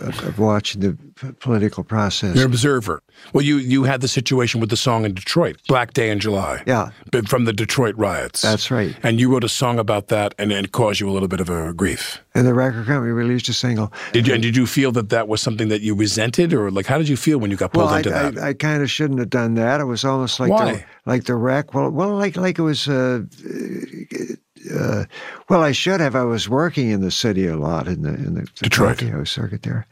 of, 0.00 0.24
of 0.24 0.38
watching 0.38 0.80
the 0.80 0.96
political 1.40 1.84
process. 1.84 2.34
You're 2.34 2.46
an 2.46 2.50
observer. 2.50 3.02
Well, 3.32 3.44
you 3.44 3.56
you 3.56 3.84
had 3.84 4.00
the 4.00 4.08
situation 4.08 4.60
with 4.60 4.68
the 4.68 4.76
song 4.76 5.04
in 5.04 5.14
Detroit, 5.14 5.56
Black 5.68 5.92
Day 5.94 6.10
in 6.10 6.18
July. 6.18 6.62
Yeah. 6.66 6.90
From 7.26 7.44
the 7.44 7.52
Detroit 7.52 7.94
riots. 7.96 8.42
That's 8.42 8.70
right. 8.70 8.94
And 9.02 9.18
you 9.20 9.32
wrote 9.32 9.44
a 9.44 9.48
song 9.48 9.78
about 9.78 10.08
that, 10.08 10.34
and 10.38 10.52
it 10.52 10.72
caused 10.72 11.00
you 11.00 11.08
a 11.08 11.12
little 11.12 11.28
bit 11.28 11.40
of 11.40 11.48
a 11.48 11.72
grief. 11.72 12.20
And 12.34 12.46
the 12.46 12.52
record 12.52 12.86
company 12.86 13.12
released 13.12 13.48
a 13.48 13.52
single. 13.52 13.92
Did 14.12 14.26
you? 14.26 14.34
And 14.34 14.42
did 14.42 14.56
you 14.56 14.66
feel 14.66 14.92
that 14.92 15.08
that 15.10 15.28
was 15.28 15.40
something 15.40 15.68
that 15.68 15.80
you 15.80 15.94
resented, 15.94 16.52
or 16.52 16.70
like 16.70 16.86
how 16.86 16.98
did 16.98 17.08
you 17.08 17.16
feel 17.16 17.38
when 17.38 17.50
you 17.50 17.56
got 17.56 17.72
pulled 17.72 17.86
Well, 17.86 17.94
I, 17.94 17.98
into 17.98 18.10
that? 18.10 18.38
I, 18.38 18.48
I 18.48 18.52
kind 18.54 18.82
of 18.82 18.90
shouldn't 18.90 19.20
have 19.20 19.30
done 19.30 19.54
that. 19.54 19.80
It 19.80 19.84
was 19.84 20.04
almost 20.04 20.40
like 20.40 20.50
Why? 20.50 20.72
the 20.72 20.84
like 21.06 21.24
the 21.24 21.36
wreck. 21.36 21.72
Well, 21.74 21.90
well, 21.90 22.16
like 22.16 22.36
like 22.36 22.58
it 22.58 22.62
was. 22.62 22.88
Uh, 22.88 23.22
uh, 24.74 25.04
well, 25.48 25.62
I 25.62 25.72
should 25.72 26.00
have. 26.00 26.14
I 26.16 26.24
was 26.24 26.48
working 26.48 26.90
in 26.90 27.00
the 27.00 27.10
city 27.10 27.46
a 27.46 27.56
lot 27.56 27.86
in 27.88 28.02
the 28.02 28.10
in 28.14 28.34
the, 28.34 28.40
the 28.42 28.50
Detroit. 28.64 28.98
coffee 28.98 29.24
circuit 29.24 29.62
there. 29.62 29.86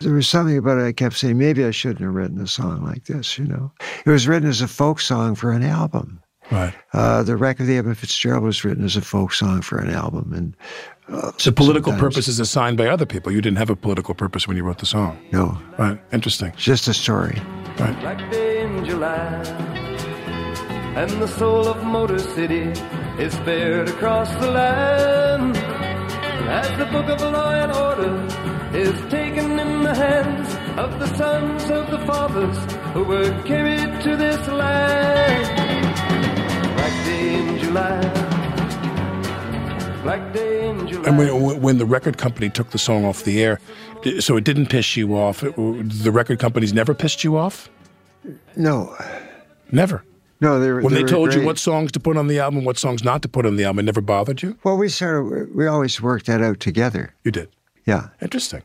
There 0.00 0.12
was 0.14 0.26
something 0.26 0.58
about 0.58 0.78
it. 0.78 0.84
I 0.84 0.92
kept 0.92 1.16
saying 1.16 1.38
maybe 1.38 1.64
I 1.64 1.70
shouldn't 1.70 2.00
have 2.00 2.14
written 2.14 2.40
a 2.40 2.46
song 2.48 2.84
like 2.84 3.04
this. 3.04 3.38
You 3.38 3.44
know, 3.46 3.70
it 4.04 4.10
was 4.10 4.26
written 4.26 4.48
as 4.48 4.60
a 4.60 4.66
folk 4.68 4.98
song 5.00 5.34
for 5.36 5.52
an 5.52 5.62
album. 5.62 6.20
right. 6.50 6.74
Uh, 6.92 7.22
the 7.22 7.36
record, 7.36 7.62
of 7.62 7.66
the 7.68 7.78
Edmund 7.78 7.98
Fitzgerald, 7.98 8.42
was 8.42 8.64
written 8.64 8.84
as 8.84 8.96
a 8.96 9.00
folk 9.00 9.32
song 9.32 9.62
for 9.62 9.78
an 9.78 9.90
album, 9.90 10.32
and 10.34 10.56
So 11.38 11.52
political 11.52 11.92
sometimes- 11.92 12.14
purpose 12.14 12.28
is 12.28 12.40
assigned 12.40 12.76
by 12.78 12.88
other 12.88 13.06
people. 13.06 13.30
You 13.30 13.40
didn't 13.40 13.58
have 13.58 13.70
a 13.70 13.76
political 13.76 14.12
purpose 14.14 14.48
when 14.48 14.56
you 14.56 14.64
wrote 14.64 14.78
the 14.78 14.86
song. 14.86 15.16
no, 15.32 15.56
Right. 15.78 16.00
Interesting. 16.12 16.52
just 16.56 16.88
a 16.88 16.94
story. 16.94 17.40
Right. 17.78 17.98
Black 18.00 18.18
day 18.32 18.62
in 18.64 18.84
July, 18.84 19.44
and 20.94 21.10
the 21.22 21.26
soul 21.28 21.66
of 21.68 21.82
Motor 21.84 22.18
City 22.18 22.62
is 23.18 23.32
spared 23.32 23.88
across 23.88 24.30
the 24.40 24.50
land. 24.50 25.56
As 26.48 26.68
the 26.78 26.86
book 26.86 27.08
of 27.08 27.20
law 27.22 27.50
and 27.52 27.72
order 27.72 28.76
is 28.76 28.92
taken 29.10 29.58
in 29.58 29.82
the 29.82 29.94
hands 29.94 30.48
of 30.78 30.98
the 30.98 31.06
sons 31.16 31.70
of 31.70 31.90
the 31.90 31.98
fathers 32.00 32.56
who 32.92 33.04
were 33.04 33.30
carried 33.44 34.02
to 34.02 34.16
this 34.16 34.46
land. 34.48 35.46
Black 36.76 37.04
day 37.06 37.34
in 37.38 37.58
July, 37.58 38.00
black 40.02 40.32
day 40.34 40.68
in 40.68 40.86
July. 40.88 41.08
And 41.08 41.16
when, 41.18 41.62
when 41.62 41.78
the 41.78 41.86
record 41.86 42.18
company 42.18 42.50
took 42.50 42.70
the 42.70 42.78
song 42.78 43.04
off 43.04 43.24
the 43.24 43.42
air, 43.42 43.60
so 44.20 44.36
it 44.36 44.44
didn't 44.44 44.66
piss 44.66 44.96
you 44.96 45.16
off. 45.16 45.42
It- 45.42 45.54
the 45.56 46.12
record 46.12 46.38
companies 46.38 46.72
never 46.74 46.92
pissed 46.92 47.24
you 47.24 47.36
off. 47.36 47.70
No, 48.56 48.94
Never. 49.70 50.04
No, 50.42 50.60
they 50.60 50.70
were. 50.70 50.82
When 50.82 50.92
they 50.92 51.02
were 51.02 51.08
told 51.08 51.34
you 51.34 51.42
what 51.42 51.58
songs 51.58 51.92
to 51.92 52.00
put 52.00 52.16
on 52.16 52.26
the 52.26 52.38
album, 52.38 52.64
what 52.64 52.76
songs 52.76 53.02
not 53.02 53.22
to 53.22 53.28
put 53.28 53.46
on 53.46 53.56
the 53.56 53.64
album, 53.64 53.80
it 53.80 53.82
never 53.84 54.00
bothered 54.00 54.42
you. 54.42 54.58
Well, 54.64 54.76
we 54.76 54.88
sort 54.88 55.24
of 55.24 55.48
we 55.54 55.66
always 55.66 56.02
worked 56.02 56.26
that 56.26 56.42
out 56.42 56.60
together. 56.60 57.14
You 57.24 57.30
did. 57.30 57.48
Yeah. 57.86 58.08
Interesting. 58.20 58.62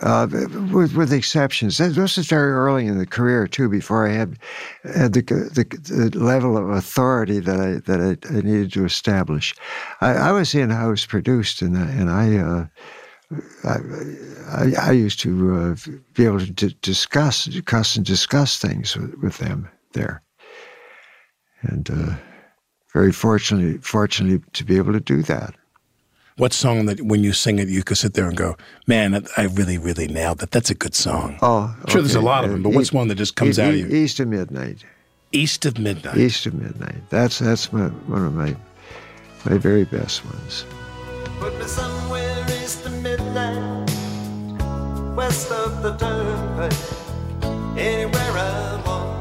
uh, 0.00 0.26
with, 0.72 0.94
with 0.94 1.12
exceptions. 1.12 1.78
This 1.78 2.18
is 2.18 2.26
very 2.26 2.52
early 2.52 2.86
in 2.86 2.98
the 2.98 3.06
career 3.06 3.46
too, 3.46 3.68
before 3.68 4.08
I 4.08 4.12
had, 4.12 4.38
had 4.84 5.12
the, 5.12 5.22
the, 5.22 6.10
the 6.10 6.18
level 6.18 6.56
of 6.56 6.70
authority 6.70 7.40
that 7.40 7.60
I 7.60 7.72
that 7.90 8.00
I, 8.00 8.36
I 8.36 8.40
needed 8.40 8.72
to 8.74 8.84
establish. 8.84 9.54
I, 10.00 10.14
I 10.14 10.32
was 10.32 10.54
in-house 10.54 11.06
produced, 11.06 11.62
and 11.62 11.76
and 11.76 12.10
I. 12.10 12.36
Uh, 12.36 12.66
I, 13.64 13.78
I, 14.48 14.72
I, 14.80 14.92
used 14.92 15.18
to 15.20 15.56
uh, 15.56 15.74
be 16.14 16.24
able 16.24 16.38
to 16.38 16.52
d- 16.52 16.76
discuss, 16.80 17.46
discuss 17.46 17.96
and 17.96 18.06
discuss 18.06 18.56
things 18.56 18.96
with, 18.96 19.14
with 19.20 19.38
them 19.38 19.68
there, 19.94 20.22
and 21.68 21.90
uh, 21.90 22.14
very 22.92 23.12
fortunately, 23.12 23.78
fortunately 23.78 24.42
to 24.52 24.64
be 24.64 24.76
able 24.76 24.92
to 24.92 25.00
do 25.00 25.22
that. 25.22 25.54
What 26.36 26.52
song 26.52 26.84
that 26.86 27.00
when 27.00 27.24
you 27.24 27.32
sing 27.32 27.58
it, 27.58 27.68
you 27.68 27.82
could 27.82 27.96
sit 27.96 28.12
there 28.12 28.28
and 28.28 28.36
go, 28.36 28.56
"Man, 28.86 29.26
I 29.36 29.44
really, 29.44 29.78
really 29.78 30.06
nailed 30.06 30.38
that. 30.38 30.50
That's 30.50 30.70
a 30.70 30.74
good 30.74 30.94
song." 30.94 31.38
Oh, 31.40 31.74
I'm 31.80 31.88
sure, 31.88 32.02
there's 32.02 32.14
a 32.14 32.20
lot 32.20 32.44
of 32.44 32.50
them, 32.50 32.62
but 32.62 32.72
what's 32.72 32.92
one 32.92 33.08
that 33.08 33.14
just 33.14 33.36
comes 33.36 33.58
e- 33.58 33.62
out 33.62 33.70
of 33.70 33.76
you? 33.76 33.86
East 33.86 34.20
of 34.20 34.28
Midnight. 34.28 34.84
East 35.32 35.64
of 35.64 35.78
Midnight. 35.78 36.16
East 36.18 36.44
of 36.46 36.54
Midnight. 36.54 37.08
That's 37.08 37.38
that's 37.38 37.72
my, 37.72 37.88
one 37.88 38.26
of 38.26 38.34
my 38.34 38.54
my 39.44 39.56
very 39.56 39.84
best 39.84 40.24
ones. 40.26 40.66
Put 41.38 41.58
me 41.58 41.64
somewhere 41.66 42.44
east 42.62 42.84
of 42.84 43.02
midnight, 43.02 43.90
west 45.16 45.50
of 45.52 45.82
the 45.82 45.96
turnpike. 45.96 46.72
Anywhere 47.78 48.32
I 48.32 48.82
wander 48.86 49.15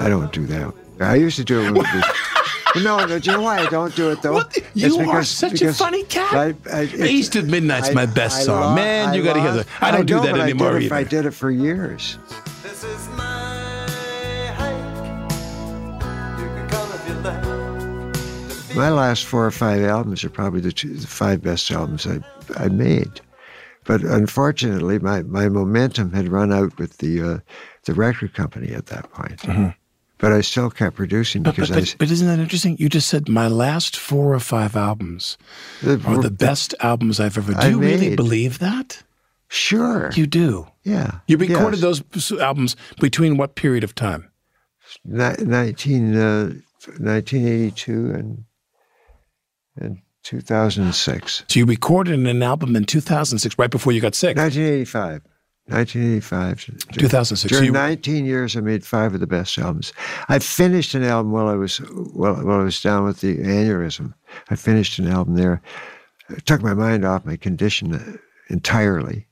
I 0.00 0.08
don't 0.08 0.32
do 0.32 0.46
that. 0.46 0.72
I 1.00 1.16
used 1.16 1.36
to 1.36 1.44
do 1.44 1.60
it 1.60 1.72
with 1.72 1.82
the, 2.74 2.80
No, 2.82 3.04
no, 3.04 3.18
do 3.18 3.30
you 3.30 3.36
know 3.36 3.42
why 3.42 3.58
I 3.58 3.66
don't 3.68 3.94
do 3.94 4.10
it 4.10 4.22
though? 4.22 4.32
What? 4.34 4.56
It's 4.56 4.74
You 4.74 4.98
are 5.10 5.24
such 5.24 5.62
a 5.62 5.72
funny 5.72 6.02
cat. 6.04 6.32
I, 6.34 6.54
I, 6.72 6.80
it- 6.82 6.94
East 7.10 7.36
of 7.36 7.48
Midnight's 7.48 7.90
I- 7.90 7.94
my 7.94 8.06
best 8.06 8.40
I 8.40 8.42
song. 8.44 8.60
lo- 8.70 8.74
Man, 8.74 9.14
you 9.14 9.22
gotta 9.22 9.40
hear 9.40 9.52
that. 9.52 9.66
I 9.80 9.90
don't 9.90 10.06
do 10.06 10.16
know, 10.16 10.22
that 10.22 10.32
but 10.32 10.40
anymore 10.40 10.70
I 10.76 10.78
did 10.80 10.82
it, 10.86 10.92
I 10.92 11.04
did 11.04 11.26
it 11.26 11.30
for 11.32 11.50
years. 11.50 12.18
This 12.62 12.84
is 12.84 13.08
my 13.10 13.86
hike. 14.56 15.30
You 16.40 16.46
can 16.46 16.68
come 16.68 16.92
if 16.92 17.08
you 17.08 17.14
like. 17.14 17.47
My 18.74 18.90
last 18.90 19.24
four 19.24 19.46
or 19.46 19.50
five 19.50 19.82
albums 19.82 20.24
are 20.24 20.30
probably 20.30 20.60
the, 20.60 20.72
two, 20.72 20.94
the 20.94 21.06
five 21.06 21.42
best 21.42 21.70
albums 21.70 22.06
I, 22.06 22.20
I 22.56 22.68
made. 22.68 23.20
But 23.84 24.02
unfortunately, 24.02 24.98
my, 24.98 25.22
my 25.22 25.48
momentum 25.48 26.12
had 26.12 26.28
run 26.28 26.52
out 26.52 26.78
with 26.78 26.98
the 26.98 27.22
uh, 27.22 27.38
the 27.84 27.94
record 27.94 28.34
company 28.34 28.74
at 28.74 28.86
that 28.86 29.10
point. 29.12 29.42
But 30.18 30.32
I 30.32 30.40
still 30.42 30.68
kept 30.68 30.96
producing 30.96 31.42
because 31.42 31.70
but, 31.70 31.78
but, 31.78 31.96
but 31.98 32.10
isn't 32.10 32.26
that 32.26 32.40
interesting? 32.40 32.76
You 32.78 32.88
just 32.88 33.08
said 33.08 33.28
my 33.28 33.46
last 33.46 33.96
four 33.96 34.34
or 34.34 34.40
five 34.40 34.76
albums 34.76 35.38
I 35.82 35.92
are 36.04 36.20
the 36.20 36.30
best 36.30 36.74
albums 36.80 37.20
I've 37.20 37.38
ever. 37.38 37.52
Do 37.52 37.58
I 37.58 37.68
you 37.68 37.80
really 37.80 38.16
believe 38.16 38.58
that? 38.58 39.02
sure. 39.48 40.10
You 40.14 40.26
do. 40.26 40.66
yeah. 40.84 41.20
You 41.26 41.38
recorded 41.38 41.80
yes. 41.80 42.02
those 42.10 42.32
albums 42.40 42.76
between 43.00 43.36
what 43.36 43.54
period 43.54 43.84
of 43.84 43.94
time? 43.94 44.30
Ni- 45.04 45.36
19, 45.38 46.16
uh, 46.16 46.52
1982 46.98 48.10
and 48.10 48.44
and 49.80 50.00
2006. 50.24 51.44
So 51.48 51.58
you 51.58 51.64
recorded 51.64 52.18
an 52.18 52.42
album 52.42 52.76
in 52.76 52.84
2006, 52.84 53.58
right 53.58 53.70
before 53.70 53.92
you 53.92 54.00
got 54.00 54.14
sick. 54.14 54.36
1985. 54.36 55.22
1985. 55.66 56.92
2006. 56.92 57.50
During 57.50 57.66
You- 57.66 57.72
19 57.72 58.24
years, 58.24 58.56
I 58.56 58.60
made 58.60 58.84
five 58.84 59.14
of 59.14 59.20
the 59.20 59.26
best 59.26 59.58
albums. 59.58 59.92
I 60.28 60.38
finished 60.38 60.94
an 60.94 61.04
album 61.04 61.32
while 61.32 61.48
I 61.48 61.54
was 61.54 61.78
while, 61.78 62.34
while 62.36 62.60
I 62.60 62.64
was 62.64 62.80
down 62.80 63.04
with 63.04 63.20
the 63.20 63.36
aneurysm. 63.38 64.14
I 64.50 64.56
finished 64.56 64.98
an 64.98 65.08
album 65.08 65.34
there. 65.36 65.60
It 66.30 66.46
took 66.46 66.62
my 66.62 66.74
mind 66.74 67.04
off 67.04 67.24
my 67.24 67.36
condition 67.36 68.18
entirely. 68.48 69.26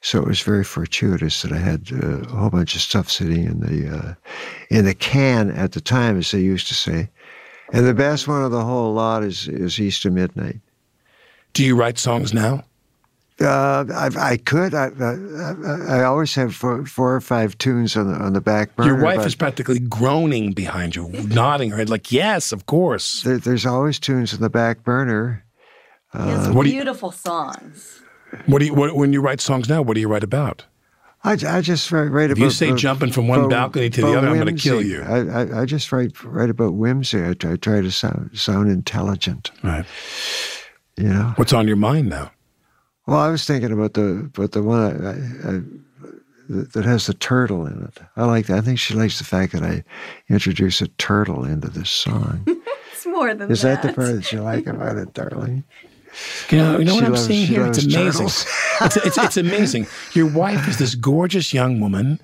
So 0.00 0.20
it 0.20 0.28
was 0.28 0.40
very 0.40 0.62
fortuitous 0.64 1.42
that 1.42 1.52
I 1.52 1.58
had 1.58 1.88
uh, 1.92 2.20
a 2.20 2.26
whole 2.28 2.50
bunch 2.50 2.74
of 2.76 2.80
stuff 2.80 3.10
sitting 3.10 3.44
in 3.44 3.60
the 3.60 3.96
uh, 3.96 4.14
in 4.70 4.84
the 4.84 4.94
can 4.94 5.50
at 5.50 5.72
the 5.72 5.80
time, 5.80 6.16
as 6.18 6.30
they 6.30 6.40
used 6.40 6.68
to 6.68 6.74
say. 6.74 7.10
And 7.72 7.86
the 7.86 7.94
best 7.94 8.26
one 8.26 8.42
of 8.42 8.50
the 8.50 8.64
whole 8.64 8.94
lot 8.94 9.22
is 9.24 9.48
is 9.48 9.78
East 9.78 10.04
of 10.04 10.12
Midnight. 10.12 10.60
Do 11.52 11.64
you 11.64 11.76
write 11.76 11.98
songs 11.98 12.32
now? 12.32 12.64
Uh, 13.40 13.84
I, 13.94 14.10
I 14.32 14.36
could. 14.36 14.74
I, 14.74 14.90
I, 15.00 15.98
I 16.00 16.04
always 16.04 16.34
have 16.34 16.54
four, 16.56 16.84
four 16.86 17.14
or 17.14 17.20
five 17.20 17.56
tunes 17.58 17.96
on 17.96 18.08
the 18.12 18.18
on 18.18 18.32
the 18.32 18.40
back 18.40 18.74
burner. 18.74 18.94
Your 18.94 19.00
wife 19.02 19.24
is 19.24 19.36
practically 19.36 19.78
groaning 19.78 20.52
behind 20.52 20.96
you, 20.96 21.08
nodding 21.08 21.70
her 21.70 21.76
head 21.76 21.88
like, 21.88 22.10
"Yes, 22.10 22.50
of 22.52 22.66
course." 22.66 23.22
there, 23.22 23.38
there's 23.38 23.64
always 23.64 24.00
tunes 24.00 24.34
on 24.34 24.40
the 24.40 24.50
back 24.50 24.82
burner. 24.82 25.44
He 26.12 26.18
has 26.18 26.48
what 26.50 26.64
do 26.64 26.70
you- 26.70 26.76
beautiful 26.76 27.12
songs. 27.12 28.00
What 28.46 28.58
do 28.58 28.66
you? 28.66 28.74
What, 28.74 28.96
when 28.96 29.12
you 29.12 29.20
write 29.20 29.40
songs 29.40 29.68
now, 29.68 29.82
what 29.82 29.94
do 29.94 30.00
you 30.00 30.08
write 30.08 30.24
about? 30.24 30.64
I, 31.24 31.32
I 31.32 31.60
just 31.60 31.90
write, 31.90 32.10
write 32.10 32.30
If 32.30 32.38
about. 32.38 32.44
you 32.44 32.50
say 32.50 32.68
about- 32.68 32.78
jumping 32.78 33.12
from 33.12 33.26
one 33.28 33.40
about- 33.40 33.50
balcony 33.50 33.90
to 33.90 34.00
the 34.00 34.06
about 34.08 34.18
other, 34.18 34.28
I'm 34.28 34.38
gonna 34.38 34.52
kill 34.54 34.80
you. 34.82 35.02
I, 35.02 35.18
I, 35.42 35.62
I 35.62 35.64
just 35.64 35.90
write 35.92 36.22
write 36.24 36.50
about 36.50 36.74
whimsy. 36.74 37.24
I 37.24 37.34
try, 37.34 37.52
I 37.52 37.56
try 37.56 37.80
to 37.80 37.90
sound 37.90 38.30
sound 38.38 38.70
intelligent. 38.70 39.50
Right. 39.62 39.84
You 40.96 41.08
know. 41.08 41.32
What's 41.36 41.52
on 41.52 41.66
your 41.66 41.76
mind 41.76 42.08
now? 42.08 42.30
Well, 43.06 43.18
I 43.18 43.28
was 43.30 43.44
thinking 43.44 43.72
about 43.72 43.94
the 43.94 44.30
but 44.32 44.52
the 44.52 44.62
one 44.62 44.80
I, 44.80 45.10
I, 45.10 45.12
I, 45.56 45.60
that 46.50 46.72
that 46.72 46.84
has 46.84 47.06
the 47.06 47.14
turtle 47.14 47.66
in 47.66 47.82
it. 47.82 47.98
I 48.16 48.24
like 48.24 48.46
that. 48.46 48.58
I 48.58 48.60
think 48.60 48.78
she 48.78 48.94
likes 48.94 49.18
the 49.18 49.24
fact 49.24 49.52
that 49.52 49.62
I 49.62 49.82
introduce 50.28 50.80
a 50.80 50.88
turtle 50.98 51.44
into 51.44 51.68
this 51.68 51.90
song. 51.90 52.46
It's 52.92 53.06
more 53.06 53.32
than 53.32 53.48
Is 53.48 53.62
that. 53.62 53.80
that 53.82 53.90
the 53.90 53.94
part 53.94 54.12
that 54.16 54.32
you 54.32 54.40
like 54.42 54.66
about 54.66 54.96
it, 54.96 55.14
darling? 55.14 55.62
You 56.50 56.58
know, 56.58 56.78
you 56.78 56.84
know 56.84 56.92
She 56.92 56.96
what 56.96 57.04
I'm 57.04 57.12
loves- 57.12 57.26
seeing 57.26 57.46
here? 57.46 57.66
It's 57.66 57.84
amazing. 57.84 58.26
it's, 58.26 58.96
it's, 58.96 59.18
it's 59.18 59.36
amazing. 59.36 59.86
Your 60.12 60.26
wife 60.26 60.66
is 60.68 60.78
this 60.78 60.94
gorgeous 60.94 61.52
young 61.52 61.78
woman, 61.80 62.20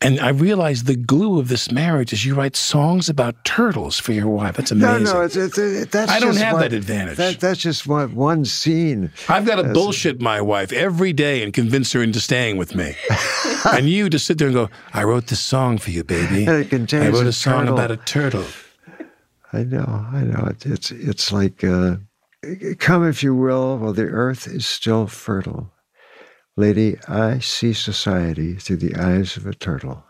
and 0.00 0.18
I 0.20 0.30
realize 0.30 0.84
the 0.84 0.96
glue 0.96 1.38
of 1.38 1.48
this 1.48 1.70
marriage 1.70 2.12
is 2.12 2.24
you 2.26 2.34
write 2.34 2.56
songs 2.56 3.08
about 3.08 3.44
turtles 3.44 3.98
for 3.98 4.12
your 4.12 4.28
wife. 4.28 4.56
That's 4.56 4.70
amazing. 4.72 5.04
No, 5.04 5.12
no, 5.14 5.20
it's, 5.22 5.36
it's, 5.36 5.56
it, 5.58 5.90
that's 5.92 6.10
I 6.10 6.18
don't 6.20 6.32
just 6.32 6.44
have 6.44 6.54
one- 6.54 6.62
that 6.62 6.72
advantage. 6.72 7.16
That, 7.18 7.38
that's 7.40 7.60
just 7.60 7.86
one 7.86 8.14
one 8.14 8.44
scene. 8.44 9.12
I've 9.28 9.46
got 9.46 9.56
to 9.62 9.72
bullshit 9.72 10.20
my 10.20 10.40
wife 10.40 10.72
every 10.72 11.12
day 11.12 11.42
and 11.42 11.52
convince 11.52 11.92
her 11.92 12.02
into 12.02 12.20
staying 12.20 12.56
with 12.56 12.74
me. 12.74 12.94
and 13.72 13.88
you 13.88 14.08
just 14.10 14.26
sit 14.26 14.38
there 14.38 14.48
and 14.48 14.54
go, 14.54 14.70
I 14.92 15.04
wrote 15.04 15.28
this 15.28 15.40
song 15.40 15.78
for 15.78 15.90
you, 15.90 16.02
baby. 16.04 16.46
And 16.46 16.56
it 16.64 16.70
contains 16.70 17.04
I 17.04 17.10
wrote 17.10 17.26
a 17.26 17.28
a 17.28 17.32
song 17.32 17.60
turtle." 17.66 17.74
about 17.74 17.90
a 17.90 17.96
turtle. 17.98 18.44
I 19.52 19.62
know, 19.64 20.06
I 20.12 20.20
know. 20.24 20.46
It, 20.50 20.66
it's 20.66 20.90
it's 20.90 21.32
like 21.32 21.64
uh, 21.64 21.96
Uh, 22.46 22.74
come 22.78 23.06
if 23.06 23.22
you 23.22 23.34
will, 23.34 23.78
while 23.78 23.92
the 23.92 24.04
earth 24.04 24.46
is 24.46 24.66
still 24.66 25.06
fertile. 25.06 25.72
Lady, 26.56 26.98
I 27.06 27.38
see 27.38 27.72
society 27.72 28.54
through 28.54 28.76
the 28.78 28.96
eyes 28.96 29.36
of 29.36 29.46
a 29.46 29.54
turtle. 29.54 30.04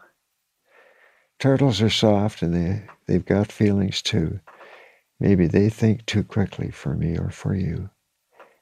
Turtles 1.39 1.81
are 1.81 1.91
soft 1.91 2.43
and 2.43 2.55
they, 2.55 2.85
they've 3.07 3.24
got 3.24 3.53
feelings 3.53 4.03
too. 4.03 4.41
Maybe 5.20 5.47
they 5.47 5.68
think 5.68 6.07
too 6.07 6.24
quickly 6.24 6.70
for 6.70 6.95
me 6.95 7.16
or 7.16 7.31
for 7.31 7.55
you, 7.55 7.91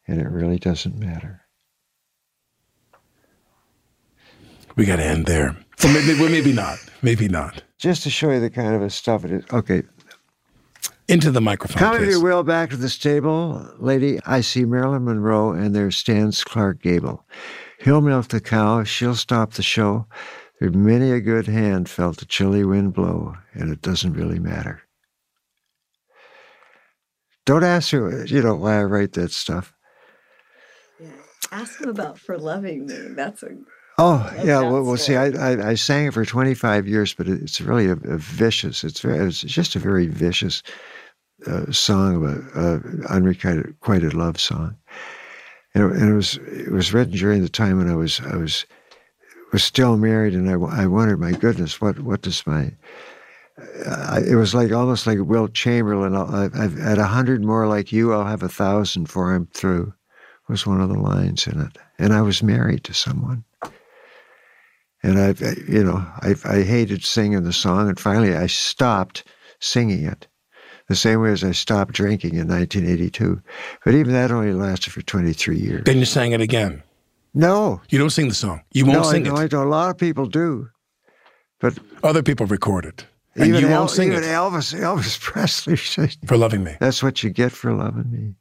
and 0.06 0.20
it 0.20 0.28
really 0.28 0.58
doesn't 0.58 0.98
matter. 0.98 1.42
We 4.74 4.84
got 4.84 4.96
to 4.96 5.04
end 5.04 5.26
there. 5.26 5.56
Or 5.84 5.92
maybe, 5.92 6.28
maybe 6.28 6.52
not. 6.52 6.78
Maybe 7.02 7.28
not. 7.28 7.62
Just 7.78 8.02
to 8.02 8.10
show 8.10 8.30
you 8.30 8.40
the 8.40 8.50
kind 8.50 8.74
of 8.74 8.82
a 8.82 8.90
stuff 8.90 9.24
it 9.24 9.30
is. 9.30 9.44
Okay, 9.52 9.82
Into 11.08 11.30
the 11.30 11.40
microphone, 11.40 11.78
Come 11.78 11.94
if 11.94 12.02
please. 12.02 12.12
you 12.12 12.20
will 12.20 12.42
back 12.42 12.70
to 12.70 12.76
the 12.76 12.88
stable, 12.88 13.72
lady. 13.78 14.18
I 14.26 14.40
see 14.40 14.64
Marilyn 14.64 15.04
Monroe, 15.04 15.52
and 15.52 15.74
there 15.74 15.90
stands 15.92 16.42
Clark 16.42 16.82
Gable. 16.82 17.24
He'll 17.78 18.00
milk 18.00 18.28
the 18.28 18.40
cow, 18.40 18.82
she'll 18.82 19.14
stop 19.14 19.52
the 19.52 19.62
show. 19.62 20.06
There 20.58 20.70
many 20.70 21.12
a 21.12 21.20
good 21.20 21.46
hand 21.46 21.88
felt 21.88 22.16
the 22.16 22.24
chilly 22.24 22.64
wind 22.64 22.94
blow, 22.94 23.36
and 23.54 23.70
it 23.72 23.82
doesn't 23.82 24.14
really 24.14 24.40
matter. 24.40 24.82
Don't 27.44 27.62
ask 27.62 27.92
her, 27.92 28.24
you 28.26 28.42
know, 28.42 28.56
why 28.56 28.80
I 28.80 28.84
write 28.84 29.12
that 29.12 29.30
stuff. 29.30 29.72
Ask 31.52 31.80
him 31.80 31.88
about 31.88 32.18
For 32.18 32.36
Loving 32.36 32.86
Me. 32.86 32.96
That's 33.14 33.44
a 33.44 33.50
Oh, 33.98 34.30
yeah. 34.38 34.60
that 34.60 34.70
Well, 34.70 34.82
well 34.82 34.96
see, 34.96 35.14
I. 35.14 35.26
I, 35.28 35.70
I 35.70 35.74
sang 35.74 36.06
it 36.06 36.12
for 36.14 36.24
25 36.24 36.86
years, 36.86 37.14
but 37.14 37.28
it's 37.28 37.60
really 37.60 37.86
a, 37.86 37.92
a 37.92 38.18
vicious, 38.18 38.84
it's, 38.84 39.00
very, 39.00 39.18
it's 39.26 39.40
just 39.40 39.74
a 39.76 39.78
very 39.78 40.06
vicious 40.06 40.62
uh, 41.46 41.72
song, 41.72 42.16
of 42.16 42.22
a, 42.24 42.60
uh, 42.60 42.80
unrequited 43.14 44.14
love 44.14 44.40
song. 44.40 44.76
And 45.74 45.84
it, 45.84 45.96
and 46.00 46.10
it 46.10 46.14
was 46.14 46.36
it 46.36 46.72
was 46.72 46.92
written 46.92 47.14
during 47.14 47.42
the 47.42 47.48
time 47.48 47.78
when 47.78 47.90
I 47.90 47.96
was 47.96 48.20
I 48.20 48.36
was 48.36 48.66
was 49.52 49.62
still 49.62 49.96
married, 49.96 50.34
and 50.34 50.48
I, 50.48 50.54
I 50.54 50.86
wondered, 50.86 51.20
my 51.20 51.32
goodness, 51.32 51.80
what 51.80 52.00
what 52.00 52.22
does 52.22 52.46
my 52.46 52.72
it 53.58 54.36
was 54.36 54.54
like 54.54 54.72
almost 54.72 55.06
like 55.06 55.18
Wilt 55.20 55.54
Chamberlain. 55.54 56.14
I'll, 56.14 56.34
I, 56.34 56.44
I've 56.44 56.78
at 56.78 56.98
a 56.98 57.04
hundred 57.06 57.42
more 57.42 57.66
like 57.66 57.92
you, 57.92 58.12
I'll 58.12 58.26
have 58.26 58.42
a 58.42 58.48
thousand 58.48 59.06
for 59.06 59.34
I'm 59.34 59.46
through. 59.46 59.92
Was 60.48 60.64
one 60.64 60.80
of 60.80 60.88
the 60.88 60.98
lines 60.98 61.48
in 61.48 61.60
it, 61.60 61.76
and 61.98 62.12
I 62.12 62.22
was 62.22 62.40
married 62.40 62.84
to 62.84 62.94
someone, 62.94 63.44
And 65.02 65.18
I, 65.18 65.34
you 65.68 65.82
know, 65.82 66.06
I, 66.20 66.36
I 66.44 66.62
hated 66.62 67.04
singing 67.04 67.42
the 67.42 67.52
song, 67.52 67.88
and 67.88 67.98
finally 67.98 68.36
I 68.36 68.46
stopped 68.46 69.24
singing 69.58 70.04
it, 70.04 70.28
the 70.88 70.96
same 70.96 71.20
way 71.20 71.32
as 71.32 71.42
I 71.44 71.52
stopped 71.52 71.92
drinking 71.94 72.34
in 72.34 72.48
1982. 72.48 73.40
But 73.84 73.94
even 73.94 74.12
that 74.12 74.30
only 74.30 74.52
lasted 74.52 74.92
for 74.92 75.02
23 75.02 75.56
years. 75.58 75.84
Then 75.84 75.98
you 75.98 76.04
sang 76.04 76.32
it 76.32 76.40
again. 76.40 76.82
No, 77.34 77.82
You 77.90 77.98
don't 77.98 78.10
sing 78.10 78.28
the 78.28 78.34
song. 78.34 78.62
You 78.72 78.86
won't 78.86 78.98
no, 78.98 79.10
sing 79.10 79.28
I, 79.28 79.44
it. 79.44 79.52
I 79.52 79.56
know 79.56 79.62
a 79.62 79.68
lot 79.68 79.90
of 79.90 79.98
people 79.98 80.24
do, 80.26 80.70
but 81.60 81.78
Other 82.02 82.22
people 82.22 82.46
record 82.46 82.86
it, 82.86 83.04
and 83.34 83.48
even, 83.48 83.60
you 83.60 83.68
El- 83.68 83.80
won't 83.80 83.90
sing 83.90 84.08
even 84.12 84.24
it 84.24 84.26
Elvis, 84.28 84.74
Elvis 84.74 85.20
Presley 85.26 85.76
said, 85.76 86.16
for 86.26 86.38
loving 86.38 86.64
me. 86.64 86.76
"That's 86.80 87.02
what 87.02 87.22
you 87.22 87.28
get 87.28 87.52
for 87.52 87.72
loving 87.74 88.10
me." 88.10 88.34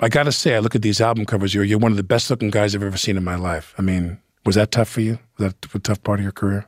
I 0.00 0.08
got 0.08 0.24
to 0.24 0.32
say, 0.32 0.56
I 0.56 0.58
look 0.58 0.74
at 0.74 0.82
these 0.82 1.00
album 1.00 1.24
covers. 1.24 1.54
You're 1.54 1.62
you're 1.62 1.78
one 1.78 1.92
of 1.92 1.96
the 1.96 2.02
best 2.02 2.28
looking 2.30 2.50
guys 2.50 2.74
I've 2.74 2.82
ever 2.82 2.96
seen 2.96 3.16
in 3.16 3.22
my 3.22 3.36
life. 3.36 3.74
I 3.78 3.82
mean, 3.82 4.18
was 4.44 4.56
that 4.56 4.72
tough 4.72 4.88
for 4.88 5.00
you? 5.02 5.20
Was 5.38 5.52
that 5.52 5.74
a 5.74 5.78
tough 5.78 6.02
part 6.02 6.18
of 6.18 6.24
your 6.24 6.32
career? 6.32 6.66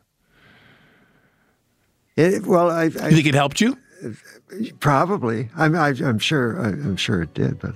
It, 2.17 2.47
well, 2.47 2.71
I, 2.71 2.83
I 2.83 2.85
You 2.85 2.91
think 2.91 3.27
it 3.27 3.35
helped 3.35 3.61
you? 3.61 3.77
probably. 4.81 5.49
I'm, 5.57 5.75
I, 5.75 5.89
I'm 5.89 6.19
sure. 6.19 6.61
I, 6.61 6.69
I'm 6.69 6.97
sure 6.97 7.23
it 7.23 7.33
did, 7.35 7.59
but 7.59 7.75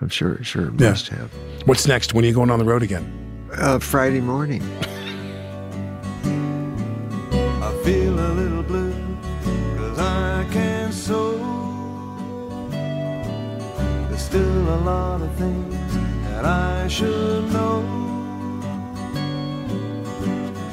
I'm 0.00 0.08
sure, 0.08 0.42
sure 0.44 0.66
it 0.68 0.80
Yeah. 0.80 0.90
must 0.90 1.08
have. 1.08 1.30
What's 1.64 1.86
next? 1.86 2.14
When 2.14 2.24
are 2.24 2.28
you 2.28 2.34
going 2.34 2.50
on 2.50 2.58
the 2.58 2.64
road 2.64 2.82
again? 2.82 3.48
Uh, 3.54 3.78
Friday 3.78 4.20
morning. 4.20 4.62
I 6.24 7.80
feel 7.84 8.14
a 8.18 8.30
little 8.32 8.62
blue 8.62 8.92
cause 9.76 9.98
I 9.98 10.46
can't 10.52 10.92
sew. 10.94 11.38
There's 14.08 14.22
still 14.22 14.74
a 14.74 14.80
lot 14.84 15.20
of 15.20 15.34
things 15.34 15.94
that 16.24 16.44
I 16.44 16.86
should 16.88 17.50
know. 17.52 17.82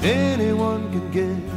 Anyone 0.03 0.91
can 0.91 1.11
guess. 1.11 1.48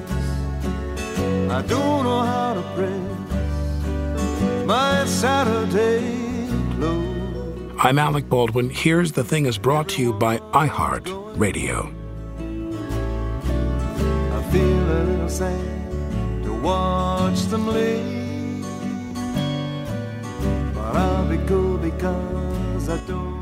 I 1.53 1.61
don't 1.61 2.05
know 2.05 2.21
how 2.23 2.55
to 2.55 2.63
press 2.75 4.65
my 4.65 5.05
Saturday 5.05 6.49
clothes. 6.77 7.75
I'm 7.79 7.99
Alec 7.99 8.27
Baldwin. 8.27 8.71
Here's 8.71 9.13
the 9.13 9.23
Thing 9.23 9.45
is 9.45 9.59
brought 9.59 9.87
to 9.91 10.01
you 10.01 10.15
by 10.15 10.39
iHeart 10.55 11.07
Radio. 11.39 11.93
I 14.33 14.43
feel 14.51 14.63
a 14.63 15.05
little 15.05 15.29
sad 15.29 16.43
to 16.45 16.55
watch 16.55 17.43
them 17.43 17.67
leave. 17.67 18.65
But 20.75 20.97
I'll 20.97 21.29
be 21.29 21.37
cool 21.47 21.77
because 21.77 22.89
I 22.89 22.97
don't 23.07 23.42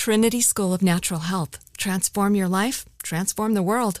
Trinity 0.00 0.40
School 0.40 0.72
of 0.72 0.80
Natural 0.80 1.20
Health. 1.20 1.58
Transform 1.76 2.34
your 2.34 2.48
life, 2.48 2.86
transform 3.02 3.52
the 3.52 3.62
world. 3.62 4.00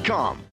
Geico.com. 0.01 0.50